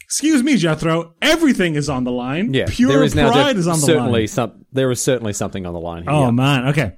Excuse 0.04 0.42
me, 0.42 0.56
Jethro. 0.56 1.14
Everything 1.22 1.74
is 1.74 1.88
on 1.88 2.04
the 2.04 2.12
line. 2.12 2.52
Yeah, 2.54 2.66
Pure 2.68 2.90
there 2.90 3.02
is 3.02 3.14
now 3.14 3.32
pride 3.32 3.54
def- 3.54 3.60
is 3.60 3.66
on 3.66 3.80
the 3.80 3.86
certainly 3.86 4.20
line. 4.20 4.28
some. 4.28 4.66
There 4.70 4.90
is 4.90 5.00
certainly 5.00 5.32
something 5.32 5.64
on 5.66 5.72
the 5.72 5.80
line 5.80 6.02
here. 6.02 6.12
Oh 6.12 6.26
yeah. 6.26 6.30
man, 6.30 6.68
okay. 6.68 6.92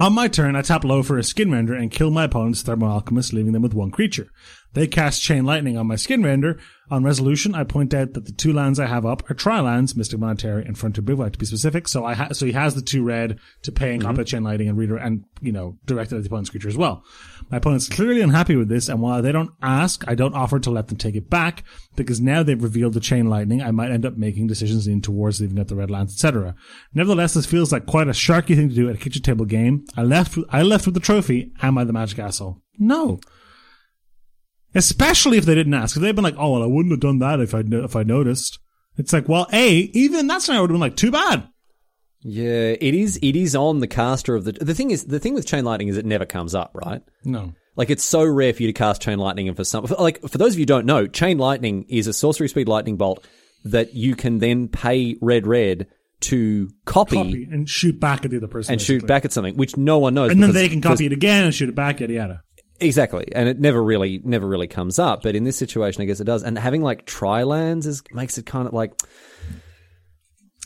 On 0.00 0.12
my 0.12 0.26
turn, 0.26 0.56
I 0.56 0.62
tap 0.62 0.82
low 0.82 1.04
for 1.04 1.16
a 1.18 1.20
Skinrender 1.20 1.78
and 1.80 1.92
kill 1.92 2.10
my 2.10 2.24
opponent's 2.24 2.62
thermal 2.62 2.88
alchemist, 2.90 3.32
leaving 3.32 3.52
them 3.52 3.62
with 3.62 3.74
one 3.74 3.92
creature. 3.92 4.26
They 4.74 4.86
cast 4.86 5.22
chain 5.22 5.44
lightning 5.44 5.78
on 5.78 5.86
my 5.86 5.94
Skinrender. 5.94 6.60
On 6.90 7.02
resolution, 7.02 7.54
I 7.54 7.64
point 7.64 7.94
out 7.94 8.12
that 8.12 8.26
the 8.26 8.32
two 8.32 8.52
lands 8.52 8.78
I 8.78 8.86
have 8.86 9.06
up 9.06 9.28
are 9.30 9.34
tri 9.34 9.58
lands, 9.60 9.96
Mystic 9.96 10.18
Monastery 10.18 10.64
and 10.66 10.76
Frontier 10.76 11.02
Bivouac 11.02 11.32
to 11.32 11.38
be 11.38 11.46
specific. 11.46 11.88
So 11.88 12.04
I 12.04 12.14
ha- 12.14 12.32
so 12.32 12.44
he 12.44 12.52
has 12.52 12.74
the 12.74 12.82
two 12.82 13.02
red 13.02 13.38
to 13.62 13.72
pay 13.72 13.94
and 13.94 14.02
combat 14.02 14.26
mm-hmm. 14.26 14.36
chain 14.36 14.44
lightning 14.44 14.68
and 14.68 14.76
reader 14.76 14.96
and 14.96 15.24
you 15.40 15.50
know 15.50 15.78
directed 15.86 16.16
at 16.16 16.22
the 16.22 16.26
opponent's 16.26 16.50
creature 16.50 16.68
as 16.68 16.76
well. 16.76 17.02
My 17.50 17.56
opponent's 17.56 17.88
clearly 17.88 18.20
unhappy 18.20 18.56
with 18.56 18.68
this, 18.68 18.88
and 18.88 19.00
while 19.00 19.22
they 19.22 19.32
don't 19.32 19.52
ask, 19.62 20.04
I 20.06 20.14
don't 20.14 20.34
offer 20.34 20.58
to 20.58 20.70
let 20.70 20.88
them 20.88 20.98
take 20.98 21.14
it 21.14 21.30
back 21.30 21.64
because 21.96 22.20
now 22.20 22.42
they've 22.42 22.62
revealed 22.62 22.92
the 22.92 23.00
chain 23.00 23.30
lightning. 23.30 23.62
I 23.62 23.70
might 23.70 23.90
end 23.90 24.04
up 24.04 24.16
making 24.16 24.48
decisions 24.48 24.86
leaning 24.86 25.02
towards 25.02 25.40
leaving 25.40 25.58
out 25.58 25.68
the 25.68 25.76
red 25.76 25.90
lands, 25.90 26.12
etc. 26.12 26.54
Nevertheless, 26.92 27.32
this 27.34 27.46
feels 27.46 27.72
like 27.72 27.86
quite 27.86 28.08
a 28.08 28.12
sharky 28.12 28.54
thing 28.56 28.68
to 28.68 28.74
do 28.74 28.90
at 28.90 28.96
a 28.96 28.98
kitchen 28.98 29.22
table 29.22 29.46
game. 29.46 29.86
I 29.96 30.02
left. 30.02 30.36
With, 30.36 30.46
I 30.50 30.62
left 30.62 30.84
with 30.84 30.94
the 30.94 31.00
trophy. 31.00 31.52
Am 31.62 31.78
I 31.78 31.84
the 31.84 31.92
magic 31.94 32.18
asshole? 32.18 32.60
No. 32.78 33.20
Especially 34.74 35.38
if 35.38 35.44
they 35.44 35.54
didn't 35.54 35.74
ask. 35.74 35.96
If 35.96 36.02
they'd 36.02 36.14
been 36.14 36.24
like, 36.24 36.36
"Oh, 36.38 36.52
well, 36.52 36.62
I 36.62 36.66
wouldn't 36.66 36.92
have 36.92 37.00
done 37.00 37.18
that 37.20 37.40
if 37.40 37.54
I 37.54 37.62
if 37.66 37.94
I 37.96 38.02
noticed." 38.02 38.58
It's 38.96 39.12
like, 39.12 39.28
well, 39.28 39.46
a 39.52 39.70
even 39.72 40.20
in 40.20 40.26
that 40.28 40.42
scenario 40.42 40.62
would 40.62 40.70
have 40.70 40.74
been 40.74 40.80
like, 40.80 40.96
"Too 40.96 41.10
bad." 41.10 41.48
Yeah, 42.22 42.74
it 42.80 42.94
is. 42.94 43.18
It 43.22 43.36
is 43.36 43.54
on 43.54 43.80
the 43.80 43.86
caster 43.86 44.34
of 44.34 44.44
the. 44.44 44.52
The 44.52 44.74
thing 44.74 44.90
is, 44.90 45.04
the 45.04 45.18
thing 45.20 45.34
with 45.34 45.46
chain 45.46 45.64
lightning 45.64 45.88
is 45.88 45.96
it 45.96 46.06
never 46.06 46.24
comes 46.24 46.54
up, 46.54 46.70
right? 46.74 47.02
No. 47.24 47.52
Like 47.76 47.90
it's 47.90 48.04
so 48.04 48.24
rare 48.24 48.54
for 48.54 48.62
you 48.62 48.68
to 48.68 48.72
cast 48.72 49.02
chain 49.02 49.18
lightning, 49.18 49.48
and 49.48 49.56
for 49.56 49.64
some, 49.64 49.84
like 49.98 50.20
for 50.22 50.38
those 50.38 50.52
of 50.54 50.58
you 50.58 50.62
who 50.62 50.66
don't 50.66 50.86
know, 50.86 51.06
chain 51.06 51.38
lightning 51.38 51.84
is 51.88 52.06
a 52.06 52.12
sorcery 52.12 52.48
speed 52.48 52.68
lightning 52.68 52.96
bolt 52.96 53.26
that 53.64 53.94
you 53.94 54.14
can 54.14 54.38
then 54.38 54.68
pay 54.68 55.16
red 55.20 55.46
red 55.46 55.88
to 56.20 56.70
copy, 56.86 57.16
Copy 57.16 57.48
and 57.50 57.68
shoot 57.68 57.98
back 58.00 58.24
at 58.24 58.30
the 58.30 58.36
other 58.38 58.46
person 58.46 58.72
and 58.72 58.80
shoot 58.80 59.06
back 59.06 59.24
at 59.24 59.32
something, 59.32 59.56
which 59.56 59.76
no 59.76 59.98
one 59.98 60.14
knows. 60.14 60.30
and 60.30 60.42
then 60.42 60.52
they 60.52 60.68
can 60.68 60.80
copy 60.80 61.04
it 61.06 61.12
again 61.12 61.44
and 61.44 61.54
shoot 61.54 61.68
it 61.68 61.74
back. 61.74 62.00
Yada 62.00 62.12
yada. 62.12 62.42
Exactly, 62.80 63.28
and 63.32 63.48
it 63.48 63.60
never 63.60 63.82
really, 63.82 64.20
never 64.24 64.46
really 64.46 64.66
comes 64.66 64.98
up. 64.98 65.22
But 65.22 65.36
in 65.36 65.44
this 65.44 65.56
situation, 65.56 66.02
I 66.02 66.06
guess 66.06 66.20
it 66.20 66.24
does. 66.24 66.42
And 66.42 66.58
having 66.58 66.82
like 66.82 67.06
tri-lands 67.06 67.86
is 67.86 68.02
makes 68.10 68.36
it 68.36 68.46
kind 68.46 68.66
of 68.66 68.74
like, 68.74 68.92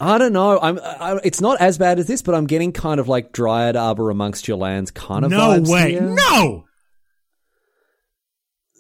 I 0.01 0.17
don't 0.17 0.33
know. 0.33 0.59
I'm, 0.59 0.79
I, 0.83 1.21
it's 1.23 1.41
not 1.41 1.61
as 1.61 1.77
bad 1.77 1.99
as 1.99 2.07
this, 2.07 2.23
but 2.23 2.35
I'm 2.35 2.47
getting 2.47 2.73
kind 2.73 2.99
of 2.99 3.09
like 3.09 3.33
Dryad 3.33 3.77
Arbor 3.77 4.11
amongst 4.11 4.49
your 4.49 4.57
lands 4.57 4.91
kind 4.91 5.25
of. 5.25 5.31
No 5.31 5.61
way. 5.61 5.93
here. 5.93 6.03
No. 6.03 6.65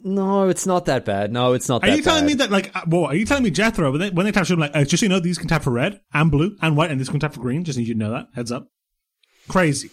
no, 0.04 0.48
it's 0.48 0.66
not 0.66 0.86
that 0.86 1.04
bad. 1.04 1.30
No, 1.32 1.52
it's 1.52 1.68
not. 1.68 1.82
That. 1.82 1.90
Are 1.90 1.96
you 1.96 2.02
telling 2.02 2.22
bad. 2.22 2.26
me 2.26 2.34
that 2.34 2.50
like, 2.50 2.74
uh, 2.74 2.82
well, 2.86 3.04
are 3.04 3.14
you 3.14 3.26
telling 3.26 3.44
me 3.44 3.50
Jethro 3.50 3.90
when 3.90 4.00
they, 4.00 4.10
when 4.10 4.24
they 4.24 4.32
tap 4.32 4.46
shoot 4.46 4.58
like, 4.58 4.74
uh, 4.74 4.84
just 4.84 5.00
so 5.00 5.04
you 5.04 5.10
know, 5.10 5.20
these 5.20 5.38
can 5.38 5.48
tap 5.48 5.62
for 5.62 5.70
red 5.70 6.00
and 6.14 6.30
blue 6.30 6.56
and 6.62 6.76
white, 6.76 6.90
and 6.90 7.00
this 7.00 7.08
can 7.08 7.20
tap 7.20 7.34
for 7.34 7.40
green. 7.40 7.64
Just 7.64 7.78
need 7.78 7.88
you 7.88 7.94
to 7.94 8.00
know 8.00 8.12
that. 8.12 8.28
Heads 8.34 8.52
up. 8.52 8.68
Crazy. 9.48 9.90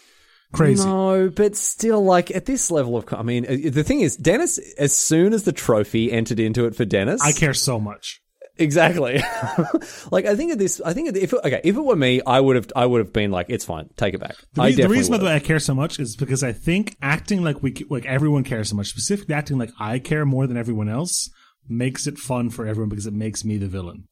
Crazy. 0.54 0.86
No, 0.86 1.30
but 1.30 1.56
still, 1.56 2.04
like 2.04 2.32
at 2.32 2.46
this 2.46 2.72
level 2.72 2.98
of, 2.98 3.12
I 3.14 3.24
mean, 3.24 3.46
uh, 3.46 3.70
the 3.70 3.84
thing 3.84 4.02
is, 4.02 4.16
Denis. 4.16 4.58
As 4.78 4.96
soon 4.96 5.34
as 5.34 5.44
the 5.44 5.52
trophy 5.52 6.12
entered 6.12 6.40
into 6.40 6.66
it 6.66 6.76
for 6.76 6.86
Denis, 6.86 7.22
I 7.22 7.32
care 7.32 7.54
so 7.54 7.80
much. 7.80 8.22
Exactly. 8.58 9.16
like 10.12 10.26
I 10.26 10.36
think 10.36 10.54
of 10.54 10.60
this. 10.60 10.80
I 10.80 10.94
think 10.94 11.16
if 11.16 11.34
okay, 11.34 11.60
if 11.64 11.76
it 11.76 11.82
were 11.82 11.96
me, 11.96 12.22
I 12.26 12.40
would 12.40 12.56
have. 12.56 12.72
I 12.76 12.86
would 12.86 13.00
have 13.00 13.12
been 13.12 13.32
like, 13.32 13.48
it's 13.50 13.66
fine, 13.66 13.90
take 13.98 14.14
it 14.14 14.20
back. 14.20 14.36
The, 14.54 14.62
I 14.62 14.68
rea- 14.68 14.76
the 14.76 14.90
reason 14.90 15.12
by 15.12 15.18
the 15.18 15.26
way 15.26 15.36
I 15.36 15.40
care 15.40 15.60
so 15.60 15.74
much 15.74 16.00
is 16.00 16.16
because 16.16 16.44
I 16.44 16.54
think 16.54 16.96
acting 17.02 17.44
like 17.44 17.62
we 17.62 17.74
like 17.90 18.06
everyone 18.06 18.44
cares 18.44 18.70
so 18.70 18.76
much, 18.76 18.88
specifically 18.88 19.36
acting 19.36 19.58
like 19.58 19.72
I 19.80 20.00
care 20.00 20.26
more 20.26 20.48
than 20.48 20.56
everyone 20.56 20.88
else, 20.88 21.30
makes 21.68 22.08
it 22.08 22.18
fun 22.18 22.50
for 22.50 22.66
everyone 22.66 22.90
because 22.90 23.08
it 23.08 23.14
makes 23.14 23.44
me 23.44 23.58
the 23.58 23.68
villain. 23.68 24.08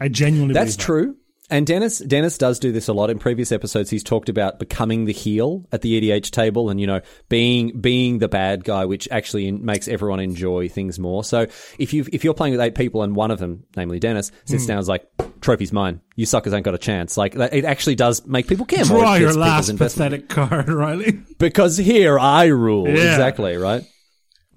I 0.00 0.08
genuinely 0.08 0.54
That's 0.54 0.76
believe 0.76 1.08
that. 1.08 1.16
And 1.50 1.66
Denis, 1.66 1.98
Denis 1.98 2.38
does 2.38 2.60
do 2.60 2.70
this 2.70 2.86
a 2.86 2.92
lot 2.92 3.10
in 3.10 3.18
previous 3.18 3.50
episodes. 3.50 3.90
He's 3.90 4.04
talked 4.04 4.28
about 4.28 4.60
becoming 4.60 5.04
the 5.04 5.12
heel 5.12 5.66
at 5.72 5.82
the 5.82 6.00
EDH 6.00 6.30
table, 6.30 6.70
and 6.70 6.80
you 6.80 6.86
know, 6.86 7.00
being 7.28 7.80
being 7.80 8.18
the 8.18 8.28
bad 8.28 8.62
guy, 8.64 8.84
which 8.84 9.08
actually 9.10 9.50
makes 9.50 9.88
everyone 9.88 10.20
enjoy 10.20 10.68
things 10.68 10.98
more. 10.98 11.24
So 11.24 11.46
if 11.78 11.92
you 11.92 12.06
if 12.12 12.22
you're 12.22 12.34
playing 12.34 12.52
with 12.52 12.60
eight 12.60 12.76
people 12.76 13.02
and 13.02 13.16
one 13.16 13.32
of 13.32 13.40
them, 13.40 13.64
namely 13.76 13.98
Denis, 13.98 14.30
sits 14.44 14.62
hmm. 14.62 14.68
down 14.68 14.76
and 14.76 14.82
is 14.82 14.88
like, 14.88 15.06
"Trophy's 15.40 15.72
mine. 15.72 16.00
You 16.14 16.24
suckers 16.24 16.52
ain't 16.52 16.64
got 16.64 16.74
a 16.74 16.78
chance." 16.78 17.16
Like 17.16 17.34
it 17.34 17.64
actually 17.64 17.96
does 17.96 18.24
make 18.26 18.46
people 18.46 18.66
care 18.66 18.84
more. 18.86 19.00
Draw 19.00 19.14
your 19.16 19.34
last 19.34 19.76
pathetic 19.76 20.28
card, 20.30 20.68
Riley. 20.68 21.20
because 21.38 21.76
here 21.76 22.18
I 22.18 22.46
rule. 22.46 22.86
Yeah. 22.88 23.10
Exactly 23.10 23.56
right. 23.56 23.84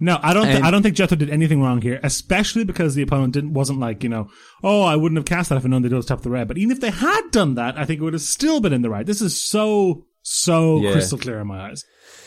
No, 0.04 0.20
I 0.22 0.34
don't. 0.34 0.46
Th- 0.46 0.62
I 0.64 0.70
don't 0.70 0.84
think 0.84 0.96
Jethro 0.96 1.16
did 1.16 1.30
anything 1.30 1.62
wrong 1.62 1.82
here, 1.82 2.00
especially 2.04 2.64
because 2.66 2.94
the 2.94 3.02
opponent 3.04 3.34
didn't 3.34 3.54
wasn't 3.54 3.80
like 3.80 4.04
you 4.04 4.10
know, 4.10 4.30
oh, 4.64 4.82
I 4.82 4.96
wouldn't 4.98 5.18
have 5.18 5.26
cast 5.26 5.50
that 5.50 5.58
if 5.58 5.66
I 5.66 5.70
known 5.70 5.82
they'd 5.82 5.90
don't 5.90 6.06
tap 6.06 6.22
the 6.22 6.30
red. 6.30 6.48
But 6.48 6.58
even 6.58 6.72
if 6.72 6.82
they 6.82 6.92
had 6.92 7.22
done 7.32 7.56
that, 7.56 7.78
I 7.78 7.86
think 7.86 8.02
it 8.02 8.04
would 8.04 8.14
have 8.14 8.22
still 8.22 8.60
been 8.60 8.74
in 8.74 8.82
the 8.82 8.90
right. 8.90 9.06
This 9.06 9.22
is 9.22 9.42
so 9.42 10.06
so 10.22 10.82
Yeah. 10.82 10.92
crystal 10.92 11.18
clear 11.18 11.40
in 11.40 11.48
my 11.48 11.70
eyes. 11.70 11.84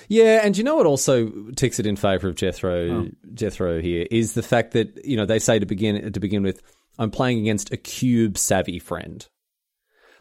Yeah, 0.08 0.40
and 0.44 0.56
you 0.56 0.64
know 0.64 0.76
what 0.76 0.86
also 0.86 1.30
ticks 1.56 1.78
it 1.80 1.86
in 1.86 1.96
favor 1.96 2.28
of 2.28 2.36
Jethro 2.36 2.88
Oh. 2.90 3.08
Jethro 3.34 3.80
here 3.82 4.06
is 4.10 4.32
the 4.34 4.42
fact 4.42 4.72
that 4.72 5.04
you 5.04 5.16
know 5.16 5.26
they 5.26 5.38
say 5.38 5.58
to 5.58 5.66
begin 5.66 6.12
to 6.12 6.20
begin 6.20 6.42
with, 6.42 6.62
I'm 6.98 7.10
playing 7.10 7.40
against 7.40 7.72
a 7.72 7.76
cube 7.76 8.38
savvy 8.38 8.78
friend. 8.78 9.26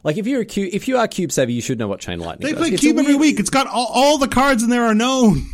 Like 0.03 0.17
if 0.17 0.27
you're 0.27 0.41
a 0.41 0.45
cube, 0.45 0.71
if 0.73 0.87
you 0.87 0.97
are 0.97 1.07
cube 1.07 1.31
savvy, 1.31 1.53
you 1.53 1.61
should 1.61 1.79
know 1.79 1.87
what 1.87 1.99
chain 2.01 2.19
lightning. 2.19 2.47
They 2.47 2.51
does. 2.51 2.59
play 2.59 2.69
It's 2.71 2.81
cube 2.81 2.97
every 2.97 3.13
weird- 3.13 3.21
week. 3.21 3.39
It's 3.39 3.49
got 3.49 3.67
all, 3.67 3.87
all 3.93 4.17
the 4.17 4.27
cards 4.27 4.61
in 4.61 4.69
there 4.69 4.83
are 4.85 4.93
known. 4.93 5.45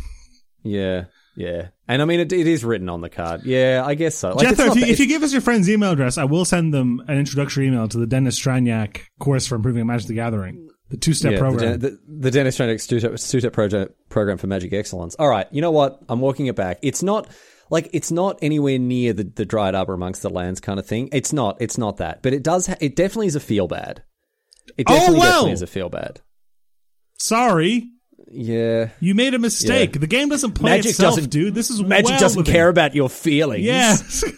Yeah, 0.64 1.04
yeah, 1.36 1.68
and 1.92 2.02
I 2.02 2.04
mean 2.04 2.20
it, 2.20 2.32
it 2.32 2.46
is 2.46 2.64
written 2.64 2.88
on 2.88 3.00
the 3.00 3.10
card. 3.10 3.42
Yeah, 3.44 3.82
I 3.84 3.94
guess 3.94 4.14
so. 4.14 4.34
Like, 4.34 4.48
Jethro, 4.48 4.72
if 4.72 4.76
you, 4.76 4.86
if 4.86 5.00
you 5.00 5.06
give 5.06 5.22
us 5.22 5.32
your 5.32 5.42
friend's 5.42 5.68
email 5.68 5.92
address, 5.92 6.18
I 6.18 6.24
will 6.24 6.44
send 6.44 6.72
them 6.72 7.02
an 7.08 7.18
introductory 7.18 7.66
email 7.66 7.88
to 7.88 7.98
the 7.98 8.06
Denis 8.06 8.40
Stranjak 8.40 9.02
course 9.18 9.46
for 9.46 9.56
improving 9.56 9.86
Magic 9.86 10.08
the 10.08 10.14
Gathering, 10.14 10.68
the 10.90 10.96
two 10.96 11.14
step 11.14 11.32
yeah, 11.32 11.38
program. 11.38 11.78
The, 11.78 11.90
the, 11.90 11.98
the 12.06 12.30
Denis 12.30 12.58
Tronic 12.58 12.86
two-step, 12.86 13.12
two-step 13.12 13.52
project, 13.52 13.94
program 14.08 14.38
for 14.38 14.46
Magic 14.46 14.72
Excellence. 14.72 15.14
All 15.16 15.28
right, 15.28 15.46
you 15.52 15.60
know 15.60 15.70
what? 15.70 16.00
I'm 16.08 16.20
walking 16.20 16.46
it 16.46 16.56
back. 16.56 16.78
It's 16.82 17.02
not 17.02 17.28
like 17.70 17.88
it's 17.92 18.10
not 18.10 18.38
anywhere 18.42 18.78
near 18.78 19.12
the 19.12 19.24
the 19.24 19.44
Dryad 19.44 19.74
Arbor 19.74 19.94
amongst 19.94 20.22
the 20.22 20.30
lands 20.30 20.60
kind 20.60 20.78
of 20.78 20.86
thing. 20.86 21.08
It's 21.12 21.32
not. 21.32 21.56
It's 21.60 21.78
not 21.78 21.98
that. 21.98 22.22
But 22.22 22.32
it 22.32 22.42
does. 22.42 22.66
Ha- 22.66 22.76
it 22.80 22.96
definitely 22.96 23.28
is 23.28 23.36
a 23.36 23.40
feel 23.40 23.68
bad. 23.68 24.02
It 24.76 24.86
Oh, 24.88 25.12
well. 25.12 25.20
definitely 25.20 25.52
is 25.52 25.62
a 25.62 25.66
feel 25.66 25.88
bad. 25.88 26.20
Sorry, 27.18 27.90
Yeah. 28.32 28.88
you 29.00 29.14
made 29.14 29.34
a 29.34 29.38
mistake. 29.38 29.94
Yeah. 29.94 30.00
The 30.00 30.06
game 30.06 30.28
doesn't 30.28 30.52
play 30.52 30.70
Magic 30.72 30.90
itself, 30.90 31.16
doesn't- 31.16 31.30
dude. 31.30 31.54
This 31.54 31.70
is 31.70 31.82
Magic 31.82 32.06
well 32.10 32.18
doesn't 32.20 32.38
within- 32.38 32.52
care 32.52 32.68
about 32.68 32.94
your 32.94 33.08
feelings. 33.08 33.64
Yes. 33.64 34.20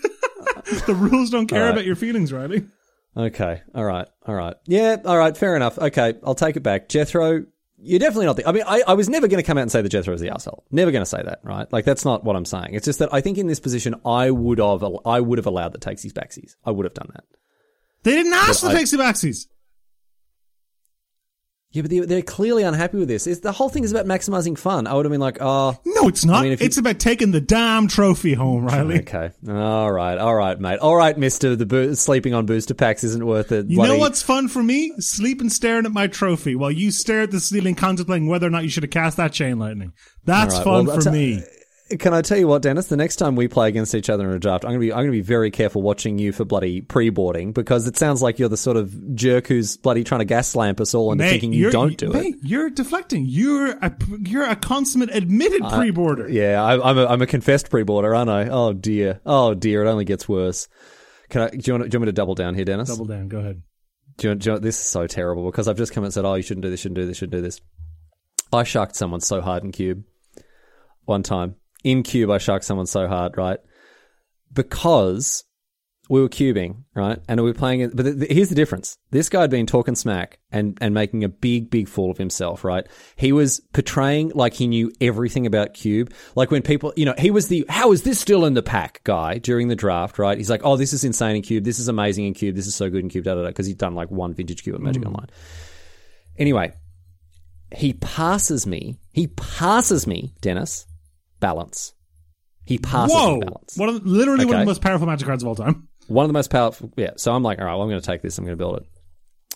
the 0.86 0.94
rules 0.94 1.30
don't 1.30 1.46
care 1.46 1.62
right. 1.64 1.70
about 1.70 1.84
your 1.84 1.96
feelings, 1.96 2.32
Riley. 2.32 2.66
Okay. 3.16 3.62
All 3.74 3.84
right. 3.84 4.08
All 4.26 4.34
right. 4.34 4.56
Yeah. 4.66 4.96
All 5.04 5.16
right. 5.16 5.36
Fair 5.36 5.54
enough. 5.56 5.78
Okay. 5.78 6.14
I'll 6.24 6.34
take 6.34 6.56
it 6.56 6.62
back. 6.62 6.88
Jethro, 6.88 7.44
you're 7.78 7.98
definitely 8.00 8.26
not 8.26 8.36
the. 8.36 8.48
I 8.48 8.52
mean, 8.52 8.64
I, 8.66 8.82
I 8.88 8.94
was 8.94 9.08
never 9.08 9.28
going 9.28 9.42
to 9.42 9.46
come 9.46 9.58
out 9.58 9.62
and 9.62 9.70
say 9.70 9.82
that 9.82 9.88
Jethro 9.88 10.14
is 10.14 10.20
the 10.20 10.30
asshole. 10.30 10.64
Never 10.72 10.90
going 10.90 11.02
to 11.02 11.06
say 11.06 11.22
that, 11.22 11.40
right? 11.44 11.70
Like 11.72 11.84
that's 11.84 12.04
not 12.04 12.24
what 12.24 12.34
I'm 12.34 12.44
saying. 12.46 12.70
It's 12.72 12.86
just 12.86 12.98
that 13.00 13.12
I 13.12 13.20
think 13.20 13.38
in 13.38 13.46
this 13.46 13.60
position, 13.60 13.94
I 14.04 14.30
would 14.30 14.58
have, 14.58 14.82
I 15.06 15.20
would 15.20 15.38
have 15.38 15.46
allowed 15.46 15.72
the 15.74 15.78
takesies 15.78 16.12
backsies. 16.12 16.56
I 16.64 16.70
would 16.72 16.84
have 16.86 16.94
done 16.94 17.10
that. 17.14 17.24
They 18.02 18.12
didn't 18.16 18.32
ask 18.32 18.60
for 18.60 18.66
But 18.68 18.76
I- 18.76 18.82
takesy 18.82 18.98
backsies. 18.98 19.46
Yeah, 21.74 21.82
but 21.82 21.90
they're, 21.90 22.06
they're 22.06 22.22
clearly 22.22 22.62
unhappy 22.62 22.98
with 22.98 23.08
this. 23.08 23.26
It's, 23.26 23.40
the 23.40 23.50
whole 23.50 23.68
thing 23.68 23.82
is 23.82 23.90
about 23.90 24.06
maximizing 24.06 24.56
fun. 24.56 24.86
I 24.86 24.94
would 24.94 25.04
have 25.04 25.10
been 25.10 25.20
like, 25.20 25.38
oh, 25.40 25.76
No, 25.84 26.06
it's 26.06 26.24
not. 26.24 26.44
mean, 26.44 26.52
if 26.52 26.60
you- 26.60 26.66
it's 26.66 26.76
about 26.76 27.00
taking 27.00 27.32
the 27.32 27.40
damn 27.40 27.88
trophy 27.88 28.32
home, 28.32 28.64
Riley. 28.66 29.00
okay, 29.00 29.32
all 29.48 29.90
right, 29.90 30.16
all 30.16 30.34
right, 30.36 30.58
mate, 30.60 30.78
all 30.78 30.94
right, 30.94 31.18
Mister. 31.18 31.56
The 31.56 31.66
bo- 31.66 31.94
sleeping 31.94 32.32
on 32.32 32.46
booster 32.46 32.74
packs 32.74 33.02
isn't 33.02 33.26
worth 33.26 33.50
it. 33.50 33.66
You 33.66 33.76
Bloody- 33.78 33.92
know 33.92 33.98
what's 33.98 34.22
fun 34.22 34.46
for 34.46 34.62
me? 34.62 34.92
Sleeping 35.00 35.50
staring 35.50 35.84
at 35.84 35.90
my 35.92 36.06
trophy 36.06 36.54
while 36.54 36.70
you 36.70 36.92
stare 36.92 37.22
at 37.22 37.32
the 37.32 37.40
ceiling 37.40 37.74
contemplating 37.74 38.28
whether 38.28 38.46
or 38.46 38.50
not 38.50 38.62
you 38.62 38.68
should 38.70 38.84
have 38.84 38.90
cast 38.92 39.16
that 39.16 39.32
chain 39.32 39.58
lightning. 39.58 39.92
That's 40.24 40.54
right, 40.54 40.64
fun 40.64 40.86
well, 40.86 41.00
for 41.00 41.10
me. 41.10 41.42
Can 41.98 42.14
I 42.14 42.22
tell 42.22 42.38
you 42.38 42.46
what, 42.48 42.62
Denis? 42.62 42.86
The 42.86 42.96
next 42.96 43.16
time 43.16 43.36
we 43.36 43.48
play 43.48 43.68
against 43.68 43.94
each 43.94 44.10
other 44.10 44.28
in 44.28 44.34
a 44.34 44.38
draft, 44.38 44.64
I'm 44.64 44.70
gonna 44.70 44.80
be 44.80 44.92
I'm 44.92 45.00
gonna 45.00 45.10
be 45.10 45.20
very 45.20 45.50
careful 45.50 45.82
watching 45.82 46.18
you 46.18 46.32
for 46.32 46.44
bloody 46.44 46.80
pre-boarding 46.80 47.52
because 47.52 47.86
it 47.86 47.96
sounds 47.96 48.22
like 48.22 48.38
you're 48.38 48.48
the 48.48 48.56
sort 48.56 48.76
of 48.76 49.14
jerk 49.14 49.46
who's 49.46 49.76
bloody 49.76 50.04
trying 50.04 50.26
to 50.26 50.34
gaslamp 50.34 50.80
us 50.80 50.94
all 50.94 51.12
into 51.12 51.24
Mate, 51.24 51.30
thinking 51.30 51.52
you 51.52 51.70
don't 51.70 51.96
do 51.96 52.08
mate, 52.08 52.34
it. 52.34 52.40
You're 52.42 52.70
deflecting. 52.70 53.24
You're 53.26 53.70
a 53.70 53.94
you're 54.20 54.48
a 54.48 54.56
consummate 54.56 55.14
admitted 55.14 55.62
uh, 55.62 55.76
pre-boarder. 55.76 56.28
Yeah, 56.28 56.62
I, 56.62 56.90
I'm 56.90 56.98
a, 56.98 57.06
I'm 57.06 57.22
a 57.22 57.26
confessed 57.26 57.70
pre-boarder, 57.70 58.14
aren't 58.14 58.30
I? 58.30 58.48
Oh 58.48 58.72
dear, 58.72 59.20
oh 59.26 59.54
dear, 59.54 59.84
it 59.84 59.88
only 59.88 60.04
gets 60.04 60.28
worse. 60.28 60.68
Can 61.28 61.42
I? 61.42 61.50
Do 61.50 61.58
you, 61.64 61.72
want, 61.74 61.90
do 61.90 61.94
you 61.94 61.98
want 61.98 62.00
me 62.00 62.06
to 62.06 62.12
double 62.12 62.34
down 62.34 62.54
here, 62.54 62.64
Denis? 62.64 62.88
Double 62.88 63.06
down. 63.06 63.28
Go 63.28 63.38
ahead. 63.38 63.62
Do 64.16 64.28
you, 64.28 64.34
do 64.34 64.52
you, 64.52 64.58
this 64.58 64.78
is 64.78 64.84
so 64.84 65.06
terrible 65.06 65.44
because 65.50 65.68
I've 65.68 65.76
just 65.76 65.92
come 65.92 66.04
and 66.04 66.12
said, 66.12 66.24
"Oh, 66.24 66.34
you 66.34 66.42
shouldn't 66.42 66.62
do 66.62 66.70
this, 66.70 66.80
shouldn't 66.80 66.96
do 66.96 67.06
this, 67.06 67.16
shouldn't 67.16 67.32
do 67.32 67.40
this." 67.40 67.60
I 68.52 68.62
sharked 68.62 68.94
someone 68.94 69.20
so 69.20 69.40
hard 69.40 69.64
in 69.64 69.72
cube 69.72 70.04
one 71.04 71.22
time. 71.22 71.56
In 71.84 72.02
cube, 72.02 72.30
I 72.30 72.38
sharked 72.38 72.64
someone 72.64 72.86
so 72.86 73.06
hard, 73.06 73.36
right? 73.36 73.58
Because 74.52 75.44
we 76.08 76.20
were 76.20 76.28
cubing, 76.28 76.84
right, 76.94 77.18
and 77.28 77.40
we 77.40 77.50
were 77.50 77.54
playing 77.54 77.80
it. 77.80 77.96
But 77.96 78.02
th- 78.02 78.18
th- 78.18 78.30
here's 78.30 78.48
the 78.50 78.54
difference: 78.54 78.98
this 79.10 79.28
guy 79.28 79.42
had 79.42 79.50
been 79.50 79.66
talking 79.66 79.94
smack 79.94 80.38
and 80.50 80.76
and 80.80 80.92
making 80.92 81.24
a 81.24 81.28
big, 81.28 81.70
big 81.70 81.88
fool 81.88 82.10
of 82.10 82.18
himself, 82.18 82.64
right? 82.64 82.86
He 83.16 83.32
was 83.32 83.60
portraying 83.72 84.32
like 84.34 84.54
he 84.54 84.66
knew 84.66 84.92
everything 85.00 85.46
about 85.46 85.74
cube. 85.74 86.12
Like 86.34 86.50
when 86.50 86.62
people, 86.62 86.92
you 86.96 87.06
know, 87.06 87.14
he 87.16 87.30
was 87.30 87.48
the 87.48 87.64
"How 87.68 87.92
is 87.92 88.02
this 88.02 88.20
still 88.20 88.44
in 88.44 88.54
the 88.54 88.62
pack?" 88.62 89.02
guy 89.04 89.38
during 89.38 89.68
the 89.68 89.76
draft, 89.76 90.18
right? 90.18 90.36
He's 90.36 90.50
like, 90.50 90.62
"Oh, 90.64 90.76
this 90.76 90.92
is 90.92 91.04
insane 91.04 91.36
in 91.36 91.42
cube. 91.42 91.64
This 91.64 91.78
is 91.78 91.88
amazing 91.88 92.26
in 92.26 92.34
cube. 92.34 92.54
This 92.54 92.66
is 92.66 92.74
so 92.74 92.90
good 92.90 93.02
in 93.02 93.08
cube." 93.08 93.24
Da 93.24 93.34
da 93.34 93.42
da. 93.42 93.48
Because 93.48 93.66
he'd 93.66 93.78
done 93.78 93.94
like 93.94 94.10
one 94.10 94.34
vintage 94.34 94.62
cube 94.62 94.76
at 94.76 94.82
Magic 94.82 95.02
hmm. 95.02 95.08
Online. 95.08 95.28
Anyway, 96.36 96.72
he 97.74 97.94
passes 97.94 98.66
me. 98.66 98.98
He 99.12 99.28
passes 99.28 100.06
me, 100.06 100.34
Denis. 100.40 100.86
Balance. 101.40 101.94
He 102.64 102.78
passes 102.78 103.14
Whoa! 103.14 103.40
balance. 103.40 103.76
One 103.76 103.88
of, 103.88 104.06
literally 104.06 104.46
one 104.46 104.56
of 104.56 104.60
the 104.60 104.66
most 104.66 104.80
powerful 104.80 105.06
magic 105.06 105.26
cards 105.26 105.42
of 105.42 105.48
all 105.48 105.54
time. 105.54 105.88
One 106.06 106.24
of 106.24 106.28
the 106.28 106.34
most 106.34 106.50
powerful. 106.50 106.92
Yeah. 106.96 107.12
So 107.16 107.32
I'm 107.32 107.42
like, 107.42 107.58
all 107.58 107.64
right, 107.64 107.72
well, 107.72 107.80
I'm 107.80 107.88
going 107.88 108.00
to 108.00 108.06
take 108.06 108.20
this. 108.20 108.36
I'm 108.36 108.44
going 108.44 108.52
to 108.52 108.62
build 108.62 108.76
it. 108.76 108.84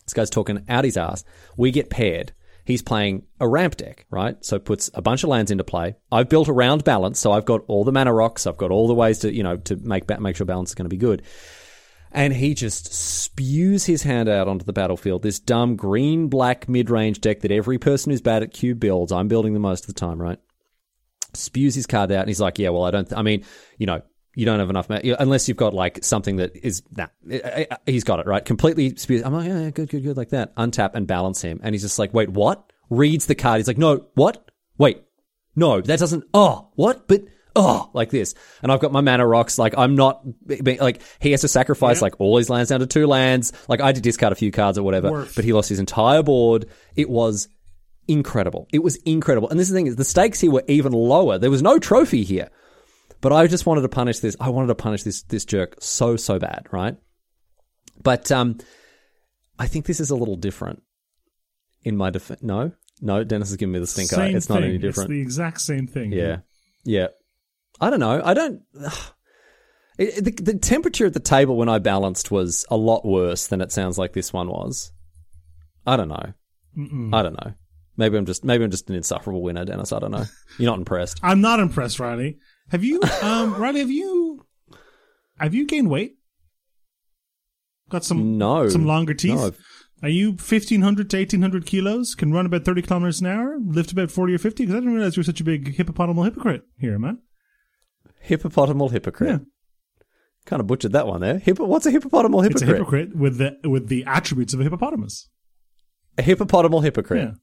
This 0.06 0.14
guy's 0.14 0.30
talking 0.30 0.64
out 0.66 0.84
his 0.84 0.96
ass. 0.96 1.22
We 1.58 1.70
get 1.70 1.90
paired. 1.90 2.32
He's 2.64 2.80
playing 2.80 3.24
a 3.38 3.46
ramp 3.46 3.76
deck, 3.76 4.06
right? 4.10 4.42
So 4.42 4.58
puts 4.58 4.90
a 4.94 5.02
bunch 5.02 5.24
of 5.24 5.28
lands 5.28 5.50
into 5.50 5.64
play. 5.64 5.96
I've 6.10 6.30
built 6.30 6.48
around 6.48 6.84
balance, 6.84 7.18
so 7.18 7.32
I've 7.32 7.44
got 7.44 7.62
all 7.68 7.84
the 7.84 7.92
mana 7.92 8.14
rocks. 8.14 8.46
I've 8.46 8.56
got 8.56 8.70
all 8.70 8.88
the 8.88 8.94
ways 8.94 9.18
to, 9.20 9.34
you 9.34 9.42
know, 9.42 9.58
to 9.58 9.76
make 9.76 10.08
make 10.20 10.36
sure 10.36 10.46
balance 10.46 10.70
is 10.70 10.74
going 10.74 10.86
to 10.86 10.94
be 10.94 10.96
good. 10.96 11.22
And 12.12 12.32
he 12.32 12.54
just 12.54 12.92
spews 12.94 13.84
his 13.84 14.02
hand 14.02 14.28
out 14.28 14.48
onto 14.48 14.64
the 14.64 14.72
battlefield. 14.72 15.22
This 15.22 15.40
dumb 15.40 15.76
green 15.76 16.28
black 16.28 16.68
mid 16.68 16.88
range 16.88 17.20
deck 17.20 17.40
that 17.40 17.50
every 17.50 17.78
person 17.78 18.10
who's 18.10 18.22
bad 18.22 18.42
at 18.42 18.52
cube 18.52 18.80
builds. 18.80 19.12
I'm 19.12 19.28
building 19.28 19.52
the 19.52 19.60
most 19.60 19.84
of 19.84 19.94
the 19.94 20.00
time, 20.00 20.20
right? 20.20 20.38
Spews 21.34 21.74
his 21.74 21.86
card 21.86 22.10
out, 22.12 22.20
and 22.20 22.28
he's 22.28 22.40
like, 22.40 22.58
"Yeah, 22.58 22.70
well, 22.70 22.84
I 22.84 22.90
don't. 22.90 23.12
I 23.12 23.22
mean, 23.22 23.44
you 23.76 23.86
know, 23.86 24.02
you 24.34 24.44
don't 24.46 24.58
have 24.60 24.70
enough 24.70 24.88
ma- 24.88 25.00
unless 25.18 25.48
you've 25.48 25.56
got 25.56 25.74
like 25.74 26.02
something 26.04 26.36
that 26.36 26.54
is 26.56 26.82
nah. 26.96 27.08
eh, 27.30 27.66
eh, 27.70 27.76
He's 27.86 28.04
got 28.04 28.20
it 28.20 28.26
right. 28.26 28.44
Completely 28.44 28.96
spews. 28.96 29.22
I'm 29.22 29.32
like, 29.32 29.46
yeah, 29.48 29.60
yeah, 29.62 29.70
good, 29.70 29.88
good, 29.90 30.02
good, 30.04 30.16
like 30.16 30.30
that. 30.30 30.54
Untap 30.56 30.92
and 30.94 31.06
balance 31.06 31.42
him, 31.42 31.60
and 31.62 31.74
he's 31.74 31.82
just 31.82 31.98
like, 31.98 32.14
wait, 32.14 32.30
what? 32.30 32.72
Reads 32.88 33.26
the 33.26 33.34
card. 33.34 33.58
He's 33.58 33.68
like, 33.68 33.78
no, 33.78 34.06
what? 34.14 34.50
Wait, 34.78 35.02
no, 35.56 35.80
that 35.80 35.98
doesn't. 35.98 36.24
Oh, 36.32 36.70
what? 36.76 37.08
But 37.08 37.24
oh, 37.56 37.90
like 37.92 38.10
this. 38.10 38.34
And 38.62 38.70
I've 38.70 38.80
got 38.80 38.92
my 38.92 39.00
mana 39.00 39.26
rocks. 39.26 39.58
Like 39.58 39.74
I'm 39.76 39.96
not 39.96 40.22
like 40.80 41.02
he 41.18 41.32
has 41.32 41.40
to 41.42 41.48
sacrifice 41.48 42.00
like 42.00 42.14
all 42.20 42.38
his 42.38 42.48
lands 42.48 42.70
down 42.70 42.80
to 42.80 42.86
two 42.86 43.06
lands. 43.06 43.52
Like 43.68 43.80
I 43.80 43.92
did 43.92 44.02
discard 44.04 44.32
a 44.32 44.36
few 44.36 44.52
cards 44.52 44.78
or 44.78 44.82
whatever, 44.84 45.10
Worth. 45.10 45.34
but 45.34 45.44
he 45.44 45.52
lost 45.52 45.68
his 45.68 45.80
entire 45.80 46.22
board. 46.22 46.66
It 46.94 47.10
was 47.10 47.48
incredible. 48.08 48.66
It 48.72 48.82
was 48.82 48.96
incredible. 48.96 49.48
And 49.48 49.60
this 49.60 49.68
is 49.68 49.72
the 49.72 49.78
thing 49.78 49.86
is 49.86 49.96
the 49.96 50.04
stakes 50.04 50.40
here 50.40 50.50
were 50.50 50.64
even 50.66 50.92
lower. 50.92 51.38
There 51.38 51.50
was 51.50 51.62
no 51.62 51.78
trophy 51.78 52.24
here. 52.24 52.50
But 53.20 53.32
I 53.32 53.46
just 53.46 53.66
wanted 53.66 53.82
to 53.82 53.88
punish 53.88 54.20
this. 54.20 54.36
I 54.40 54.48
wanted 54.50 54.68
to 54.68 54.74
punish 54.74 55.02
this 55.02 55.22
this 55.22 55.44
jerk 55.44 55.76
so 55.80 56.16
so 56.16 56.38
bad, 56.38 56.66
right? 56.70 56.96
But 58.02 58.30
um, 58.30 58.58
I 59.58 59.66
think 59.66 59.86
this 59.86 60.00
is 60.00 60.10
a 60.10 60.16
little 60.16 60.36
different. 60.36 60.82
In 61.84 61.96
my 61.96 62.10
defense, 62.10 62.42
no, 62.42 62.72
no. 63.00 63.24
Denis 63.24 63.48
has 63.48 63.56
given 63.56 63.72
me 63.72 63.78
the 63.78 63.86
stinker. 63.86 64.16
Same 64.16 64.36
it's 64.36 64.48
not 64.48 64.60
thing. 64.60 64.70
any 64.70 64.78
different. 64.78 65.10
It's 65.10 65.16
the 65.16 65.20
exact 65.20 65.60
same 65.60 65.86
thing. 65.86 66.12
Yeah, 66.12 66.38
yeah. 66.84 67.08
I 67.80 67.90
don't 67.90 68.00
know. 68.00 68.20
I 68.24 68.34
don't. 68.34 68.62
It, 70.00 70.24
the, 70.24 70.30
the 70.30 70.56
temperature 70.56 71.06
at 71.06 71.12
the 71.12 71.18
table 71.18 71.56
when 71.56 71.68
I 71.68 71.80
balanced 71.80 72.30
was 72.30 72.64
a 72.70 72.76
lot 72.76 73.04
worse 73.04 73.48
than 73.48 73.60
it 73.60 73.72
sounds 73.72 73.98
like 73.98 74.12
this 74.12 74.32
one 74.32 74.46
was. 74.46 74.92
I 75.84 75.96
don't 75.96 76.06
know. 76.06 76.34
I 77.12 77.22
don't 77.24 77.32
know. 77.32 77.54
Maybe 77.98 78.16
I'm 78.16 78.24
just 78.24 78.44
maybe 78.44 78.64
I'm 78.64 78.70
just 78.70 78.88
an 78.88 78.96
insufferable 78.96 79.42
winner, 79.42 79.64
Denis. 79.64 79.92
I 79.92 79.98
don't 79.98 80.12
know. 80.12 80.24
You're 80.56 80.70
not 80.70 80.78
impressed. 80.78 81.18
I'm 81.22 81.40
not 81.40 81.60
impressed, 81.60 81.98
Riley. 82.00 82.38
Have 82.70 82.84
you, 82.84 83.00
um, 83.22 83.54
Riley? 83.60 83.80
Have 83.80 83.90
you, 83.90 84.46
have 85.40 85.52
you 85.54 85.66
gained 85.66 85.90
weight? 85.90 86.12
Got 87.90 88.04
some 88.04 88.38
No. 88.38 88.68
some 88.68 88.86
longer 88.86 89.14
teeth. 89.14 89.34
No, 89.34 89.50
Are 90.02 90.08
you 90.08 90.28
1500 90.30 91.10
to 91.10 91.16
1800 91.16 91.66
kilos? 91.66 92.14
Can 92.14 92.32
run 92.32 92.46
about 92.46 92.64
30 92.64 92.82
kilometers 92.82 93.20
an 93.20 93.26
hour? 93.26 93.58
Lift 93.64 93.90
about 93.92 94.10
40 94.10 94.34
or 94.34 94.38
50? 94.38 94.62
Because 94.62 94.74
I 94.74 94.78
didn't 94.80 94.94
realize 94.94 95.16
you 95.16 95.20
were 95.20 95.24
such 95.24 95.40
a 95.40 95.44
big 95.44 95.76
hippopotamal 95.76 96.24
hypocrite 96.24 96.62
here, 96.78 96.98
man. 96.98 97.18
Hippopotamal 98.28 98.90
hypocrite. 98.92 99.30
Yeah. 99.30 99.38
Kind 100.44 100.60
of 100.60 100.66
butchered 100.66 100.92
that 100.92 101.06
one 101.06 101.20
there. 101.20 101.38
Hippo, 101.38 101.64
what's 101.66 101.86
a 101.86 101.90
hippopotamal 101.90 102.42
hypocrite? 102.42 102.52
It's 102.52 102.62
a 102.62 102.66
hypocrite? 102.66 103.08
hypocrite 103.08 103.16
with 103.16 103.38
the 103.38 103.68
with 103.68 103.88
the 103.88 104.04
attributes 104.06 104.54
of 104.54 104.60
a 104.60 104.62
hippopotamus. 104.64 105.28
A 106.16 106.22
hippopotamal 106.22 106.82
hypocrite. 106.82 107.20
Yeah. 107.28 107.34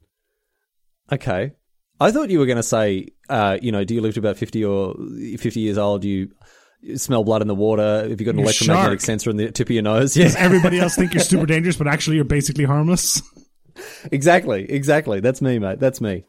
Okay. 1.12 1.53
I 1.99 2.12
thought 2.12 2.30
you 2.30 2.39
were 2.39 2.45
going 2.45 2.58
to 2.58 2.64
say, 2.64 3.08
uh, 3.30 3.58
you 3.62 3.72
know, 3.72 3.84
do 3.84 3.93
you 3.95 4.01
live 4.01 4.14
to 4.16 4.20
about 4.20 4.38
50 4.38 4.66
or 4.66 4.95
50 5.38 5.60
years 5.60 5.78
old? 5.78 6.01
Do 6.01 6.10
you 6.10 6.97
smell 6.97 7.24
blood 7.24 7.41
in 7.41 7.47
the 7.47 7.56
water? 7.56 8.10
Have 8.10 8.20
you 8.20 8.26
got 8.26 8.32
an 8.32 8.39
You're 8.39 8.45
electromagnetic 8.45 8.99
shark. 8.99 9.01
sensor 9.01 9.30
in 9.30 9.38
the 9.38 9.51
tip 9.51 9.68
of 9.68 9.72
your 9.72 9.84
nose? 9.84 10.18
Yeah, 10.18 10.34
Everybody 10.38 10.80
else 10.80 10.95
think 10.95 11.14
you're 11.14 11.24
super 11.24 11.45
dangerous, 11.45 11.78
but 11.78 11.88
actually 11.88 12.18
you're 12.18 12.26
basically 12.26 12.66
harmless. 12.66 13.22
exactly. 14.12 14.70
Exactly. 14.70 15.20
That's 15.22 15.41
me, 15.41 15.58
mate. 15.60 15.80
That's 15.80 16.01
me. 16.01 16.26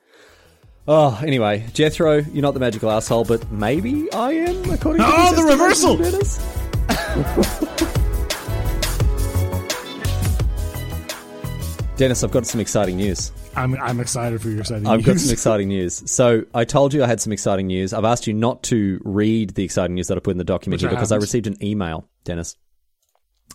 Oh, 0.89 1.21
anyway, 1.27 1.67
Jethro, 1.73 2.19
you're 2.19 2.43
not 2.43 2.55
the 2.55 2.61
magical 2.61 2.89
asshole, 2.93 3.25
but 3.25 3.51
maybe 3.51 4.09
I 4.13 4.33
am, 4.35 4.71
according 4.71 5.03
to 5.03 5.09
Oh, 5.09 5.35
the 5.35 5.43
reversal! 5.43 5.97
Denis. 5.97 6.39
Denis, 11.97 12.23
I've 12.23 12.31
got 12.31 12.47
some 12.47 12.61
exciting 12.61 12.99
news. 12.99 13.33
I'm 13.57 13.75
I'm 13.81 14.01
excited 14.01 14.41
for 14.43 14.49
your 14.51 14.61
exciting 14.61 14.87
I've 14.87 15.05
got 15.05 15.19
some 15.19 15.33
exciting 15.33 15.69
news. 15.69 16.11
So 16.11 16.45
I 16.55 16.65
told 16.65 16.93
you 16.95 17.03
I 17.03 17.07
had 17.07 17.21
some 17.21 17.33
exciting 17.33 17.67
news. 17.69 17.93
I've 17.93 18.05
asked 18.05 18.27
you 18.27 18.33
not 18.35 18.63
to 18.65 19.01
read 19.05 19.51
the 19.51 19.65
exciting 19.65 19.95
news 19.95 20.09
that 20.09 20.17
I 20.17 20.21
put 20.21 20.33
in 20.33 20.39
the 20.39 20.45
document 20.45 20.81
here 20.83 20.91
because 20.91 21.13
I 21.13 21.17
received 21.17 21.47
an 21.47 21.63
email, 21.65 22.09
Denis. 22.25 22.57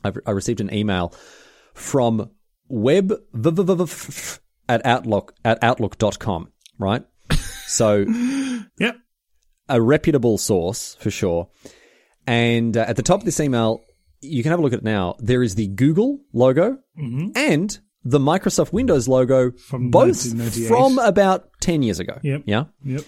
I've, 0.03 0.17
I 0.25 0.31
received 0.31 0.59
an 0.61 0.73
email 0.73 1.13
from 1.73 2.31
web 2.67 3.11
at 4.69 4.85
outlook 4.85 5.33
at 5.45 5.63
outlook.com, 5.63 6.51
right? 6.79 7.03
So 7.67 8.05
Yep. 8.79 8.97
a 9.69 9.81
reputable 9.81 10.37
source 10.37 10.95
for 10.99 11.09
sure. 11.09 11.47
And 12.27 12.75
uh, 12.75 12.81
at 12.85 12.97
the 12.97 13.01
top 13.01 13.19
of 13.21 13.25
this 13.25 13.39
email, 13.39 13.81
you 14.19 14.43
can 14.43 14.49
have 14.49 14.59
a 14.59 14.61
look 14.61 14.73
at 14.73 14.79
it 14.79 14.83
now. 14.85 15.15
There 15.19 15.41
is 15.41 15.55
the 15.55 15.67
Google 15.67 16.19
logo 16.33 16.79
and 17.35 17.79
the 18.03 18.19
Microsoft 18.19 18.73
Windows 18.73 19.07
logo, 19.07 19.51
From 19.51 19.91
both 19.91 20.67
from 20.67 20.97
about 20.99 21.49
10 21.61 21.83
years 21.83 21.99
ago. 21.99 22.17
Yep. 22.23 22.43
Yeah. 22.45 22.65
Yep. 22.83 23.03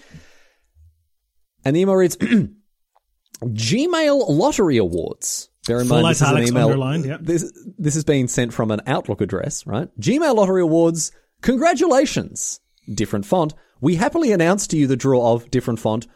And 1.64 1.74
the 1.76 1.80
email 1.80 1.94
reads 1.96 2.16
Gmail 3.42 4.24
Lottery 4.28 4.76
Awards. 4.76 5.50
Bear 5.66 5.80
in 5.80 5.88
Full 5.88 6.02
mind, 6.02 6.14
this 6.14 6.22
is 6.22 6.28
an 6.30 6.46
email. 6.46 7.04
yep. 7.06 7.20
This, 7.22 7.52
this 7.78 7.96
is 7.96 8.04
being 8.04 8.28
sent 8.28 8.52
from 8.52 8.70
an 8.70 8.82
Outlook 8.86 9.20
address, 9.20 9.66
right? 9.66 9.88
Gmail 9.98 10.34
Lottery 10.34 10.60
Awards, 10.62 11.10
congratulations. 11.40 12.60
Different 12.92 13.24
font. 13.24 13.54
We 13.80 13.96
happily 13.96 14.32
announce 14.32 14.66
to 14.68 14.76
you 14.76 14.86
the 14.86 14.96
draw 14.96 15.32
of 15.32 15.50
different 15.50 15.80
font. 15.80 16.06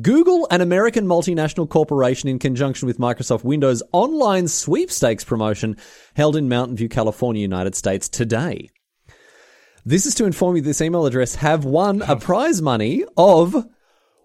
Google, 0.00 0.46
an 0.50 0.62
American 0.62 1.06
multinational 1.06 1.68
corporation 1.68 2.28
in 2.28 2.38
conjunction 2.38 2.86
with 2.86 2.98
Microsoft 2.98 3.44
Windows 3.44 3.82
online 3.92 4.48
sweepstakes 4.48 5.24
promotion 5.24 5.76
held 6.14 6.36
in 6.36 6.48
Mountain 6.48 6.76
View, 6.76 6.88
California, 6.88 7.42
United 7.42 7.74
States 7.74 8.08
today. 8.08 8.70
This 9.84 10.06
is 10.06 10.14
to 10.14 10.24
inform 10.24 10.56
you 10.56 10.62
this 10.62 10.80
email 10.80 11.04
address 11.04 11.34
have 11.34 11.66
won 11.66 12.00
a 12.02 12.16
prize 12.16 12.62
money 12.62 13.04
of 13.18 13.66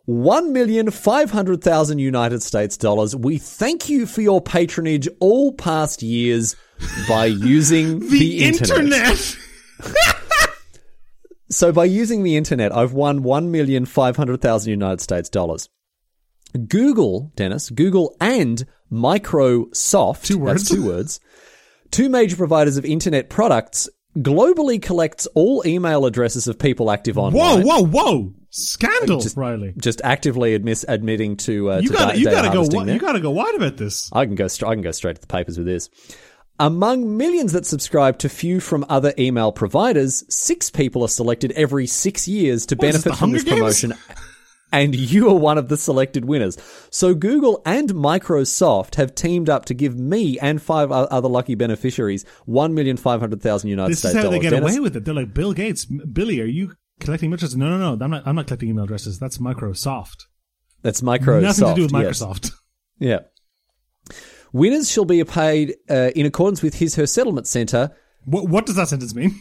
one 0.05 0.53
million 0.53 0.89
five 0.91 1.30
hundred 1.30 1.62
thousand 1.62 1.99
United 1.99 2.41
States 2.41 2.78
dollars. 2.78 3.14
We 3.14 3.38
thank 3.38 3.89
you 3.89 4.05
for 4.05 4.22
your 4.22 4.41
patronage 4.41 5.10
all 5.20 5.51
past 5.51 6.01
years 6.01 6.55
by 7.10 7.26
using 7.26 7.99
the, 7.99 8.07
The 8.07 8.43
internet. 8.45 9.38
So 11.49 11.71
by 11.71 11.85
using 11.85 12.23
the 12.23 12.35
internet, 12.37 12.75
I've 12.75 12.93
won 12.93 13.23
one 13.23 13.51
million 13.51 13.85
five 13.85 14.15
hundred 14.17 14.41
thousand 14.41 14.71
United 14.71 15.01
States 15.01 15.29
dollars. 15.29 15.67
Google, 16.67 17.31
Denis, 17.35 17.69
Google 17.69 18.15
and 18.19 18.65
Microsoft, 18.91 20.23
Two 20.25 20.39
words. 20.39 20.63
that's 20.63 20.71
two 20.75 20.85
words, 20.85 21.19
two 21.91 22.09
major 22.09 22.35
providers 22.35 22.77
of 22.77 22.85
internet 22.85 23.29
products, 23.29 23.89
globally 24.17 24.81
collects 24.81 25.27
all 25.35 25.63
email 25.65 26.05
addresses 26.05 26.47
of 26.47 26.57
people 26.57 26.89
active 26.91 27.17
on 27.17 27.33
Whoa, 27.33 27.61
whoa, 27.61 27.85
whoa! 27.85 28.33
Scandal, 28.51 29.19
Just- 29.21 29.37
Riley. 29.37 29.73
Just 29.77 30.01
actively 30.03 30.55
admitting 30.55 31.37
to, 31.37 31.71
uh, 31.71 31.79
You 31.79 31.89
to 31.89 31.93
got 31.93 32.05
da- 32.07 32.11
to 32.13 32.19
you 32.19 32.25
got 32.25 32.41
to 32.41 32.49
go. 32.49 32.65
wi- 32.65 32.93
You 32.93 32.99
got 32.99 33.11
to 33.13 33.19
go 33.19 33.29
wide 33.29 33.53
about 33.55 33.77
this. 33.77 34.09
I 34.11 34.25
can 34.25 34.33
go. 34.35 34.47
Str- 34.47 34.65
I 34.67 34.73
can 34.73 34.81
go 34.81 34.91
straight 34.91 35.15
to 35.15 35.21
the 35.21 35.27
papers 35.27 35.57
with 35.57 35.67
this. 35.67 35.89
Among 36.60 37.16
millions 37.18 37.53
that 37.53 37.66
subscribe 37.66 38.18
to 38.20 38.30
few 38.30 38.60
from 38.60 38.86
other 38.89 39.14
email 39.18 39.51
providers, 39.53 40.24
six 40.28 40.70
people 40.70 41.03
are 41.03 41.07
selected 41.07 41.53
every 41.53 41.88
six 41.88 42.28
years 42.28 42.66
to 42.66 42.76
What 42.76 42.82
this, 42.82 43.01
benefit 43.03 43.18
from 43.18 43.32
this 43.32 43.43
Games? 43.43 43.57
promotion. 43.57 43.93
And 44.72 44.93
you 44.93 45.30
are 45.30 45.36
one 45.36 45.57
of 45.57 45.68
the 45.70 45.78
selected 45.78 46.26
winners. 46.26 46.57
So 46.91 47.16
Google 47.16 47.62
and 47.66 47.89
Microsoft 47.89 48.95
have 48.95 49.16
teamed 49.16 49.49
up 49.49 49.66
to 49.66 49.74
give 49.74 49.97
me 49.97 50.38
and 50.38 50.62
five 50.62 50.91
other 50.91 51.28
lucky 51.30 51.55
beneficiaries 51.55 52.24
one 52.45 52.76
million 52.76 52.95
five 52.97 53.20
hundred 53.20 53.41
thousand 53.41 53.70
United 53.72 53.93
This 53.93 53.99
States 53.99 54.14
is 54.14 54.18
how 54.18 54.24
dollars. 54.24 54.38
they 54.38 54.43
get 54.43 54.49
Denis, 54.51 54.72
away 54.72 54.80
with 54.80 54.95
it. 54.95 55.05
They're 55.05 55.14
like 55.16 55.34
Bill 55.34 55.53
Gates, 55.53 55.86
Billy. 55.86 56.39
Are 56.41 56.45
you 56.45 56.74
collecting 56.99 57.28
email 57.30 57.36
addresses? 57.36 57.57
No, 57.57 57.70
no, 57.70 57.95
no. 57.95 58.03
I'm 58.05 58.12
not. 58.12 58.28
I'm 58.28 58.36
not 58.36 58.45
collecting 58.45 58.70
email 58.70 58.84
addresses. 58.84 59.18
That's 59.18 59.39
Microsoft. 59.39 60.26
That's 60.84 61.01
Microsoft. 61.01 61.41
Nothing 61.41 61.68
to 61.70 61.74
do 61.76 61.82
with 61.84 61.91
yes. 61.93 62.22
Microsoft. 62.22 62.51
Yeah. 62.99 63.20
Winners 64.51 64.89
shall 64.89 65.05
be 65.05 65.23
paid 65.23 65.75
uh, 65.89 66.11
in 66.15 66.25
accordance 66.25 66.61
with 66.61 66.75
his 66.75 66.95
her 66.95 67.05
settlement 67.05 67.47
center 67.47 67.91
What, 68.25 68.49
what 68.49 68.65
does 68.65 68.75
that 68.75 68.87
sentence 68.87 69.15
mean? 69.15 69.39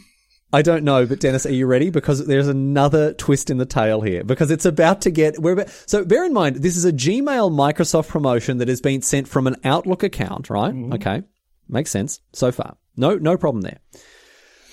I 0.51 0.63
don't 0.63 0.83
know, 0.83 1.05
but 1.05 1.19
Denis, 1.19 1.45
are 1.45 1.53
you 1.53 1.67
ready? 1.67 1.91
Because 1.91 2.25
there's 2.25 2.47
another 2.47 3.13
twist 3.13 3.51
in 3.51 3.57
the 3.57 3.67
tail 3.67 4.01
here. 4.01 4.23
Because 4.23 4.49
it's 4.49 4.65
about 4.65 5.01
to 5.01 5.11
get. 5.11 5.37
We're 5.37 5.53
about, 5.53 5.69
so 5.85 6.03
bear 6.03 6.25
in 6.25 6.33
mind, 6.33 6.57
this 6.57 6.75
is 6.75 6.85
a 6.85 6.91
Gmail 6.91 7.51
Microsoft 7.51 8.07
promotion 8.07 8.57
that 8.57 8.67
has 8.67 8.81
been 8.81 9.03
sent 9.03 9.27
from 9.27 9.45
an 9.45 9.57
Outlook 9.63 10.01
account, 10.01 10.49
right? 10.49 10.73
Okay, 10.95 11.21
makes 11.67 11.91
sense 11.91 12.19
so 12.33 12.51
far. 12.51 12.77
No, 12.97 13.15
no 13.15 13.37
problem 13.37 13.61
there. 13.61 13.79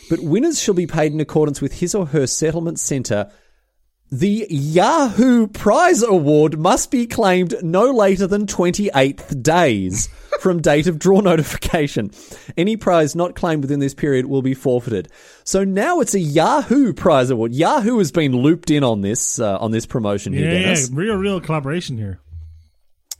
But 0.08 0.20
winners 0.20 0.62
shall 0.62 0.74
be 0.74 0.86
paid 0.86 1.12
in 1.12 1.20
accordance 1.20 1.60
with 1.60 1.74
his 1.74 1.94
or 1.94 2.06
her 2.06 2.26
settlement 2.26 2.78
center. 2.78 3.30
The 4.10 4.46
Yahoo 4.48 5.48
Prize 5.48 6.02
Award 6.04 6.58
must 6.58 6.92
be 6.92 7.08
claimed 7.08 7.56
no 7.62 7.90
later 7.90 8.28
than 8.28 8.46
28th 8.46 9.42
days 9.42 10.08
from 10.40 10.62
date 10.62 10.86
of 10.86 11.00
draw 11.00 11.20
notification. 11.20 12.12
Any 12.56 12.76
prize 12.76 13.16
not 13.16 13.34
claimed 13.34 13.62
within 13.62 13.80
this 13.80 13.94
period 13.94 14.26
will 14.26 14.42
be 14.42 14.54
forfeited. 14.54 15.08
So 15.42 15.64
now 15.64 15.98
it's 15.98 16.14
a 16.14 16.20
Yahoo 16.20 16.92
Prize 16.92 17.30
Award. 17.30 17.52
Yahoo 17.52 17.98
has 17.98 18.12
been 18.12 18.30
looped 18.32 18.70
in 18.70 18.84
on 18.84 19.00
this 19.00 19.40
uh, 19.40 19.58
on 19.58 19.72
this 19.72 19.86
promotion 19.86 20.32
here, 20.32 20.52
Yeah, 20.52 20.74
yeah, 20.74 20.86
real, 20.92 21.16
real 21.16 21.40
collaboration 21.40 21.98
here. 21.98 22.20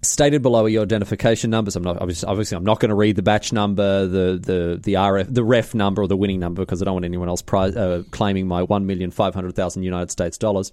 Stated 0.07 0.43
below 0.43 0.65
are 0.65 0.69
your 0.69 0.83
identification 0.83 1.51
numbers. 1.51 1.77
I'm 1.77 1.83
not 1.83 2.01
obviously, 2.01 2.29
obviously 2.29 2.57
I'm 2.57 2.65
not 2.65 2.81
going 2.81 2.91
to 2.91 2.95
read 2.95 3.17
the 3.17 3.23
batch 3.23 3.53
number, 3.53 4.07
the 4.07 4.39
the 4.41 4.81
the 4.83 4.95
RF, 4.95 5.33
the 5.33 5.45
ref 5.45 5.75
number 5.75 6.03
or 6.03 6.09
the 6.09 6.17
winning 6.17 6.41
number 6.41 6.63
because 6.63 6.81
I 6.81 6.85
don't 6.85 6.95
want 6.95 7.05
anyone 7.05 7.29
else 7.29 7.43
prize, 7.43 7.77
uh, 7.77 8.03
claiming 8.11 8.47
my 8.47 8.63
one 8.63 8.87
million 8.87 9.11
five 9.11 9.35
hundred 9.35 9.55
thousand 9.55 9.83
United 9.83 10.11
States 10.11 10.39
dollars. 10.39 10.73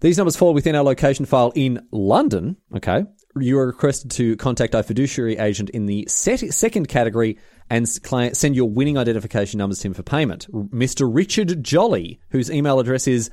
These 0.00 0.18
numbers 0.18 0.36
fall 0.36 0.52
within 0.52 0.74
our 0.74 0.84
location 0.84 1.24
file 1.24 1.52
in 1.54 1.86
London. 1.90 2.56
Okay, 2.74 3.04
you 3.36 3.58
are 3.58 3.66
requested 3.66 4.10
to 4.12 4.36
contact 4.36 4.74
our 4.74 4.82
fiduciary 4.82 5.38
agent 5.38 5.70
in 5.70 5.86
the 5.86 6.06
set, 6.08 6.40
second 6.52 6.88
category 6.88 7.38
and 7.70 7.88
send 7.88 8.54
your 8.54 8.68
winning 8.68 8.96
identification 8.96 9.58
numbers 9.58 9.80
to 9.80 9.88
him 9.88 9.94
for 9.94 10.02
payment. 10.02 10.46
Mr. 10.52 11.08
Richard 11.12 11.62
Jolly, 11.64 12.20
whose 12.30 12.50
email 12.50 12.78
address 12.78 13.08
is 13.08 13.30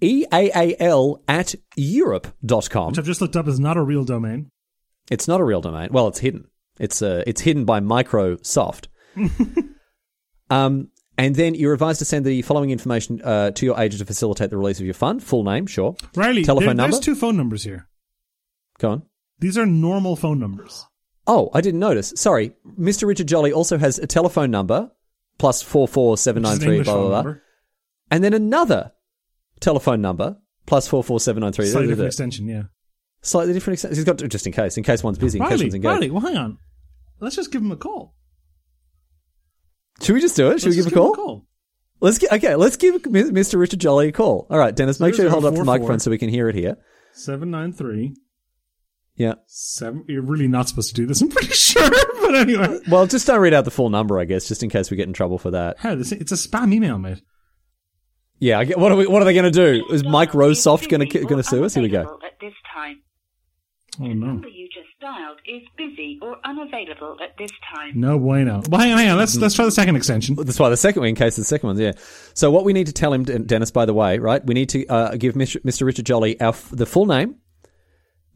eaal 0.00 1.22
at 1.28 1.54
europe.com. 1.76 2.88
Which 2.88 2.98
I've 2.98 3.04
just 3.04 3.20
looked 3.20 3.36
up 3.36 3.48
is 3.48 3.60
not 3.60 3.76
a 3.76 3.82
real 3.82 4.04
domain. 4.04 4.50
It's 5.10 5.28
not 5.28 5.40
a 5.40 5.44
real 5.44 5.60
domain. 5.60 5.88
Well, 5.92 6.08
it's 6.08 6.18
hidden. 6.18 6.48
It's 6.78 7.00
uh, 7.02 7.22
it's 7.26 7.40
hidden 7.40 7.64
by 7.64 7.80
Microsoft. 7.80 8.88
um, 10.50 10.88
and 11.18 11.34
then 11.34 11.54
you're 11.54 11.72
advised 11.72 12.00
to 12.00 12.04
send 12.04 12.24
the 12.26 12.42
following 12.42 12.70
information 12.70 13.20
uh, 13.22 13.50
to 13.52 13.64
your 13.66 13.80
agent 13.80 14.00
to 14.00 14.04
facilitate 14.04 14.50
the 14.50 14.58
release 14.58 14.78
of 14.78 14.84
your 14.84 14.94
fund. 14.94 15.22
Full 15.22 15.44
name, 15.44 15.66
sure. 15.66 15.96
Riley, 16.14 16.44
Telephone 16.44 16.66
there- 16.66 16.74
number. 16.74 16.92
there's 16.92 17.04
two 17.04 17.14
phone 17.14 17.36
numbers 17.36 17.64
here. 17.64 17.88
Go 18.78 18.90
on. 18.90 19.02
These 19.38 19.56
are 19.56 19.66
normal 19.66 20.16
phone 20.16 20.38
numbers. 20.38 20.84
Oh, 21.26 21.50
I 21.54 21.60
didn't 21.60 21.80
notice. 21.80 22.12
Sorry, 22.16 22.52
Mr. 22.78 23.06
Richard 23.08 23.26
Jolly 23.26 23.52
also 23.52 23.78
has 23.78 23.98
a 23.98 24.06
telephone 24.06 24.50
number 24.50 24.90
plus 25.38 25.62
four 25.62 25.88
four 25.88 26.16
seven 26.16 26.42
nine 26.42 26.58
three 26.58 26.82
blah 26.82 26.94
blah 26.94 27.06
blah, 27.08 27.16
number. 27.22 27.42
and 28.10 28.22
then 28.22 28.32
another 28.32 28.92
telephone 29.60 30.00
number 30.00 30.36
plus 30.66 30.86
four 30.88 31.02
four 31.04 31.20
seven 31.20 31.40
nine 31.42 31.52
three. 31.52 31.66
Slightly 31.66 31.88
different 31.88 32.08
extension, 32.08 32.46
yeah. 32.48 32.62
Slightly 33.22 33.52
different. 33.52 33.74
extension. 33.74 33.96
He's 33.96 34.04
got 34.04 34.16
just 34.28 34.46
in 34.46 34.52
case, 34.52 34.76
in 34.76 34.84
case 34.84 35.02
one's 35.02 35.18
busy, 35.18 35.38
in 35.38 35.44
case 35.46 35.60
one's 35.62 35.74
engaged. 35.74 35.84
Riley, 35.92 36.10
well, 36.10 36.22
hang 36.22 36.36
on. 36.36 36.58
Let's 37.20 37.36
just 37.36 37.50
give 37.50 37.62
him 37.62 37.72
a 37.72 37.76
call. 37.76 38.14
Should 40.02 40.14
we 40.14 40.20
just 40.20 40.36
do 40.36 40.50
it? 40.50 40.60
Should 40.60 40.70
we 40.70 40.76
Let's 40.76 40.84
give 40.88 40.94
just 40.94 41.12
a 41.12 41.16
call? 41.16 41.46
Let's 42.00 42.18
get 42.18 42.32
okay. 42.32 42.54
Let's 42.56 42.76
give 42.76 43.02
Mr. 43.02 43.58
Richard 43.58 43.80
Jolly 43.80 44.08
a 44.08 44.12
call. 44.12 44.46
All 44.50 44.58
right, 44.58 44.74
Denis, 44.76 45.00
make 45.00 45.14
sure 45.14 45.24
you 45.24 45.30
hold 45.30 45.46
up 45.46 45.54
the 45.54 45.64
microphone 45.64 45.98
so 45.98 46.10
we 46.10 46.18
can 46.18 46.28
hear 46.28 46.48
it 46.48 46.54
here. 46.54 46.76
793 47.14 48.14
Yeah. 49.16 49.34
seven. 49.46 50.04
You're 50.06 50.20
really 50.20 50.48
not 50.48 50.68
supposed 50.68 50.90
to 50.90 50.94
do 50.94 51.06
this, 51.06 51.22
I'm 51.22 51.30
pretty 51.30 51.48
sure. 51.54 51.88
but 52.20 52.34
anyway. 52.34 52.78
Well, 52.88 53.06
just 53.06 53.26
don't 53.26 53.40
read 53.40 53.54
out 53.54 53.64
the 53.64 53.70
full 53.70 53.88
number, 53.88 54.18
I 54.20 54.26
guess, 54.26 54.46
just 54.46 54.62
in 54.62 54.68
case 54.68 54.90
we 54.90 54.98
get 54.98 55.06
in 55.08 55.14
trouble 55.14 55.38
for 55.38 55.50
that. 55.52 55.78
This, 55.82 56.12
it's 56.12 56.32
a 56.32 56.34
spam 56.34 56.74
email, 56.74 56.98
mate. 56.98 57.22
Yeah. 58.38 58.58
I 58.58 58.64
get, 58.64 58.78
what 58.78 58.92
are 58.92 58.96
we? 58.96 59.06
What 59.06 59.22
are 59.22 59.24
they 59.24 59.34
going 59.34 59.50
to 59.50 59.50
do? 59.50 59.86
Is 59.92 60.04
Mike 60.04 60.32
Rosesoft 60.32 60.88
going 60.88 61.08
to 61.08 61.18
going 61.20 61.36
to 61.36 61.42
sue 61.42 61.64
us? 61.64 61.74
Here 61.74 61.82
we 61.82 61.88
go. 61.88 62.02
At 62.24 62.38
this 62.40 62.52
time. 62.74 63.00
Oh, 64.00 64.08
The 64.08 64.14
no. 64.14 64.26
number 64.26 64.48
you 64.48 64.66
just 64.68 64.88
dialed 65.00 65.38
is 65.46 65.62
busy 65.78 66.18
or 66.20 66.36
unavailable 66.44 67.16
at 67.22 67.36
this 67.38 67.50
time. 67.74 67.92
No 67.98 68.18
bueno. 68.18 68.62
Well, 68.68 68.80
hang 68.80 68.92
on, 68.92 68.98
hang 68.98 69.10
on. 69.10 69.16
Let's, 69.18 69.36
let's 69.36 69.54
try 69.54 69.64
the 69.64 69.70
second 69.70 69.96
extension. 69.96 70.34
That's 70.34 70.58
why 70.58 70.68
the 70.68 70.76
second 70.76 71.00
one, 71.00 71.08
in 71.08 71.14
case 71.14 71.36
the 71.36 71.44
second 71.44 71.66
one's 71.68 71.80
yeah. 71.80 71.92
So 72.34 72.50
what 72.50 72.64
we 72.64 72.74
need 72.74 72.88
to 72.88 72.92
tell 72.92 73.12
him, 73.12 73.24
Denis, 73.24 73.70
by 73.70 73.86
the 73.86 73.94
way, 73.94 74.18
right? 74.18 74.44
We 74.44 74.52
need 74.52 74.68
to 74.70 74.86
uh, 74.88 75.16
give 75.16 75.34
Mr. 75.34 75.62
Mr. 75.62 75.86
Richard 75.86 76.04
Jolly 76.04 76.38
our 76.40 76.48
f- 76.48 76.68
the 76.72 76.84
full 76.86 77.06
name, 77.06 77.36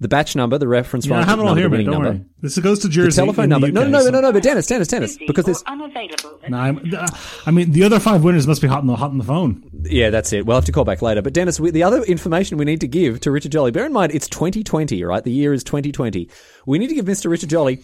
the 0.01 0.09
batch 0.09 0.35
number, 0.35 0.57
the 0.59 0.67
reference 0.67 1.07
Yeah, 1.07 1.17
I 1.17 1.19
number, 1.19 1.31
have 1.31 1.39
it 1.41 1.43
all 1.47 1.55
here, 1.55 1.65
the 1.65 1.71
winning 1.71 1.87
Don't 1.87 2.03
number, 2.03 2.09
worry. 2.19 2.25
This 2.41 2.59
goes 2.59 2.79
to 2.81 2.89
the 2.89 3.11
telephone 3.11 3.45
in 3.45 3.51
the 3.51 3.55
number. 3.55 3.67
UK, 3.69 3.73
no, 3.75 3.83
no, 3.85 3.91
no, 3.91 4.01
so- 4.05 4.11
no, 4.11 4.21
no, 4.23 4.33
but 4.33 4.43
Denis, 4.43 4.67
Denis, 4.67 4.89
Denis, 4.89 5.19
because 5.27 5.45
or 5.45 5.51
this. 5.53 5.63
unavailable. 5.67 6.41
No, 6.49 6.57
I'm, 6.59 6.95
uh, 6.97 7.07
I 7.47 7.51
mean, 7.51 7.73
the 7.73 7.83
other 7.85 8.01
five 8.01 8.25
winners 8.25 8.47
must 8.47 8.63
be 8.63 8.69
hot 8.69 8.79
on 8.81 8.87
the, 8.87 8.97
hot 8.97 9.11
on 9.11 9.19
the 9.19 9.25
phone. 9.25 9.63
Yeah, 9.85 10.09
that's 10.11 10.33
it. 10.33 10.47
We'll 10.47 10.57
have 10.57 10.65
to 10.65 10.73
call 10.73 10.85
back 10.85 11.03
later. 11.03 11.21
But 11.23 11.35
Denis, 11.35 11.61
we, 11.61 11.71
the 11.71 11.83
other 11.83 12.03
information 12.05 12.57
we 12.57 12.65
need 12.65 12.81
to 12.81 12.89
give 12.89 13.21
to 13.21 13.31
Richard 13.31 13.53
Jolly, 13.53 13.71
bear 13.73 13.85
in 13.85 13.93
mind 13.93 14.13
it's 14.15 14.29
2020, 14.29 15.05
right? 15.05 15.23
The 15.23 15.31
year 15.33 15.53
is 15.53 15.63
2020. 15.65 16.29
We 16.67 16.79
need 16.79 16.89
to 16.89 16.95
give 16.95 17.05
Mr. 17.05 17.31
Richard 17.31 17.51
Jolly 17.51 17.83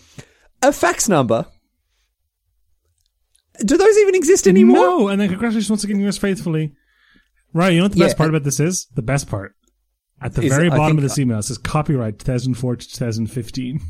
a 0.63 0.73
fax 0.73 1.09
number. 1.09 1.47
Do 3.65 3.77
those 3.77 3.97
even 3.99 4.15
exist 4.15 4.47
anymore? 4.47 4.77
No, 4.77 5.09
and 5.09 5.21
then 5.21 5.29
congratulations 5.29 5.71
once 5.71 5.85
again, 5.85 5.99
yours 6.01 6.19
faithfully. 6.19 6.75
Right, 7.53 7.73
you 7.73 7.79
know 7.79 7.85
what 7.85 7.93
the 7.93 7.99
Yeah, 7.99 8.07
best 8.07 8.19
part 8.19 8.29
uh, 8.29 8.31
about 8.33 8.45
this 8.45 8.61
is? 8.61 8.87
The 8.95 9.03
best 9.03 9.29
part. 9.29 9.55
At 10.27 10.35
the 10.35 10.43
Is- 10.43 10.53
very 10.53 10.69
I 10.71 10.77
bottom 10.77 10.97
of 10.99 11.03
this 11.05 11.19
email, 11.19 11.39
it 11.39 11.45
says 11.45 11.57
copyright 11.59 12.19
2004 12.19 12.77
to 12.77 12.89
2015. 12.89 13.81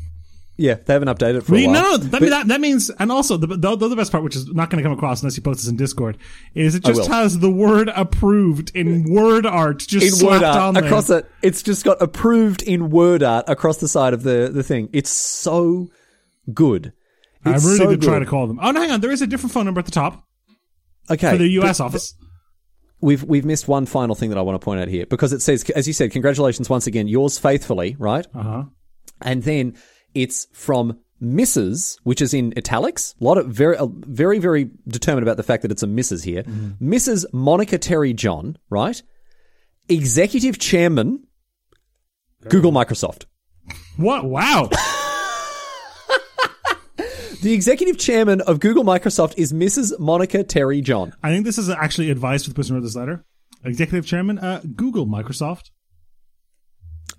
Yeah, 0.59 0.75
they 0.85 0.93
haven't 0.93 1.07
updated 1.07 1.35
it 1.37 1.41
for 1.45 1.51
We, 1.53 1.65
a 1.65 1.67
while. 1.67 1.81
no, 1.83 1.91
no, 1.91 1.97
that, 1.97 2.19
But- 2.19 2.29
that, 2.29 2.47
that 2.47 2.61
means, 2.61 2.89
and 2.89 3.11
also 3.11 3.37
the, 3.37 3.45
the, 3.47 3.75
the 3.75 3.85
other 3.85 3.95
best 3.95 4.11
part, 4.11 4.23
which 4.23 4.35
is 4.35 4.47
not 4.47 4.69
going 4.71 4.81
to 4.81 4.87
come 4.87 4.95
across 4.97 5.21
unless 5.21 5.35
you 5.37 5.43
post 5.43 5.59
this 5.61 5.67
in 5.67 5.77
Discord, 5.77 6.17
is 6.55 6.73
it 6.75 6.83
just 6.83 7.07
has 7.09 7.39
the 7.39 7.49
word 7.51 7.89
approved 7.95 8.71
in 8.75 9.03
word 9.11 9.45
art 9.45 9.79
just 9.79 10.19
in 10.19 10.27
word 10.27 10.39
slapped 10.39 10.45
art 10.45 10.57
on 10.57 10.73
there. 10.75 10.85
across 10.85 11.09
it. 11.11 11.25
It's 11.43 11.61
just 11.63 11.83
got 11.85 12.01
approved 12.01 12.61
in 12.63 12.89
word 12.89 13.21
art 13.23 13.45
across 13.47 13.77
the 13.77 13.87
side 13.87 14.13
of 14.13 14.23
the, 14.23 14.49
the 14.51 14.63
thing. 14.63 14.89
It's 14.93 15.09
so 15.11 15.89
good. 16.53 16.93
I 17.45 17.53
It's 17.55 17.63
really 17.65 17.77
so 17.77 17.89
did 17.91 18.01
try 18.01 18.13
good. 18.15 18.25
to 18.25 18.29
call 18.29 18.47
them. 18.47 18.59
Oh, 18.61 18.71
no, 18.71 18.81
hang 18.81 18.91
on. 18.91 19.01
There 19.01 19.11
is 19.11 19.21
a 19.21 19.27
different 19.27 19.53
phone 19.53 19.65
number 19.65 19.79
at 19.79 19.85
the 19.85 19.91
top 19.91 20.23
Okay, 21.09 21.31
for 21.31 21.37
the 21.37 21.47
US 21.61 21.77
but- 21.77 21.85
office. 21.85 22.15
We've 23.01 23.23
we've 23.23 23.45
missed 23.45 23.67
one 23.67 23.85
final 23.85 24.15
thing 24.15 24.29
that 24.29 24.37
I 24.37 24.41
want 24.41 24.59
to 24.59 24.63
point 24.63 24.79
out 24.81 24.87
here 24.87 25.05
because 25.05 25.33
it 25.33 25.41
says, 25.41 25.63
as 25.71 25.87
you 25.87 25.93
said, 25.93 26.11
congratulations 26.11 26.69
once 26.69 26.87
again, 26.87 27.07
yours 27.07 27.37
faithfully, 27.37 27.95
right? 27.99 28.25
Uh 28.35 28.43
huh. 28.43 28.63
and 29.21 29.43
then 29.43 29.75
it's 30.13 30.47
from 30.53 30.99
Mrs., 31.21 31.97
which 32.03 32.21
is 32.21 32.33
in 32.33 32.53
italics. 32.57 33.15
A 33.19 33.23
lot 33.23 33.37
of 33.37 33.47
very, 33.47 33.75
very, 33.81 34.39
very 34.39 34.69
determined 34.87 35.23
about 35.27 35.37
the 35.37 35.43
fact 35.43 35.63
that 35.63 35.71
it's 35.71 35.83
a 35.83 35.87
Mrs. 35.87 36.23
here. 36.23 36.43
Mrs. 36.81 37.25
Monica 37.33 37.77
Terry 37.79 38.13
John, 38.13 38.57
right? 38.69 39.01
Executive 39.89 40.59
Chairman, 40.59 41.23
Google 42.49 42.71
Microsoft. 42.71 43.25
What? 43.97 44.25
Wow. 44.25 44.69
The 47.47 47.53
executive 47.53 47.97
chairman 47.97 48.41
of 48.41 48.59
Google 48.59 48.83
Microsoft 48.83 49.35
is 49.37 49.53
Mrs. 49.53 49.97
Monica 49.99 50.43
Terry 50.43 50.81
John. 50.81 51.13
I 51.23 51.29
think 51.29 51.45
this 51.45 51.57
is 51.57 51.69
actually 51.69 52.11
advice 52.11 52.43
for 52.43 52.49
the 52.49 52.53
person 52.55 52.75
who 52.75 52.81
wrote 52.81 52.83
this 52.83 52.97
letter. 52.97 53.23
Executive 53.63 54.05
Chairman, 54.05 54.37
uh, 54.37 54.59
Google 54.75 55.07
Microsoft. 55.07 55.71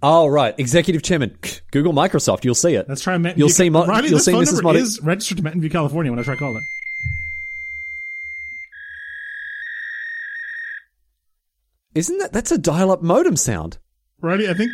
Oh, 0.02 0.26
right. 0.26 0.54
Executive 0.58 1.02
chairman, 1.02 1.38
Google 1.70 1.94
Microsoft. 1.94 2.44
You'll 2.44 2.54
see 2.54 2.74
it. 2.74 2.86
Let's 2.90 3.00
try 3.00 3.16
Mountain 3.16 3.38
You'll 3.38 3.48
View. 3.48 3.54
see 3.54 3.70
Mo- 3.70 3.86
Riley, 3.86 4.08
you'll 4.10 4.18
this 4.18 4.26
see 4.26 4.32
phone 4.32 4.42
Mrs. 4.44 4.46
number 4.52 4.62
Monica- 4.64 4.82
is 4.82 5.00
registered 5.02 5.38
to 5.38 5.44
Mountain 5.44 5.62
View, 5.62 5.70
California. 5.70 6.12
When 6.12 6.18
I 6.18 6.22
try 6.22 6.36
calling 6.36 6.58
it. 6.58 6.62
Isn't 11.94 12.18
that 12.18 12.34
that's 12.34 12.52
a 12.52 12.58
dial-up 12.58 13.00
modem 13.02 13.36
sound? 13.36 13.78
Riley, 14.20 14.46
I 14.50 14.52
think 14.52 14.72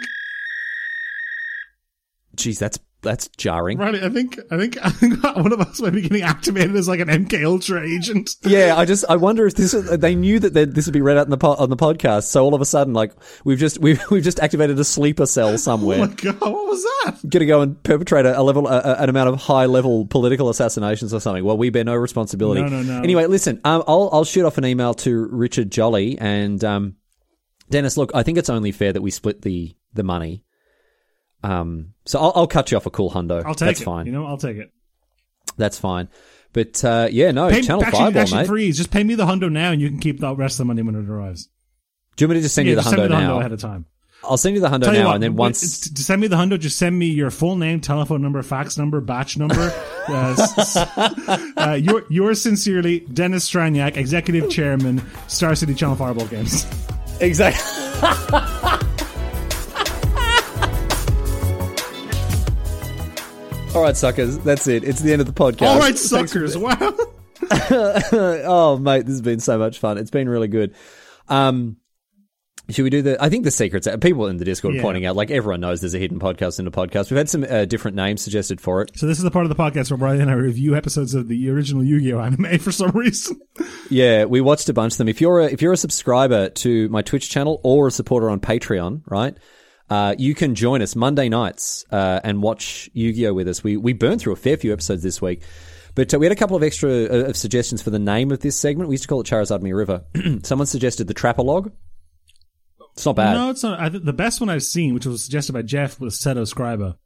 Jeez, 2.37 2.59
that's 2.59 2.79
that's 3.05 3.29
jarring. 3.37 3.79
Right. 3.79 3.95
I 3.95 4.09
think 4.09 4.39
I 4.51 4.57
think 4.57 4.77
I 4.85 4.91
think 4.91 5.23
one 5.23 5.53
of 5.53 5.61
us 5.61 5.81
might 5.81 5.93
be 5.93 6.03
getting 6.03 6.23
activated 6.23 6.75
as 6.75 6.89
like 6.89 7.01
an 7.01 7.09
MK 7.09 7.45
Ultra 7.45 7.87
agent. 7.87 8.31
Yeah, 8.45 8.75
I 8.77 8.85
just 8.85 9.05
I 9.09 9.17
wonder 9.17 9.47
if 9.47 9.55
this 9.55 9.75
is, 9.75 9.89
they 9.99 10.15
knew 10.15 10.39
that 10.41 10.55
this 10.55 10.87
would 10.87 10.93
be 10.93 11.01
read 11.01 11.17
out 11.17 11.27
in 11.27 11.31
the 11.31 11.37
po- 11.39 11.55
on 11.57 11.71
the 11.71 11.77
podcast. 11.77 12.25
So 12.25 12.45
all 12.45 12.55
of 12.55 12.61
a 12.61 12.65
sudden, 12.65 12.93
like 12.95 13.13
we've 13.45 13.59
just 13.59 13.79
we've 13.79 14.01
we've 14.11 14.25
just 14.25 14.41
activated 14.41 14.79
a 14.79 14.85
sleeper 14.85 15.27
cell 15.27 15.57
somewhere. 15.59 15.99
Oh 15.99 16.07
my 16.07 16.15
god, 16.15 16.41
what 16.41 16.67
was 16.67 16.83
that? 16.83 17.19
Going 17.29 17.41
to 17.41 17.47
go 17.47 17.61
and 17.61 17.83
perpetrate 17.83 18.27
a, 18.27 18.43
level 18.43 18.67
a- 18.67 18.97
an 18.99 19.09
amount 19.09 19.29
of 19.29 19.41
high 19.41 19.67
level 19.67 20.07
political 20.07 20.49
assassinations 20.49 21.13
or 21.15 21.21
something. 21.21 21.45
Well, 21.45 21.57
we 21.57 21.71
bear 21.71 21.85
no 21.85 21.95
responsibility. 21.95 22.63
No, 22.63 22.69
no, 22.69 22.83
no. 22.83 23.03
Anyway, 23.03 23.27
listen, 23.27 23.61
um, 23.65 23.83
I'll 23.87 24.09
I'll 24.13 24.25
shoot 24.25 24.45
off 24.47 24.59
an 24.59 24.65
email 24.67 24.95
to 24.95 25.27
Richard 25.31 25.71
Jolly 25.71 26.19
and 26.19 26.63
um, 26.65 26.97
Denis. 27.71 27.97
Look, 27.97 28.13
I 28.15 28.23
think 28.23 28.39
it's 28.39 28.51
only 28.51 28.73
fair 28.73 28.93
that 28.93 29.03
we 29.03 29.11
split 29.11 29.43
the 29.43 29.75
the 29.93 30.03
money. 30.03 30.45
Um, 31.45 31.95
so 32.07 32.21
I'll, 32.21 32.33
I'll 32.35 32.47
cut 32.47 32.71
you 32.71 32.77
off 32.77 32.87
a 32.87 32.91
cool 32.91 33.11
hundo. 33.11 33.45
I'll 33.45 33.55
take 33.55 33.69
That's 33.69 33.81
it. 33.81 33.85
fine. 33.85 34.07
You 34.07 34.13
know, 34.13 34.27
I'll 34.27 34.39
take 34.39 34.57
it. 34.57 34.73
That's 35.57 35.79
fine. 35.79 36.09
But 36.53 36.85
uh, 36.85 37.09
yeah, 37.11 37.33
no, 37.33 37.51
Pay, 37.51 37.63
Channel 37.63 37.85
actually, 37.85 37.99
Fireball, 37.99 38.23
actually 38.23 38.39
mate. 38.39 38.47
freeze. 38.47 38.77
Just 38.77 38.91
pay 38.91 39.05
me 39.05 39.15
the 39.15 39.27
hundo 39.27 39.51
now, 39.51 39.73
and 39.73 39.81
you 39.81 39.89
can 39.89 39.99
keep 39.99 40.21
the 40.21 40.35
rest 40.35 40.55
of 40.55 40.59
the 40.59 40.65
money 40.67 40.83
when 40.83 40.95
it 40.95 41.09
arrives. 41.09 41.49
Do 42.17 42.25
you 42.25 42.29
want 42.29 42.37
me 42.37 42.41
to 42.41 42.43
just 42.45 42.55
send 42.55 42.67
yeah, 42.67 42.71
you 42.71 42.77
the 42.77 42.83
just 42.83 42.95
send 42.95 43.03
hundo 43.03 43.09
the 43.09 43.21
now? 43.21 43.37
hundo 43.37 43.41
ahead 43.41 43.53
of 43.53 43.61
time. 43.61 43.87
I'll 44.23 44.37
send 44.37 44.55
you 44.55 44.61
the 44.61 44.69
hundo 44.69 44.85
Tell 44.85 44.93
now, 44.95 45.07
what, 45.09 45.15
and 45.17 45.23
then 45.23 45.37
once 45.37 45.89
to 45.91 46.03
send 46.03 46.21
me 46.21 46.29
the 46.29 46.37
hundo, 46.37 46.59
just 46.59 46.79
send 46.79 46.99
me 46.99 47.07
your 47.07 47.31
full 47.31 47.57
name, 47.57 47.81
telephone 47.81 48.23
number, 48.23 48.43
fax 48.43 48.79
number, 48.79 49.01
batch 49.01 49.37
number. 49.37 49.73
uh, 50.09 51.55
uh, 51.57 51.79
your, 51.81 52.05
yours 52.09 52.41
sincerely, 52.41 53.01
Denis 53.01 53.49
Stranjak, 53.51 53.97
Executive 53.97 54.49
Chairman, 54.51 55.03
Star 55.27 55.55
City 55.55 55.75
Channel 55.75 55.97
Fireball 55.97 56.27
Games. 56.27 56.67
exactly. 57.21 58.41
All 63.75 63.83
right, 63.83 63.97
suckers. 63.97 64.39
That's 64.39 64.69
it. 64.69 64.85
It's 64.85 65.01
the 65.01 65.13
end 65.13 65.21
of 65.21 65.27
the 65.27 65.33
podcast. 65.33 65.67
All 65.67 65.79
right, 65.81 65.99
suckers. 65.99 66.57
Wow. 66.57 66.77
oh, 67.51 68.79
mate, 68.81 69.05
this 69.05 69.15
has 69.15 69.21
been 69.21 69.41
so 69.41 69.59
much 69.59 69.81
fun. 69.81 69.99
It's 69.99 70.11
been 70.13 70.29
really 70.29 70.47
good. 70.49 70.75
Um, 71.29 71.77
should 72.71 72.85
we 72.85 72.91
do 72.91 73.03
the? 73.03 73.23
I 73.23 73.29
think 73.29 73.43
the 73.45 73.51
secrets. 73.51 73.89
People 74.01 74.29
in 74.29 74.37
the 74.37 74.45
Discord 74.45 74.75
are 74.75 74.77
Yeah. 74.77 74.83
pointing 74.83 75.05
out, 75.07 75.17
like 75.17 75.31
everyone 75.33 75.61
knows, 75.61 75.81
there's 75.81 75.95
a 75.95 75.99
hidden 75.99 76.21
podcast 76.21 76.61
in 76.61 76.65
the 76.67 76.71
podcast. 76.71 77.11
We've 77.11 77.19
had 77.19 77.29
some 77.29 77.45
uh, 77.45 77.65
different 77.65 77.97
names 77.97 78.23
suggested 78.23 78.61
for 78.61 78.81
it. 78.81 78.93
So 78.97 79.07
this 79.07 79.19
is 79.19 79.25
the 79.25 79.31
part 79.31 79.45
of 79.45 79.49
the 79.49 79.57
podcast 79.61 79.91
where 79.91 79.99
Brian 79.99 80.21
and 80.21 80.31
I 80.31 80.35
review 80.35 80.77
episodes 80.77 81.15
of 81.15 81.27
the 81.27 81.51
original 81.51 81.83
Yu-Gi-Oh 81.83 82.21
anime 82.21 82.59
for 82.61 82.71
some 82.73 82.91
reason. 82.93 83.41
Yeah, 83.91 84.25
we 84.25 84.41
watched 84.41 84.71
a 84.71 84.73
bunch 84.73 84.95
of 84.95 84.99
them. 84.99 85.09
If 85.09 85.21
you're 85.21 85.41
a, 85.41 85.45
if 85.45 85.61
you're 85.61 85.75
a 85.75 85.77
subscriber 85.77 86.49
to 86.49 86.89
my 86.89 87.03
Twitch 87.03 87.29
channel 87.29 87.61
or 87.63 87.89
a 87.89 87.91
supporter 87.91 88.31
on 88.31 88.41
Patreon, 88.41 89.03
right? 89.07 89.37
Uh, 89.95 90.15
you 90.19 90.35
can 90.35 90.55
join 90.55 90.83
us 90.83 90.97
Monday 90.97 91.29
nights 91.29 91.85
uh, 91.91 92.21
and 92.25 92.43
watch 92.43 92.91
Yu-Gi-Oh 92.95 93.33
with 93.35 93.49
us. 93.49 93.63
We 93.63 93.77
we 93.77 93.93
burned 93.93 94.21
through 94.21 94.33
a 94.33 94.37
fair 94.37 94.57
few 94.57 94.73
episodes 94.73 95.03
this 95.03 95.23
week, 95.23 95.43
but 95.95 96.13
uh, 96.13 96.19
we 96.19 96.27
had 96.27 96.33
a 96.33 96.37
couple 96.37 96.57
of 96.57 96.63
extra 96.63 96.91
uh, 96.91 97.29
of 97.31 97.37
suggestions 97.37 97.81
for 97.83 97.91
the 97.91 97.99
name 97.99 98.33
of 98.33 98.41
this 98.41 98.57
segment. 98.57 98.89
We 98.89 98.95
used 98.95 99.05
to 99.05 99.09
call 99.09 99.21
it 99.21 99.27
Charizard 99.27 99.63
Me 99.63 99.73
River. 99.73 100.05
Someone 100.43 100.67
suggested 100.67 101.07
the 101.07 101.15
Trapalog. 101.15 101.71
It's 102.95 103.07
not 103.07 103.17
bad. 103.17 103.35
no, 103.35 103.51
it's 103.51 103.63
not. 103.63 103.79
I 103.81 103.89
think 103.89 104.05
the 104.05 104.13
best 104.13 104.41
one 104.41 104.49
I've 104.49 104.63
seen, 104.63 104.95
which 104.95 105.07
was 105.07 105.23
suggested 105.23 105.53
by 105.53 105.63
Jeff, 105.63 106.01
was 106.01 106.19
Seto 106.19 106.43
Scriba. 106.53 106.97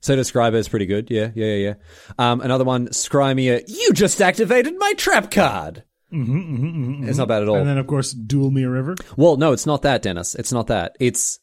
So 0.00 0.14
Describer 0.16 0.56
is 0.58 0.68
pretty 0.68 0.84
good. 0.84 1.10
Yeah, 1.10 1.30
yeah, 1.34 1.46
yeah, 1.46 1.54
yeah. 1.68 1.74
Um, 2.18 2.42
another 2.42 2.64
one, 2.64 2.88
Scrymia. 2.88 3.62
You 3.66 3.92
just 3.94 4.20
activated 4.20 4.74
my 4.78 4.92
trap 4.98 5.30
card. 5.30 5.82
Mm-hmm, 6.12 6.38
mm-hmm, 6.38 7.08
It's 7.08 7.16
not 7.16 7.28
bad 7.28 7.42
at 7.42 7.48
all. 7.48 7.56
And 7.56 7.66
then, 7.66 7.78
of 7.78 7.86
course, 7.86 8.12
Duel 8.12 8.50
Me 8.50 8.64
a 8.64 8.68
River. 8.70 8.96
Well, 9.16 9.38
no, 9.38 9.52
it's 9.52 9.64
not 9.64 9.80
that, 9.82 10.02
Denis. 10.02 10.34
It's 10.34 10.52
not 10.52 10.66
that. 10.66 10.94
It's 11.00 11.38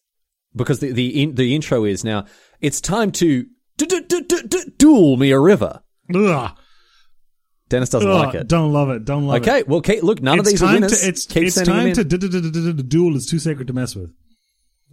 because 0.56 0.80
the 0.80 0.92
the 0.92 1.24
in, 1.24 1.36
the 1.36 1.56
intro 1.56 1.84
is 1.86 2.04
now. 2.04 2.26
It's 2.60 2.82
time 2.82 3.12
to 3.14 3.46
du- 3.78 3.86
du- 3.86 4.02
du- 4.02 4.22
du- 4.24 4.48
du- 4.48 4.72
duel 4.78 5.18
me 5.18 5.32
a 5.32 5.40
river. 5.40 5.82
Ugh. 6.14 6.52
Denis 7.70 7.90
doesn't 7.90 8.10
Ugh. 8.10 8.26
like 8.26 8.36
it. 8.36 8.48
Don't 8.48 8.74
love 8.74 8.90
it. 8.90 9.06
Don't 9.06 9.26
love 9.28 9.38
it. 9.38 9.48
Okay, 9.48 9.64
well, 9.66 9.80
Kate, 9.82 10.04
look, 10.04 10.22
none 10.22 10.40
of 10.40 10.44
it's 10.46 10.52
these 10.52 10.62
are 10.62 10.66
time 10.66 10.74
winners. 10.76 11.00
to 11.02 11.08
it's, 11.08 11.26
Keep 11.26 11.44
it's 11.44 11.62
time 11.62 11.94
to 11.94 12.04
d- 12.04 12.18
d- 12.18 12.28
d- 12.28 12.74
duel 12.84 13.16
is 13.16 13.26
too 13.26 13.40
sacred 13.40 13.68
to 13.68 13.74
mess 13.74 13.96
with. 13.96 14.12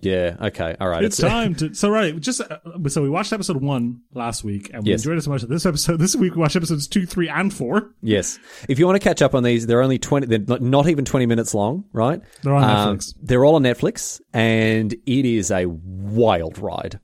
Yeah. 0.01 0.37
Okay. 0.41 0.77
All 0.81 0.89
right. 0.89 1.03
It's 1.03 1.17
time 1.17 1.55
to 1.57 1.75
so 1.83 1.91
right 1.91 2.19
just 2.21 2.41
uh, 2.41 2.59
so 2.89 3.03
we 3.03 3.09
watched 3.09 3.33
episode 3.33 3.61
one 3.61 4.03
last 4.15 4.45
week 4.45 4.71
and 4.73 4.85
we 4.85 4.91
Yes. 4.91 5.01
enjoyed 5.01 5.19
it 5.19 5.23
so 5.23 5.31
much 5.31 5.41
that 5.41 5.51
this 5.51 5.67
episode 5.67 5.97
this 6.01 6.15
week 6.15 6.35
we 6.35 6.41
watched 6.41 6.55
episodes 6.57 6.87
two 6.87 7.05
three 7.07 7.29
and 7.29 7.53
four 7.53 7.95
Yes. 8.01 8.39
If 8.69 8.79
you 8.79 8.87
want 8.87 9.01
to 9.01 9.07
catch 9.09 9.23
up 9.23 9.35
on 9.35 9.43
these, 9.43 9.67
they're 9.67 9.83
only 9.83 9.99
20, 9.99 10.27
they're 10.27 10.59
not, 10.61 10.89
even 10.89 11.05
20 11.05 11.27
minutes 11.27 11.53
long, 11.55 11.85
right? 11.93 12.21
They're 12.43 12.55
on 12.55 12.63
Um, 12.65 12.97
Netflix. 12.99 13.15
They're 13.23 13.45
all 13.45 13.57
on 13.57 13.63
Netflix, 13.65 14.21
and 14.33 14.93
it 14.93 15.25
is 15.25 15.51
a 15.51 15.67
wild 15.67 16.59
ride. 16.59 17.01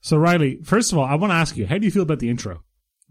so 0.00 0.16
Riley 0.18 0.60
first 0.62 0.92
of 0.92 0.98
all 0.98 1.04
I 1.04 1.14
want 1.14 1.30
to 1.30 1.36
ask 1.36 1.56
you 1.56 1.66
how 1.66 1.78
do 1.78 1.84
you 1.86 1.90
feel 1.90 2.02
about 2.02 2.18
the 2.18 2.28
intro 2.28 2.62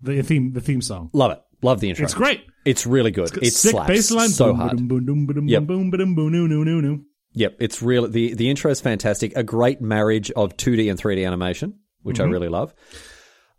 the 0.01 0.21
theme 0.21 0.53
the 0.53 0.61
theme 0.61 0.81
song 0.81 1.09
Love 1.13 1.31
it. 1.31 1.41
Love 1.63 1.79
the 1.79 1.89
intro. 1.89 2.03
it's 2.03 2.13
great 2.13 2.43
It's 2.65 2.85
really 2.85 3.09
good. 3.11 3.35
It 3.41 3.53
sick 3.53 3.71
slaps 3.71 3.87
bass 3.87 4.11
line 4.11 4.29
so 4.29 4.47
boom, 4.49 4.57
hard. 4.57 4.77
boom, 4.77 4.87
boom, 4.87 5.05
boom, 5.05 5.25
boom, 5.25 5.47
Yep. 5.47 5.63
boom, 5.63 5.89
boom, 5.89 6.13
boom, 6.13 6.15
boom, 6.15 6.31
boom, 6.49 6.49
boom, 6.65 6.81
boom. 6.81 7.05
Yep, 7.33 7.57
it's 7.59 7.81
real. 7.81 8.07
the 8.07 8.33
The 8.33 8.49
intro 8.49 8.69
is 8.71 8.79
fantastic. 8.81 9.33
A 9.35 9.43
great 9.43 9.81
marriage 9.81 10.31
of 10.31 10.55
2D 10.57 10.89
and 10.89 10.99
3D 10.99 11.25
animation, 11.25 11.79
which 12.01 12.17
Mm-hmm. 12.17 12.29
I 12.29 12.31
really 12.31 12.49
love. 12.49 12.73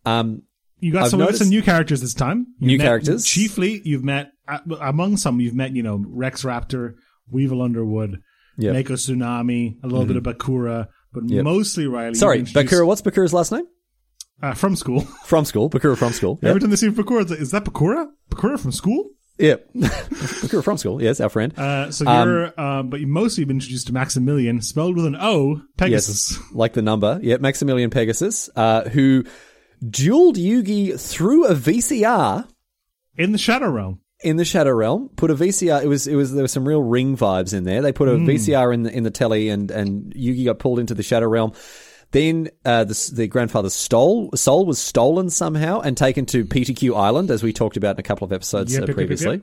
Um, 0.04 0.42
You 0.80 0.92
got 0.92 1.04
I've 1.04 1.10
some, 1.10 1.20
noticed- 1.20 1.38
some 1.40 1.48
new 1.48 1.62
characters 1.62 2.00
this 2.00 2.14
time. 2.14 2.46
You 2.60 2.66
New 2.68 2.78
characters. 2.78 3.24
Chiefly, 3.24 3.80
you've 3.84 4.04
met 4.04 4.32
uh, 4.48 4.58
among 4.80 5.16
some. 5.16 5.40
You've 5.40 5.54
met 5.54 5.72
you 5.74 5.82
know 5.82 6.02
Rex 6.06 6.42
Raptor, 6.44 6.94
Weevil 7.30 7.62
Underwood, 7.62 8.20
Yep. 8.58 8.74
Mako 8.74 8.94
Tsunami, 8.94 9.76
a 9.82 9.86
little 9.88 10.06
bit 10.06 10.16
of 10.16 10.22
Bakura, 10.22 10.88
but 11.12 11.24
Yep. 11.28 11.44
mostly 11.44 11.86
Riley. 11.86 12.14
sorry, 12.14 12.42
Bakura. 12.42 12.86
What's 12.86 13.02
Bakura's 13.02 13.32
last 13.32 13.50
name? 13.52 13.64
uh, 14.42 14.52
from 14.52 14.76
school. 14.76 15.00
From 15.24 15.44
school. 15.44 15.70
Bakura 15.70 15.96
from 15.96 16.12
school. 16.12 16.38
Yep. 16.42 16.48
Every 16.50 16.60
time 16.60 16.70
they 16.70 16.76
see 16.76 16.90
Bakura, 16.90 17.28
like, 17.30 17.40
is 17.40 17.50
that 17.52 17.64
Bakura? 17.64 18.06
Bakura 18.30 18.58
from 18.60 18.72
school? 18.72 19.10
Yep. 19.38 19.68
Bakura 19.74 20.62
from 20.62 20.76
school. 20.78 21.02
Yes, 21.02 21.20
our 21.20 21.28
friend. 21.28 21.56
Uh, 21.58 21.90
so 21.90 22.06
Um, 22.06 22.28
you're, 22.28 22.52
uh, 22.56 22.82
but 22.84 23.00
you 23.00 23.06
mostly 23.06 23.44
been 23.44 23.56
introduced 23.56 23.88
to 23.88 23.92
Maximillion, 23.92 24.62
spelled 24.62 24.96
with 24.96 25.06
an 25.06 25.16
O, 25.16 25.60
Pegasus. 25.76 26.32
Yes, 26.38 26.52
like 26.52 26.72
the 26.74 26.82
number. 26.82 27.18
Yep, 27.22 27.40
Maximillion 27.40 27.90
Pegasus, 27.90 28.48
uh, 28.54 28.88
who 28.90 29.24
dueled 29.84 30.36
Yugi 30.36 30.98
through 31.00 31.46
a 31.46 31.54
VCR 31.54 32.46
In 33.16 33.32
the 33.32 33.38
Shadow 33.38 33.68
Realm. 33.70 34.00
in 34.22 34.36
the 34.36 34.44
Shadow 34.44 34.70
Realm. 34.72 35.10
Put 35.16 35.30
a 35.30 35.34
VCR. 35.34 35.82
It 35.82 35.88
was 35.88 36.06
it 36.06 36.14
was 36.14 36.32
there 36.32 36.44
were 36.44 36.48
some 36.48 36.66
real 36.66 36.82
ring 36.82 37.16
vibes 37.16 37.52
in 37.52 37.64
there. 37.64 37.82
They 37.82 37.92
put 37.92 38.08
a 38.08 38.16
Hmm. 38.16 38.26
VCR 38.26 38.72
in 38.72 38.84
the 38.84 38.96
in 38.96 39.02
the 39.02 39.10
telly, 39.10 39.48
and 39.48 39.70
and 39.70 40.14
Yugi 40.14 40.44
got 40.44 40.58
pulled 40.60 40.78
into 40.78 40.94
the 40.94 41.02
Shadow 41.02 41.26
Realm. 41.26 41.52
Then 42.14 42.48
uh, 42.64 42.84
the 42.84 43.10
the 43.12 43.26
grandfather 43.26 43.68
stole 43.70 44.30
soul 44.36 44.64
was 44.66 44.78
stolen 44.78 45.30
somehow 45.30 45.80
and 45.80 45.96
taken 45.96 46.26
to 46.26 46.44
PTQ 46.44 46.96
Island, 46.96 47.28
as 47.28 47.42
we 47.42 47.52
talked 47.52 47.76
about 47.76 47.96
in 47.96 48.00
a 48.00 48.04
couple 48.04 48.24
of 48.24 48.32
episodes 48.32 48.72
Yep, 48.72 48.82
uh, 48.82 48.86
yep, 48.86 48.88
yep, 48.88 48.88
yep, 48.88 48.96
previously. 48.96 49.42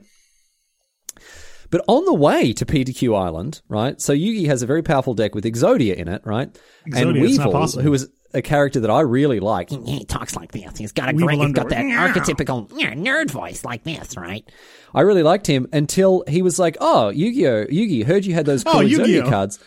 But 1.70 1.84
on 1.86 2.06
the 2.06 2.14
way 2.14 2.54
to 2.54 2.64
PTQ 2.64 3.14
Island, 3.14 3.60
right? 3.68 4.00
So 4.00 4.14
Yugi 4.14 4.46
has 4.46 4.62
a 4.62 4.66
very 4.66 4.82
powerful 4.82 5.12
deck 5.12 5.34
with 5.34 5.44
Exodia 5.44 5.96
in 5.96 6.08
it, 6.08 6.22
right? 6.24 6.48
and 6.86 6.94
Exodia, 6.94 7.36
not 7.36 7.52
Weevil, 7.52 7.82
who 7.82 7.92
is 7.92 8.08
a 8.32 8.40
character 8.40 8.80
that 8.80 8.90
I 8.90 9.00
really 9.00 9.38
like. 9.38 9.68
He 9.68 10.06
talks 10.06 10.34
like 10.34 10.52
this. 10.52 10.78
He's 10.78 10.92
got 10.92 11.10
a 11.10 11.12
Weevil 11.12 11.26
great, 11.26 11.40
he's 11.40 11.52
got 11.52 11.68
that 11.68 11.84
archetypical 11.84 12.72
yeah, 12.74 12.94
nerd 12.94 13.30
voice 13.30 13.66
like 13.66 13.84
this, 13.84 14.16
right? 14.16 14.50
I 14.94 15.02
really 15.02 15.22
liked 15.22 15.46
him 15.46 15.66
until 15.74 16.24
he 16.26 16.40
was 16.40 16.58
like, 16.58 16.78
"Oh, 16.80 17.10
Yu-Gi-Oh, 17.10 17.66
Yugi, 17.66 18.06
heard 18.06 18.24
you 18.24 18.32
had 18.32 18.46
those 18.46 18.64
cool 18.64 18.80
Oh, 18.80 18.82
Exodia 18.82 19.28
cards. 19.28 19.58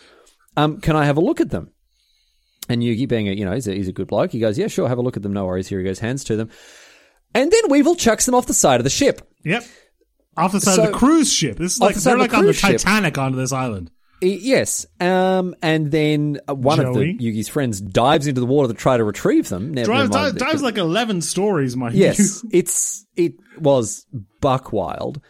Um, 0.56 0.80
can 0.80 0.96
I 0.96 1.04
have 1.04 1.18
a 1.18 1.20
look 1.20 1.40
at 1.40 1.50
them?" 1.50 1.70
And 2.68 2.82
Yugi, 2.82 3.08
being 3.08 3.28
a 3.28 3.32
you 3.32 3.44
know, 3.44 3.52
he's 3.52 3.68
a, 3.68 3.74
he's 3.74 3.88
a 3.88 3.92
good 3.92 4.06
bloke, 4.08 4.30
he 4.32 4.38
goes, 4.40 4.58
"Yeah, 4.58 4.66
sure, 4.68 4.88
have 4.88 4.98
a 4.98 5.02
look 5.02 5.16
at 5.16 5.22
them. 5.22 5.32
No 5.32 5.44
worries." 5.46 5.68
Here 5.68 5.78
he 5.78 5.84
goes, 5.84 5.98
hands 6.00 6.24
to 6.24 6.36
them, 6.36 6.50
and 7.34 7.50
then 7.50 7.62
Weevil 7.68 7.94
chucks 7.96 8.26
them 8.26 8.34
off 8.34 8.46
the 8.46 8.54
side 8.54 8.80
of 8.80 8.84
the 8.84 8.90
ship. 8.90 9.22
Yep. 9.44 9.64
Off 10.36 10.52
the 10.52 10.60
side 10.60 10.74
So- 10.76 10.82
of 10.84 10.92
the 10.92 10.98
cruise 10.98 11.32
ship. 11.32 11.56
This 11.56 11.74
is 11.74 11.80
like, 11.80 11.94
the 11.94 12.00
they're 12.00 12.18
like 12.18 12.30
the 12.30 12.36
on 12.38 12.42
the 12.46 12.52
cruise 12.52 12.58
ship. 12.58 12.80
Titanic 12.80 13.16
onto 13.18 13.38
this 13.38 13.52
island. 13.52 13.90
Yes, 14.22 14.86
um, 14.98 15.54
and 15.62 15.90
then 15.90 16.40
uh, 16.48 16.54
one 16.54 16.80
of 16.80 16.94
the 16.94 17.00
Yugi's 17.18 17.48
friends 17.48 17.82
dives 17.82 18.26
into 18.26 18.40
the 18.40 18.46
water 18.46 18.68
to 18.72 18.74
try 18.74 18.96
to 18.96 19.04
retrieve 19.04 19.50
them. 19.50 19.74
Never 19.74 20.06
dives, 20.08 20.32
dives 20.36 20.62
like 20.62 20.78
11 20.78 21.20
stories, 21.20 21.76
mind 21.76 21.94
Yes, 21.94 22.42
you. 22.42 22.50
it's 22.54 23.04
it 23.14 23.34
was 23.58 24.06
buck 24.40 24.72
wild. 24.72 25.20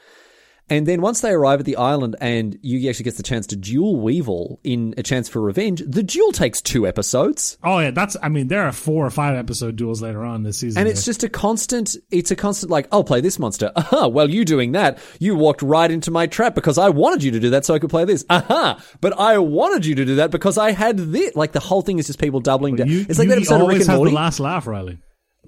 And 0.69 0.87
then 0.87 1.01
once 1.01 1.21
they 1.21 1.31
arrive 1.31 1.61
at 1.61 1.67
the 1.67 1.77
island 1.77 2.17
and 2.21 2.57
Yugi 2.63 2.89
actually 2.89 3.05
gets 3.05 3.17
the 3.17 3.23
chance 3.23 3.47
to 3.49 3.57
duel 3.57 4.01
Weevil 4.01 4.59
in 4.65 4.95
a 4.99 5.03
chance 5.03 5.29
for 5.29 5.41
revenge, 5.41 5.83
the 5.87 6.03
duel 6.03 6.33
takes 6.33 6.61
two 6.61 6.87
episodes. 6.87 7.57
Oh 7.63 7.79
yeah, 7.79 7.93
that's. 7.93 8.17
I 8.21 8.29
mean, 8.29 8.49
there 8.49 8.63
are 8.63 8.73
four 8.73 9.07
or 9.07 9.11
five 9.11 9.37
episode 9.37 9.77
duels 9.77 10.03
later 10.03 10.25
on 10.25 10.43
this 10.43 10.59
season. 10.59 10.81
And 10.81 10.89
it's 10.89 11.05
just 11.05 11.23
a 11.23 11.29
constant, 11.29 11.97
it's 12.11 12.31
a 12.31 12.37
constant 12.37 12.71
like, 12.71 12.89
I'll 12.91 13.05
play 13.05 13.21
this 13.21 13.39
monster. 13.39 13.71
Aha, 13.77 14.09
well, 14.09 14.29
you 14.29 14.45
doing 14.45 14.73
that, 14.73 14.99
you 15.21 15.37
walked 15.37 15.63
right 15.63 15.91
into 15.91 16.11
my 16.11 16.27
trap 16.27 16.55
because 16.55 16.79
I 16.79 16.89
wanted 16.89 17.23
you 17.23 17.31
to 17.33 17.41
do 17.41 17.51
that 17.51 17.65
so 17.65 17.75
I 17.75 17.79
could 17.79 17.91
play 17.91 18.05
this. 18.05 18.25
Aha, 18.29 18.83
but 19.01 19.19
I 19.19 19.39
wanted 19.39 19.87
you 19.87 19.95
to 19.95 20.05
do 20.05 20.17
that 20.17 20.31
because 20.33 20.59
I 20.59 20.73
had 20.73 20.99
this. 20.99 21.37
Like 21.37 21.53
the 21.53 21.61
whole 21.61 21.83
thing 21.83 21.99
is 21.99 22.07
just 22.07 22.19
people 22.19 22.41
doubling 22.41 22.77
down. 22.77 22.89
you, 22.89 23.07
it's 23.09 23.19
like 23.19 23.27
you 23.27 23.31
that 23.31 23.37
episode 23.39 23.61
of 23.63 23.69
Rick 23.69 23.81
and 23.81 23.87
have 23.89 23.97
Morty. 23.99 24.11
the 24.11 24.17
last 24.17 24.41
laugh, 24.41 24.67
Riley. 24.67 24.99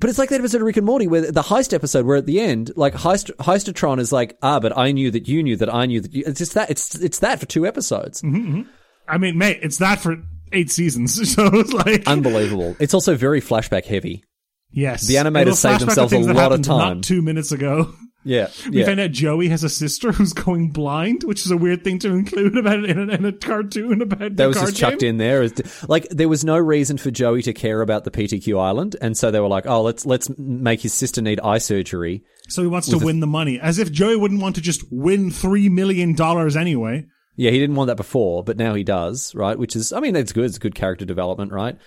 But 0.01 0.11
it's 0.11 0.19
like 0.19 0.29
that 0.31 0.41
episode 0.41 0.59
of 0.61 0.67
Rick 0.67 0.77
and 0.77 0.87
Morty 0.87 1.07
where 1.07 1.31
the 1.33 1.43
heist 1.43 1.73
episode 1.73 2.07
where 2.07 2.17
at 2.17 2.27
the 2.27 2.41
end, 2.41 2.73
like 2.77 2.95
heist 2.95 3.35
Heist-o-Tron 3.37 3.99
is 3.99 4.13
like, 4.13 4.37
ah, 4.43 4.61
but 4.61 4.77
I 4.77 4.93
knew 4.93 5.11
that 5.11 5.29
you 5.29 5.43
knew 5.43 5.57
that 5.57 5.73
I 5.73 5.87
knew 5.87 6.01
that 6.01 6.13
you. 6.15 6.25
It's 6.27 6.39
just 6.39 6.55
that 6.55 6.71
it's 6.71 6.95
it's 6.95 7.19
that 7.21 7.41
for 7.41 7.47
two 7.47 7.67
episodes. 7.67 8.23
I 8.25 9.19
mean, 9.19 9.39
mate, 9.39 9.59
it's 9.63 9.79
that 9.79 10.01
for 10.01 10.17
eight 10.53 10.71
seasons. 10.71 11.17
So 11.35 11.47
it's 11.53 11.73
like 11.73 12.07
Unbelievable. 12.07 12.77
It's 12.79 12.95
also 12.95 13.15
very 13.17 13.41
flashback 13.41 13.85
heavy. 13.87 14.25
yes, 14.71 15.07
the 15.07 15.15
animators 15.17 15.41
It'll 15.43 15.55
saved 15.57 15.75
flashback 15.75 15.79
to 15.81 15.87
themselves 15.87 16.13
a 16.13 16.17
things 16.17 16.27
that 16.27 16.37
lot 16.37 16.53
of 16.53 16.63
time. 16.63 16.97
Not 16.99 17.05
two 17.05 17.23
minutes 17.23 17.53
ago, 17.53 17.93
Yeah, 18.29 18.51
we 18.69 18.81
yeah. 18.81 18.85
find 18.85 19.01
out 19.01 19.11
Joey 19.11 19.49
has 19.49 19.65
a 19.65 19.71
sister 19.71 20.13
who's 20.13 20.35
going 20.35 20.71
blind, 20.71 21.25
which 21.25 21.47
is 21.47 21.51
a 21.51 21.57
weird 21.57 21.83
thing 21.83 21.99
to 22.01 22.11
include 22.11 22.59
about 22.59 22.85
in 22.85 23.09
a, 23.09 23.15
in 23.15 23.25
a 23.25 23.33
cartoon 23.33 24.03
about 24.03 24.37
that 24.37 24.47
was 24.47 24.61
just 24.61 24.77
chucked 24.77 25.03
in 25.03 25.17
there. 25.17 25.41
As, 25.41 25.55
like 25.89 26.07
there 26.11 26.29
was 26.29 26.45
no 26.45 26.59
reason 26.59 26.99
for 26.99 27.11
Joey 27.11 27.41
to 27.41 27.55
care 27.55 27.81
about 27.81 28.05
the 28.05 28.11
PTQ 28.11 28.61
island, 28.61 28.97
and 29.01 29.17
so 29.17 29.31
they 29.31 29.41
were 29.41 29.49
like, 29.49 29.67
"Oh, 29.67 29.81
let's 29.81 30.05
let's 30.05 30.29
make 30.37 30.83
his 30.83 30.93
sister 30.93 31.23
need 31.23 31.41
eye 31.41 31.57
surgery." 31.57 32.23
So 32.51 32.61
he 32.61 32.69
wants 32.69 32.91
to 32.91 32.99
win 32.99 33.21
the 33.21 33.27
money, 33.27 33.59
as 33.59 33.79
if 33.79 33.91
Joey 33.91 34.17
wouldn't 34.17 34.43
want 34.43 34.57
to 34.57 34.61
just 34.61 34.85
win 34.93 35.31
three 35.31 35.71
million 35.71 36.15
dollars 36.15 36.55
anyway. 36.55 37.07
Yeah, 37.35 37.51
he 37.51 37.59
didn't 37.59 37.77
want 37.77 37.89
that 37.89 37.97
before, 37.97 38.45
but 38.45 38.59
now 38.59 38.75
he 38.75 38.85
does, 38.85 39.35
right? 39.35 39.59
Which 39.59 39.75
is, 39.75 39.93
I 39.93 40.01
mean, 40.01 40.17
it's 40.17 40.33
good. 40.33 40.45
It's 40.45 40.59
good 40.59 40.75
character 40.75 41.07
development, 41.07 41.53
right? 41.53 41.79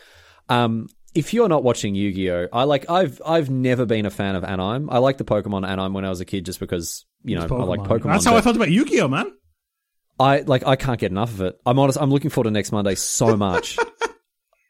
Um, 0.49 0.87
if 1.13 1.33
you're 1.33 1.49
not 1.49 1.63
watching 1.63 1.95
Yu-Gi-Oh, 1.95 2.47
I 2.53 2.63
like. 2.63 2.89
I've 2.89 3.21
I've 3.25 3.49
never 3.49 3.85
been 3.85 4.05
a 4.05 4.09
fan 4.09 4.35
of 4.35 4.43
Anime. 4.43 4.89
I 4.89 4.99
like 4.99 5.17
the 5.17 5.25
Pokemon 5.25 5.67
Anime 5.67 5.93
when 5.93 6.05
I 6.05 6.09
was 6.09 6.21
a 6.21 6.25
kid, 6.25 6.45
just 6.45 6.59
because 6.59 7.05
you 7.23 7.35
know 7.35 7.43
I 7.43 7.63
like 7.63 7.81
Pokemon. 7.81 8.03
That's 8.13 8.25
how 8.25 8.35
I 8.37 8.41
felt 8.41 8.55
about 8.55 8.71
Yu-Gi-Oh, 8.71 9.07
man. 9.07 9.31
I 10.19 10.41
like. 10.41 10.65
I 10.65 10.75
can't 10.75 10.99
get 10.99 11.11
enough 11.11 11.31
of 11.31 11.41
it. 11.41 11.59
I'm 11.65 11.79
honest. 11.79 11.97
I'm 11.99 12.11
looking 12.11 12.29
forward 12.29 12.45
to 12.49 12.51
next 12.51 12.71
Monday 12.71 12.95
so 12.95 13.35
much. 13.37 13.77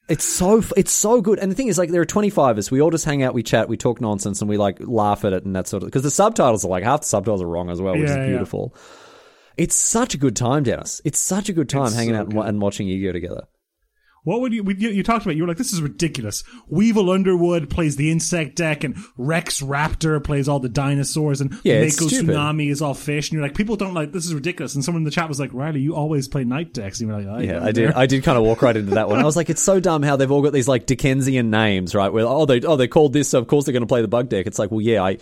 It's 0.10 0.26
so 0.26 0.62
it's 0.76 0.92
so 0.92 1.22
good, 1.22 1.40
and 1.40 1.50
the 1.50 1.56
thing 1.56 1.68
is, 1.68 1.78
like, 1.78 1.90
there 1.90 2.02
are 2.02 2.06
25 2.06 2.52
of 2.52 2.58
us. 2.58 2.70
We 2.70 2.82
all 2.82 2.90
just 2.90 3.06
hang 3.06 3.24
out, 3.24 3.34
we 3.34 3.44
chat, 3.44 3.70
we 3.70 3.78
talk 3.78 4.02
nonsense, 4.02 4.42
and 4.42 4.50
we 4.50 4.58
like 4.58 4.78
laugh 4.82 5.24
at 5.24 5.32
it 5.32 5.46
and 5.46 5.56
that 5.56 5.70
sort 5.70 5.84
of. 5.84 5.88
Because 5.88 6.04
the 6.04 6.12
subtitles 6.12 6.66
are 6.66 6.68
like 6.68 6.84
half 6.84 7.02
the 7.02 7.08
subtitles 7.08 7.42
are 7.42 7.48
wrong 7.48 7.70
as 7.70 7.82
well, 7.82 7.94
which 7.94 8.02
Yeah, 8.10 8.16
is 8.16 8.18
yeah. 8.18 8.28
beautiful. 8.28 8.76
It's 9.56 9.76
such 9.76 10.14
a 10.14 10.18
good 10.18 10.36
time, 10.36 10.64
Denis. 10.64 11.02
It's 11.06 11.20
such 11.20 11.48
a 11.48 11.54
good 11.54 11.70
time 11.70 11.86
It's 11.86 11.96
hanging 11.96 12.16
so 12.16 12.20
out 12.20 12.26
and, 12.26 12.34
good. 12.34 12.46
and 12.46 12.62
watching 12.62 12.88
Yu-Gi-Oh 12.90 13.12
together. 13.14 13.44
What 14.24 14.42
would 14.42 14.54
you, 14.54 14.64
you? 14.78 14.90
You 14.90 15.02
talked 15.02 15.26
about. 15.26 15.36
You 15.36 15.44
were 15.44 15.48
like, 15.48 15.58
"This 15.58 15.74
is 15.74 15.82
ridiculous." 15.82 16.44
Weevil 16.68 17.10
Underwood 17.10 17.72
plays 17.72 17.96
the 17.96 18.12
insect 18.12 18.56
deck, 18.56 18.84
and 18.84 18.96
Rex 19.18 19.62
Raptor 19.62 20.24
plays 20.24 20.48
all 20.48 20.60
the 20.60 20.70
dinosaurs, 20.70 21.42
and 21.42 21.58
Yeah, 21.64 21.82
Mako. 21.82 22.06
Tsunami 22.06 22.70
is 22.70 22.84
all 22.84 22.94
fish. 22.94 23.30
And 23.30 23.38
you're 23.38 23.42
like, 23.42 23.56
"People 23.56 23.78
don't 23.78 23.96
like 23.96 24.12
this. 24.12 24.26
Is 24.26 24.34
ridiculous." 24.36 24.76
And 24.76 24.86
someone 24.86 25.02
in 25.02 25.06
the 25.06 25.12
chat 25.12 25.28
was 25.28 25.40
like, 25.40 25.52
"Riley, 25.54 25.82
you 25.82 25.96
always 25.96 26.28
play 26.28 26.44
night 26.44 26.72
decks." 26.72 27.00
And 27.00 27.10
you're 27.10 27.18
like, 27.18 27.28
oh, 27.28 27.40
Yeah, 27.40 27.54
yeah, 27.54 27.66
I 27.66 27.72
did. 27.72 27.92
I 27.94 28.06
did 28.06 28.24
kind 28.24 28.38
of 28.38 28.44
walk 28.44 28.62
right 28.62 28.78
into 28.78 28.94
that 28.96 29.10
one. 29.10 29.20
I 29.20 29.24
was 29.24 29.36
like, 29.36 29.50
it's 29.50 29.62
so 29.62 29.80
dumb 29.80 30.04
how 30.04 30.18
they've 30.18 30.32
all 30.32 30.44
got 30.44 30.54
these 30.54 30.68
like 30.68 30.86
Dickensian 30.86 31.50
names, 31.50 31.96
right? 31.96 32.14
Where 32.14 32.26
oh 32.28 32.46
they 32.46 32.62
oh 32.62 32.76
they 32.76 32.88
called 32.88 33.14
this, 33.14 33.30
so 33.30 33.40
of 33.40 33.48
course 33.48 33.66
they're 33.66 33.74
going 33.74 33.82
to 33.82 33.88
play 33.88 34.04
the 34.04 34.08
bug 34.08 34.30
deck. 34.30 34.46
It's 34.46 34.60
like, 34.60 34.70
well, 34.70 34.82
yeah, 34.82 35.02
I 35.02 35.18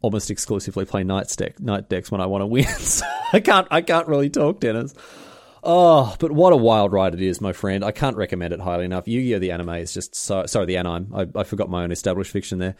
almost 0.00 0.30
exclusively 0.30 0.84
play 0.84 1.04
night 1.04 1.32
deck 1.36 1.58
night 1.60 1.88
decks 1.88 2.10
when 2.10 2.20
I 2.20 2.26
want 2.26 2.42
to 2.42 2.46
win. 2.46 2.64
so 2.78 3.04
I 3.32 3.40
can't 3.40 3.66
I 3.70 3.80
can't 3.82 4.06
really 4.06 4.30
talk, 4.30 4.60
Denis. 4.60 4.94
Oh, 5.64 6.16
but 6.18 6.32
what 6.32 6.52
a 6.52 6.56
wild 6.56 6.92
ride 6.92 7.14
it 7.14 7.22
is, 7.22 7.40
my 7.40 7.52
friend. 7.52 7.84
I 7.84 7.92
can't 7.92 8.16
recommend 8.16 8.52
it 8.52 8.60
highly 8.60 8.84
enough. 8.84 9.06
Yu-Gi-Oh! 9.06 9.38
The 9.38 9.52
anime 9.52 9.68
is 9.76 9.94
just 9.94 10.14
so 10.16 10.44
sorry, 10.46 10.66
the 10.66 10.76
anime. 10.76 11.12
I, 11.14 11.26
I 11.36 11.44
forgot 11.44 11.70
my 11.70 11.84
own 11.84 11.92
established 11.92 12.32
fiction 12.32 12.58
there. 12.58 12.74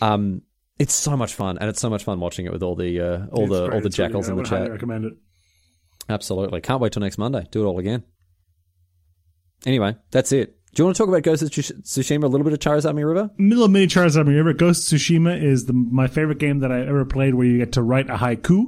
Um, 0.00 0.42
it's 0.78 0.94
so 0.94 1.16
much 1.16 1.34
fun, 1.34 1.58
and 1.58 1.68
it's 1.68 1.80
so 1.80 1.90
much 1.90 2.04
fun 2.04 2.20
watching 2.20 2.46
it 2.46 2.52
with 2.52 2.62
all 2.62 2.76
the 2.76 3.00
uh, 3.00 3.26
all 3.32 3.42
It's 3.44 3.52
the 3.52 3.66
great. 3.66 3.74
all 3.74 3.80
the 3.80 3.86
It's 3.88 3.96
jackals 3.96 4.26
good. 4.28 4.32
in 4.34 4.38
I 4.38 4.42
the 4.42 4.48
chat. 4.48 4.70
recommend 4.70 5.04
it. 5.06 5.12
Absolutely. 6.08 6.60
Can't 6.60 6.80
wait 6.80 6.92
till 6.92 7.00
next 7.02 7.18
Monday. 7.18 7.46
Do 7.50 7.62
it 7.62 7.66
all 7.66 7.78
again. 7.80 8.04
Anyway, 9.66 9.96
that's 10.12 10.30
it. 10.32 10.54
Do 10.74 10.82
you 10.82 10.84
want 10.84 10.96
to 10.96 11.02
talk 11.02 11.08
about 11.08 11.22
Ghost 11.22 11.42
of 11.42 11.50
Tsushima, 11.50 12.22
a 12.24 12.26
little 12.28 12.44
bit 12.44 12.52
of 12.52 12.60
Charizard 12.60 12.94
River? 12.94 13.30
Middle 13.36 13.64
of 13.64 13.70
mini 13.72 13.86
Charizard 13.88 14.28
River. 14.28 14.52
Ghost 14.52 14.92
of 14.92 14.98
Tsushima 14.98 15.42
is 15.42 15.66
the, 15.66 15.72
my 15.72 16.06
favorite 16.06 16.38
game 16.38 16.60
that 16.60 16.70
I 16.70 16.82
ever 16.82 17.04
played, 17.04 17.34
where 17.34 17.46
you 17.46 17.58
get 17.58 17.72
to 17.72 17.82
write 17.82 18.08
a 18.08 18.14
haiku. 18.16 18.66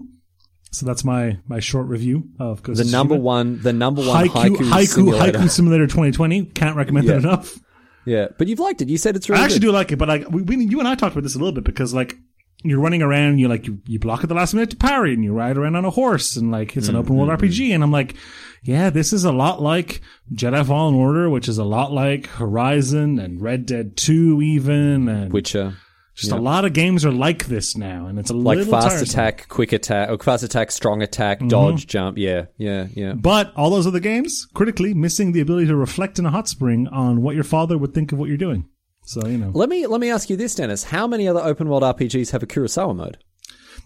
So 0.73 0.87
that's 0.87 1.05
my 1.05 1.39
my 1.49 1.59
short 1.61 1.89
review 1.89 2.29
of 2.39 2.63
Ghost 2.63 2.79
The 2.79 2.85
of 2.85 2.93
number 2.93 3.17
one, 3.17 3.61
the 3.61 3.73
number 3.73 4.03
one 4.03 4.29
Haiku, 4.29 4.57
haiku, 4.57 4.57
haiku, 4.71 4.87
simulator. 4.87 5.39
haiku 5.39 5.51
simulator 5.51 5.87
2020. 5.87 6.45
Can't 6.47 6.77
recommend 6.77 7.07
Yeah. 7.07 7.15
it 7.15 7.19
enough. 7.19 7.59
Yeah, 8.07 8.29
but 8.39 8.49
you've 8.49 8.61
liked 8.61 8.81
it. 8.81 8.89
You 8.89 8.97
said 8.97 9.15
it's 9.17 9.29
really 9.29 9.43
I 9.43 9.45
actually 9.45 9.61
good. 9.61 9.67
do 9.67 9.73
like 9.73 9.93
it, 9.93 9.97
but 9.97 10.09
like 10.09 10.31
we, 10.31 10.43
we, 10.43 10.57
you 10.65 10.79
and 10.79 10.89
I 10.89 10.95
talked 10.95 11.13
about 11.15 11.23
this 11.25 11.35
a 11.35 11.39
little 11.39 11.53
bit 11.53 11.65
because 11.65 11.93
like 11.93 12.15
you're 12.63 12.81
running 12.81 13.03
around, 13.03 13.39
you 13.39 13.49
like 13.49 13.67
you, 13.67 13.81
you 13.87 13.99
block 13.99 14.23
at 14.23 14.29
the 14.29 14.35
last 14.35 14.55
minute 14.55 14.71
to 14.71 14.77
parry, 14.77 15.13
and 15.15 15.25
you 15.25 15.33
ride 15.33 15.57
around 15.59 15.77
on 15.77 15.85
a 15.85 15.91
horse, 15.91 16.37
and 16.37 16.51
like 16.51 16.77
it's 16.77 16.89
an 16.89 16.97
open 16.97 17.17
world 17.17 17.31
Mm-hmm. 17.31 17.45
RPG, 17.47 17.75
and 17.75 17.83
I'm 17.83 17.91
like, 17.93 18.15
yeah, 18.63 18.91
this 18.91 19.13
is 19.13 19.25
a 19.25 19.33
lot 19.33 19.61
like 19.63 20.01
Jedi 20.33 20.65
Fallen 20.67 20.95
Order, 20.95 21.29
which 21.31 21.49
is 21.49 21.59
a 21.59 21.65
lot 21.65 21.91
like 21.93 22.27
Horizon 22.27 23.19
and 23.19 23.41
Red 23.41 23.67
Dead 23.67 23.97
Two, 23.97 24.41
even, 24.43 25.09
and 25.09 25.33
Witcher. 25.33 25.75
Just 26.21 26.33
a 26.33 26.37
lot 26.37 26.65
of 26.65 26.73
games 26.73 27.05
are 27.05 27.13
like 27.13 27.47
this 27.47 27.77
now, 27.77 28.07
and 28.07 28.19
it's 28.19 28.31
a 28.31 28.35
Like 28.35 28.59
fast 28.67 28.89
tiresome. 28.89 29.03
attack, 29.05 29.49
quick 29.49 29.73
attack, 29.73 30.11
or 30.11 30.19
fast 30.19 30.43
attack, 30.45 30.71
strong 30.71 31.03
attack, 31.03 31.39
Mm-hmm. 31.39 31.49
dodge, 31.49 31.87
jump. 31.87 32.19
Yeah, 32.19 32.47
yeah, 32.59 32.89
yeah. 32.95 33.15
But 33.15 33.53
all 33.57 33.71
those 33.71 33.87
other 33.87 34.01
games, 34.01 34.47
critically 34.55 34.93
missing 34.95 35.33
the 35.33 35.41
ability 35.41 35.67
to 35.69 35.77
reflect 35.77 36.19
in 36.19 36.27
a 36.27 36.31
hot 36.31 36.49
spring 36.49 36.89
on 36.89 37.23
what 37.23 37.35
your 37.35 37.45
father 37.45 37.79
would 37.79 37.95
think 37.95 38.13
of 38.13 38.19
what 38.19 38.29
you're 38.29 38.37
doing. 38.37 38.67
So 39.05 39.27
you 39.27 39.39
know 39.39 39.51
Let 39.55 39.69
me 39.71 39.87
let 39.87 40.01
me 40.01 40.11
ask 40.11 40.29
you 40.31 40.37
this, 40.37 40.55
Denis. 40.55 40.85
How 40.85 41.07
many 41.07 41.27
other 41.27 41.41
open 41.41 41.69
world 41.69 41.83
RPGs 41.83 42.31
have 42.33 42.43
a 42.43 42.47
Kurosawa 42.47 42.95
mode? 42.95 43.19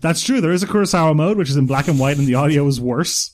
that's 0.00 0.22
true. 0.22 0.40
There 0.40 0.52
is 0.52 0.62
a 0.62 0.66
Kurosawa 0.66 1.14
mode, 1.14 1.36
which 1.38 1.48
is 1.50 1.56
in 1.56 1.66
black 1.66 1.86
and 1.88 1.98
white, 1.98 2.18
and 2.18 2.26
the 2.26 2.34
audio 2.34 2.66
is 2.66 2.80
worse. 2.80 3.30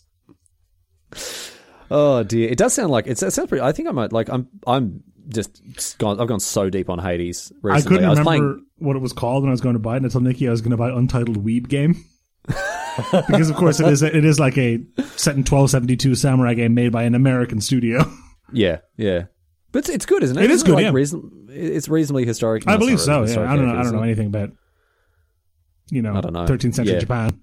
Oh 1.90 2.22
dear, 2.22 2.48
it 2.48 2.58
does 2.58 2.74
sound 2.74 2.90
like 2.92 3.06
it's, 3.08 3.22
it 3.22 3.32
sounds 3.32 3.48
pretty. 3.48 3.62
I 3.62 3.72
think 3.72 3.88
I 3.88 3.92
might 3.92 4.12
like. 4.12 4.28
I'm 4.28 4.46
I'm 4.66 5.02
just 5.32 5.98
gone. 5.98 6.20
I've 6.20 6.28
gone 6.28 6.40
so 6.40 6.70
deep 6.70 6.90
on 6.90 6.98
Hades 6.98 7.52
recently. 7.62 7.70
I 7.72 7.80
couldn't 7.82 8.08
was 8.10 8.18
remember 8.18 8.24
playing. 8.24 8.66
what 8.78 8.96
it 8.96 9.00
was 9.00 9.12
called 9.12 9.42
when 9.42 9.50
I 9.50 9.52
was 9.52 9.60
going 9.60 9.74
to 9.74 9.78
buy 9.80 9.94
it, 9.94 9.98
and 9.98 10.06
I 10.06 10.08
told 10.08 10.24
Nikki 10.24 10.48
I 10.48 10.50
was 10.50 10.60
going 10.60 10.72
to 10.72 10.76
buy 10.76 10.90
Untitled 10.90 11.44
Weeb 11.44 11.68
Game. 11.68 12.04
because 12.46 13.50
of 13.50 13.56
course 13.56 13.78
it 13.80 13.86
is 13.86 14.02
it 14.02 14.24
is 14.24 14.40
like 14.40 14.58
a 14.58 14.78
set 15.16 15.36
in 15.36 15.44
1272 15.44 16.14
samurai 16.16 16.54
game 16.54 16.74
made 16.74 16.90
by 16.90 17.04
an 17.04 17.14
American 17.14 17.60
studio. 17.60 18.04
Yeah, 18.52 18.78
yeah. 18.96 19.26
But 19.70 19.80
it's, 19.80 19.88
it's 19.90 20.06
good, 20.06 20.24
isn't 20.24 20.36
it? 20.36 20.42
It 20.42 20.50
is 20.50 20.64
good, 20.64 20.74
like 20.74 20.82
yeah. 20.82 20.90
reason- 20.90 21.46
it's 21.50 21.88
reasonably 21.88 22.26
historic. 22.26 22.66
I 22.66 22.76
believe 22.76 23.00
so. 23.00 23.20
really 23.20 23.32
Yeah, 23.32 23.52
I 23.52 23.54
don't 23.54 23.68
know. 23.68 23.76
I 23.78 23.84
don't 23.84 23.92
know 23.92 24.02
anything 24.02 24.26
about 24.26 24.50
you 25.88 26.02
know, 26.02 26.16
I 26.16 26.20
don't 26.20 26.32
know. 26.32 26.46
13th 26.46 26.74
century 26.74 26.94
Yeah. 26.94 27.00
Japan. 27.00 27.40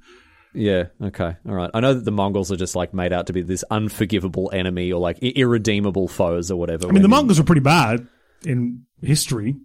Yeah. 0.57 0.85
Okay. 1.01 1.35
All 1.47 1.53
right. 1.53 1.69
I 1.73 1.79
know 1.79 1.93
that 1.93 2.03
the 2.03 2.11
Mongols 2.11 2.51
are 2.51 2.55
just 2.57 2.75
like 2.75 2.93
made 2.93 3.13
out 3.13 3.27
to 3.27 3.33
be 3.33 3.43
this 3.43 3.63
unforgivable 3.69 4.49
enemy 4.51 4.91
or 4.91 4.99
like 4.99 5.19
irredeemable 5.19 6.07
foes 6.07 6.49
or 6.49 6.57
whatever. 6.57 6.87
I 6.87 6.91
mean, 6.91 7.03
the 7.03 7.07
Mongols 7.07 7.37
were 7.37 7.45
pretty 7.45 7.61
bad 7.61 8.07
in 8.43 8.85
history. 9.01 9.55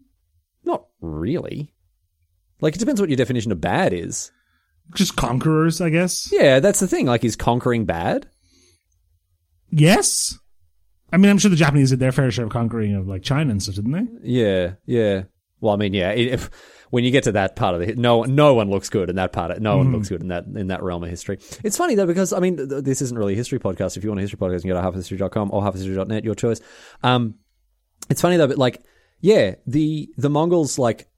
Not 0.64 0.84
really. 1.01 1.72
Like 2.61 2.76
it 2.76 2.78
depends 2.78 3.01
what 3.01 3.11
your 3.11 3.16
definition 3.16 3.53
of 3.53 3.61
bad 3.61 3.93
is. 3.95 4.30
Just 4.95 5.16
conquerors, 5.16 5.80
I 5.80 5.88
guess. 5.88 6.30
Yeah, 6.30 6.61
that's 6.61 6.80
the 6.80 6.88
thing. 6.88 7.07
Like, 7.07 7.24
is 7.24 7.36
conquering 7.36 7.86
bad? 7.86 8.28
Yes. 9.70 10.38
I 11.11 11.16
mean, 11.16 11.30
I'm 11.30 11.38
sure 11.38 11.51
the 11.51 11.57
Japanese 11.57 11.90
did 11.90 12.01
their 12.01 12.12
fair 12.12 12.30
share 12.30 12.45
of 12.45 12.51
conquering 12.51 12.95
of 12.95 13.09
like 13.09 13.22
China 13.22 13.51
and 13.51 13.62
stuff, 13.62 13.76
didn't 13.76 13.93
they? 13.93 14.07
Yeah. 14.22 14.72
Yeah. 14.84 15.22
Well, 15.61 15.72
I 15.72 15.76
mean, 15.76 15.95
yeah. 15.95 16.11
If, 16.11 16.51
when 16.93 17.05
you 17.05 17.11
get 17.11 17.24
to 17.24 17.32
that 17.32 17.57
part 17.57 17.74
of 17.74 17.80
the 17.80 17.95
no, 17.95 18.22
no 18.24 18.53
one 18.53 18.68
looks 18.68 18.90
good 18.90 19.09
in 19.09 19.16
that 19.16 19.32
part. 19.32 19.51
Of, 19.51 19.61
no 19.61 19.78
one 19.78 19.93
looks 19.93 20.11
good 20.11 20.20
in 20.20 20.28
that 20.28 20.45
in 20.45 20.66
that 20.66 20.82
realm 20.82 21.03
of 21.03 21.09
history. 21.09 21.38
It's 21.64 21.76
funny 21.76 21.95
though 21.95 22.05
because 22.07 22.34
I 22.34 22.38
mean, 22.38 22.57
th- 22.59 22.84
this 22.84 23.01
isn't 23.01 23.18
really 23.18 23.32
a 23.32 23.36
history 23.36 23.59
podcast. 23.59 23.97
If 23.97 24.05
you 24.05 24.11
want 24.11 24.20
a 24.20 24.22
history 24.22 24.38
podcast, 24.38 24.62
you 24.64 24.70
can 24.72 24.82
go 24.82 24.90
to 24.90 24.99
halfhistory.com 24.99 25.51
or 25.53 25.62
halfhistory.net, 25.62 26.22
your 26.22 26.34
choice. 26.34 26.61
Um, 27.03 27.36
it's 28.11 28.20
funny 28.20 28.36
though, 28.36 28.47
but 28.47 28.59
like, 28.59 28.82
yeah, 29.20 29.55
the 29.66 30.11
the 30.18 30.28
Mongols 30.28 30.78
like 30.78 31.09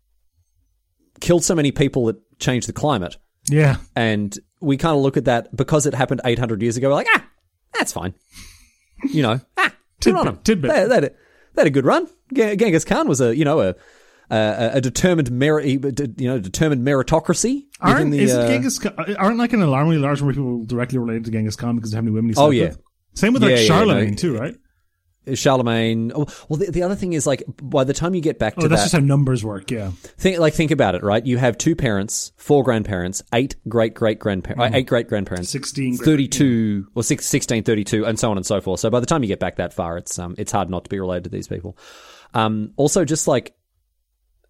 killed 1.20 1.42
so 1.44 1.54
many 1.56 1.72
people 1.72 2.06
that 2.06 2.16
changed 2.38 2.68
the 2.68 2.72
climate, 2.72 3.16
Yeah. 3.50 3.78
and 3.96 4.38
we 4.60 4.76
kind 4.76 4.96
of 4.96 5.02
look 5.02 5.16
at 5.16 5.24
that 5.24 5.54
because 5.56 5.86
it 5.86 5.94
happened 5.94 6.20
800 6.24 6.62
years 6.62 6.76
ago. 6.76 6.88
We're 6.88 6.94
like, 6.94 7.08
ah, 7.14 7.26
that's 7.72 7.92
fine. 7.92 8.14
You 9.10 9.22
know, 9.22 9.40
ah, 9.58 9.72
good 10.00 10.14
on 10.14 10.26
them. 10.26 10.38
Tidbit. 10.44 10.70
They, 10.70 10.86
they, 10.86 10.94
had 10.94 11.04
a, 11.04 11.10
they 11.54 11.62
had 11.62 11.66
a 11.66 11.70
good 11.70 11.84
run. 11.84 12.06
Gen- 12.32 12.56
Genghis 12.58 12.84
Khan 12.84 13.08
was 13.08 13.20
a 13.20 13.36
you 13.36 13.44
know 13.44 13.60
a 13.60 13.74
a, 14.30 14.70
a 14.74 14.80
determined 14.80 15.30
merit, 15.30 15.66
you 15.66 16.28
know, 16.28 16.38
determined 16.38 16.86
meritocracy. 16.86 17.64
Aren't 17.80 18.10
the, 18.12 18.20
isn't 18.20 18.40
uh, 18.40 18.48
Genghis 18.48 18.78
Khan, 18.78 18.94
aren't 19.18 19.38
like 19.38 19.52
an 19.52 19.62
alarmingly 19.62 19.98
large 19.98 20.20
number 20.20 20.30
of 20.30 20.36
people 20.36 20.64
directly 20.64 20.98
related 20.98 21.24
to 21.26 21.30
Genghis 21.30 21.56
Khan 21.56 21.76
because 21.76 21.92
of 21.92 21.96
how 21.98 22.02
many 22.02 22.12
women 22.14 22.30
he 22.30 22.36
Oh, 22.38 22.50
yeah. 22.50 22.68
with? 22.68 22.78
Same 23.14 23.32
with 23.32 23.42
Yeah, 23.42 23.48
like 23.50 23.58
yeah, 23.58 23.64
Charlemagne 23.66 24.10
no. 24.10 24.16
too, 24.16 24.36
right? 24.38 24.54
Charlemagne? 25.32 26.12
Oh, 26.14 26.26
well, 26.50 26.58
the, 26.58 26.70
the 26.70 26.82
other 26.82 26.94
thing 26.94 27.14
is 27.14 27.26
like 27.26 27.42
by 27.62 27.84
the 27.84 27.94
time 27.94 28.14
you 28.14 28.20
get 28.20 28.38
back 28.38 28.56
to 28.56 28.64
Oh, 28.64 28.68
that's 28.68 28.82
that, 28.82 28.84
just 28.86 28.92
how 28.94 28.98
numbers 29.00 29.42
work. 29.42 29.70
Yeah. 29.70 29.90
think 30.18 30.38
like 30.38 30.52
think 30.52 30.70
about 30.70 30.94
it, 30.94 31.02
right? 31.02 31.24
You 31.24 31.38
have 31.38 31.56
two 31.56 31.74
parents, 31.74 32.32
four 32.36 32.62
grandparents, 32.62 33.22
eight 33.32 33.56
great 33.66 33.94
great 33.94 34.18
grandparents, 34.18 34.76
eight 34.76 34.86
great 34.86 35.08
grandparents, 35.08 35.48
16 35.48 35.96
great- 35.96 36.04
32 36.04 36.88
or 36.94 37.02
six, 37.02 37.24
16, 37.26 37.62
32, 37.64 38.04
and 38.04 38.18
so 38.18 38.30
on 38.30 38.36
and 38.36 38.44
so 38.44 38.60
forth. 38.60 38.80
So 38.80 38.90
by 38.90 39.00
the 39.00 39.06
time 39.06 39.22
you 39.22 39.28
get 39.28 39.40
back 39.40 39.56
that 39.56 39.72
far, 39.72 39.96
it's 39.96 40.18
um 40.18 40.34
it's 40.36 40.52
hard 40.52 40.68
not 40.68 40.84
to 40.84 40.90
be 40.90 41.00
related 41.00 41.24
to 41.24 41.30
these 41.30 41.48
people. 41.48 41.78
Um, 42.34 42.72
also 42.76 43.04
just 43.06 43.26
like 43.26 43.54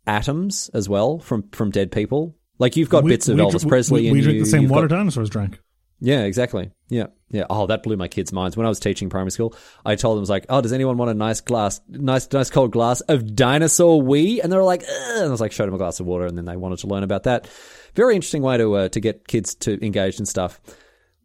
atoms 0.07 0.71
as 0.75 0.89
well 0.89 1.19
from 1.19 1.49
from 1.51 1.71
dead 1.71 1.91
people. 1.93 2.35
Like 2.59 2.77
you've 2.77 2.89
got 2.91 3.05
We- 3.05 3.11
bits 3.11 3.29
of 3.29 3.37
we 3.37 3.43
Elvis 3.43 3.67
Presley 3.69 4.03
We, 4.03 4.09
and 4.09 4.17
we 4.17 4.21
drink 4.23 4.37
you, 4.37 4.45
the 4.45 4.51
same 4.51 4.69
water 4.69 4.87
got- 4.89 4.97
dinosaurs 4.97 5.31
drank. 5.31 5.59
Yeah, 6.01 6.25
exactly. 6.25 6.71
Yeah, 6.91 7.07
yeah. 7.31 7.45
Oh, 7.49 7.67
that 7.69 7.83
blew 7.83 7.97
my 7.97 8.09
kids' 8.09 8.31
minds. 8.33 8.57
When 8.57 8.67
I 8.67 8.69
was 8.69 8.79
teaching 8.81 9.09
primary 9.09 9.31
school, 9.31 9.57
I 9.87 9.95
told 9.95 10.17
them, 10.17 10.21
I 10.21 10.23
was 10.23 10.29
like, 10.31 10.45
oh, 10.51 10.61
does 10.61 10.73
anyone 10.73 10.99
want 10.99 11.11
a 11.11 11.15
nice 11.15 11.41
glass, 11.41 11.81
nice, 11.89 12.31
nice 12.31 12.51
cold 12.51 12.73
glass 12.73 13.01
of 13.03 13.35
dinosaur 13.35 14.03
wee? 14.03 14.41
And 14.43 14.53
they 14.53 14.57
were 14.57 14.65
like, 14.65 14.83
Ugh. 14.83 15.17
and 15.17 15.27
I 15.27 15.31
was 15.31 15.41
like, 15.41 15.53
showed 15.53 15.67
them 15.67 15.75
a 15.75 15.79
glass 15.79 16.01
of 16.01 16.07
water, 16.07 16.27
and 16.27 16.37
then 16.37 16.45
they 16.45 16.57
wanted 16.57 16.81
to 16.81 16.89
learn 16.89 17.05
about 17.05 17.23
that. 17.23 17.49
Very 17.95 18.17
interesting 18.17 18.43
way 18.43 18.59
to 18.59 18.75
uh, 18.75 18.89
to 18.91 19.01
get 19.01 19.27
kids 19.27 19.55
to 19.57 19.83
engage 19.85 20.19
in 20.21 20.27
stuff. 20.27 20.61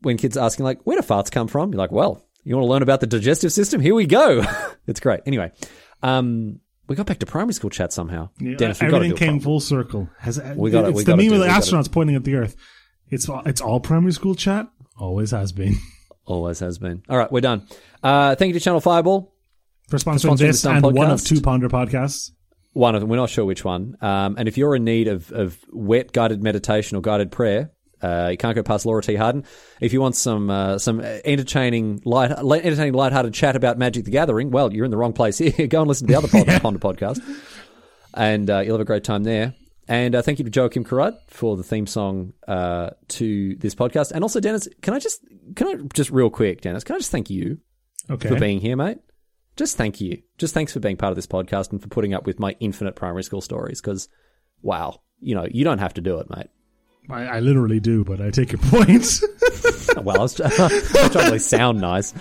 When 0.02 0.16
kids 0.18 0.38
are 0.38 0.46
asking 0.46 0.64
like, 0.64 0.80
where 0.84 0.96
do 1.02 1.06
farts 1.06 1.30
come 1.32 1.48
from? 1.50 1.74
You're 1.74 1.80
like, 1.80 1.92
well, 1.92 2.26
you 2.46 2.56
want 2.56 2.66
to 2.66 2.70
learn 2.72 2.84
about 2.84 3.02
the 3.02 3.08
digestive 3.08 3.52
system? 3.52 3.82
Here 3.82 3.96
we 3.96 4.06
go. 4.06 4.44
it's 4.88 5.02
great. 5.02 5.22
Anyway, 5.26 5.52
um, 6.04 6.62
we 6.90 6.96
got 6.96 7.06
back 7.06 7.20
to 7.20 7.26
primary 7.26 7.54
school 7.54 7.70
chat 7.70 7.94
somehow. 7.94 8.30
Yeah, 8.40 8.56
Dennis, 8.56 8.80
got 8.80 8.94
Everything 8.94 9.16
came 9.16 9.40
full 9.40 9.60
circle. 9.60 10.10
Has, 10.20 10.42
We 10.56 10.72
gotta- 10.72 10.90
it's 10.90 10.98
we 10.98 11.04
the 11.04 11.16
meme 11.16 11.32
of 11.34 11.40
the 11.40 11.46
astronauts 11.46 11.90
pointing 11.92 12.16
at 12.16 12.24
the 12.24 12.36
Earth. 12.36 12.56
It's 13.10 13.30
all, 13.30 13.42
it's 13.46 13.62
all 13.62 13.80
primary 13.80 14.12
school 14.12 14.36
chat. 14.36 14.68
Always 14.98 15.32
has 15.32 15.52
been. 15.52 15.76
Always 16.26 16.60
has 16.60 16.78
been. 16.78 17.02
All 17.10 17.18
right, 17.18 17.32
we're 17.32 17.42
done. 17.42 17.66
Uh, 18.04 18.36
thank 18.36 18.50
you 18.50 18.60
to 18.60 18.64
Channel 18.64 18.82
Fireball. 18.82 19.34
For 19.88 19.98
sponsoring 19.98 20.32
sponsoring 20.34 20.38
this 20.38 20.62
this 20.62 20.66
and 20.66 20.84
one 20.84 21.10
of 21.10 21.24
two 21.24 21.42
Ponder 21.42 21.70
podcasts. 21.70 22.32
One 22.74 22.94
of 22.94 23.02
them. 23.02 23.10
We're 23.10 23.16
not 23.16 23.32
sure 23.32 23.46
which 23.46 23.66
one. 23.66 23.98
Um, 24.02 24.36
and 24.38 24.48
if 24.48 24.56
you're 24.56 24.76
in 24.76 24.84
need 24.84 25.08
of, 25.08 25.32
of 25.32 25.58
wet 25.72 26.12
guided 26.14 26.44
meditation 26.44 26.98
or 26.98 27.02
guided 27.02 27.32
prayer, 27.32 27.72
uh, 28.02 28.30
you 28.32 28.38
can't 28.38 28.56
go 28.56 28.64
past 28.64 28.86
Laura 28.86 29.02
T. 29.02 29.16
Harden. 29.16 29.44
If 29.82 29.94
you 29.94 30.02
want 30.02 30.16
some 30.16 30.50
uh, 30.50 30.78
some 30.78 31.02
entertaining 31.02 32.02
light 32.06 32.32
entertaining 32.32 32.94
lighthearted 32.94 33.34
chat 33.34 33.56
about 33.56 33.78
Magic 33.78 34.06
the 34.06 34.12
Gathering, 34.12 34.52
well, 34.52 34.72
you're 34.74 34.86
in 34.86 34.92
the 34.92 34.98
wrong 34.98 35.14
place 35.14 35.38
here. 35.38 35.52
go 35.68 35.82
and 35.82 35.88
listen 35.88 36.08
to 36.08 36.14
the 36.14 36.18
other 36.18 36.28
pod, 36.28 36.48
Ponder 36.62 36.80
podcast, 36.80 37.20
and 38.14 38.50
uh, 38.50 38.60
you'll 38.60 38.76
have 38.76 38.82
a 38.82 38.86
great 38.86 39.04
time 39.04 39.24
there. 39.24 39.54
And 39.88 40.14
uh, 40.14 40.22
thank 40.22 40.38
you 40.38 40.46
to 40.48 40.52
Joakim 40.52 40.86
Karud 40.86 41.18
for 41.28 41.58
the 41.58 41.64
theme 41.64 41.88
song 41.88 42.34
uh, 42.48 42.92
to 43.08 43.56
this 43.56 43.74
podcast. 43.74 44.12
And 44.12 44.24
also, 44.24 44.40
Denis, 44.40 44.68
can 44.82 44.94
I 44.94 45.00
just 45.00 45.26
can 45.56 45.68
I 45.68 45.76
just 45.94 46.12
real 46.12 46.30
quick, 46.30 46.62
Denis, 46.62 46.84
can 46.84 46.96
I 46.96 47.00
just 47.00 47.12
thank 47.12 47.30
you 47.30 47.58
Okay. 48.10 48.30
for 48.30 48.40
being 48.40 48.60
here, 48.60 48.76
mate. 48.76 49.00
Just 49.56 49.78
thank 49.78 50.00
you. 50.00 50.22
Just 50.38 50.54
thanks 50.54 50.74
for 50.74 50.80
being 50.80 50.96
part 50.96 51.12
of 51.12 51.16
this 51.16 51.28
podcast 51.28 51.72
and 51.72 51.82
for 51.82 51.90
putting 51.90 52.14
up 52.14 52.26
with 52.26 52.40
my 52.40 52.56
infinite 52.60 52.96
primary 52.96 53.24
school 53.24 53.42
stories. 53.42 53.82
Because, 53.82 54.08
wow, 54.62 55.02
you 55.20 55.36
know, 55.36 55.46
you 55.50 55.64
don't 55.64 55.80
have 55.80 55.94
to 55.96 56.02
do 56.02 56.18
it, 56.20 56.28
mate. 56.30 56.48
I, 57.10 57.26
I 57.26 57.40
literally 57.40 57.80
do, 57.80 58.04
but 58.04 58.22
I 58.22 58.30
take 58.32 58.52
your 58.52 58.60
point. 58.64 59.22
Well, 60.04 60.18
I 60.20 60.22
was, 60.22 60.36
trying 60.36 61.10
to 61.10 61.20
really 61.26 61.40
sound 61.40 61.82
nice. 61.82 62.14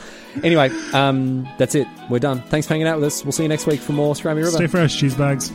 Anyway, 0.43 0.71
um, 0.93 1.49
that's 1.59 1.75
it. 1.75 1.87
We're 2.11 2.19
done. 2.19 2.43
Thanks 2.43 2.67
for 2.67 2.75
hanging 2.75 2.89
out 2.89 2.97
with 2.97 3.05
us. 3.05 3.25
We'll 3.25 3.33
see 3.33 3.45
you 3.45 3.49
next 3.49 3.67
week 3.67 3.81
for 3.81 3.93
more 3.93 4.15
Scry 4.15 4.35
Me 4.35 4.43
a 4.43 4.47
River. 4.47 4.57
Stay 4.57 4.67
fresh, 4.67 4.99
cheese 4.99 5.15
bags. 5.15 5.53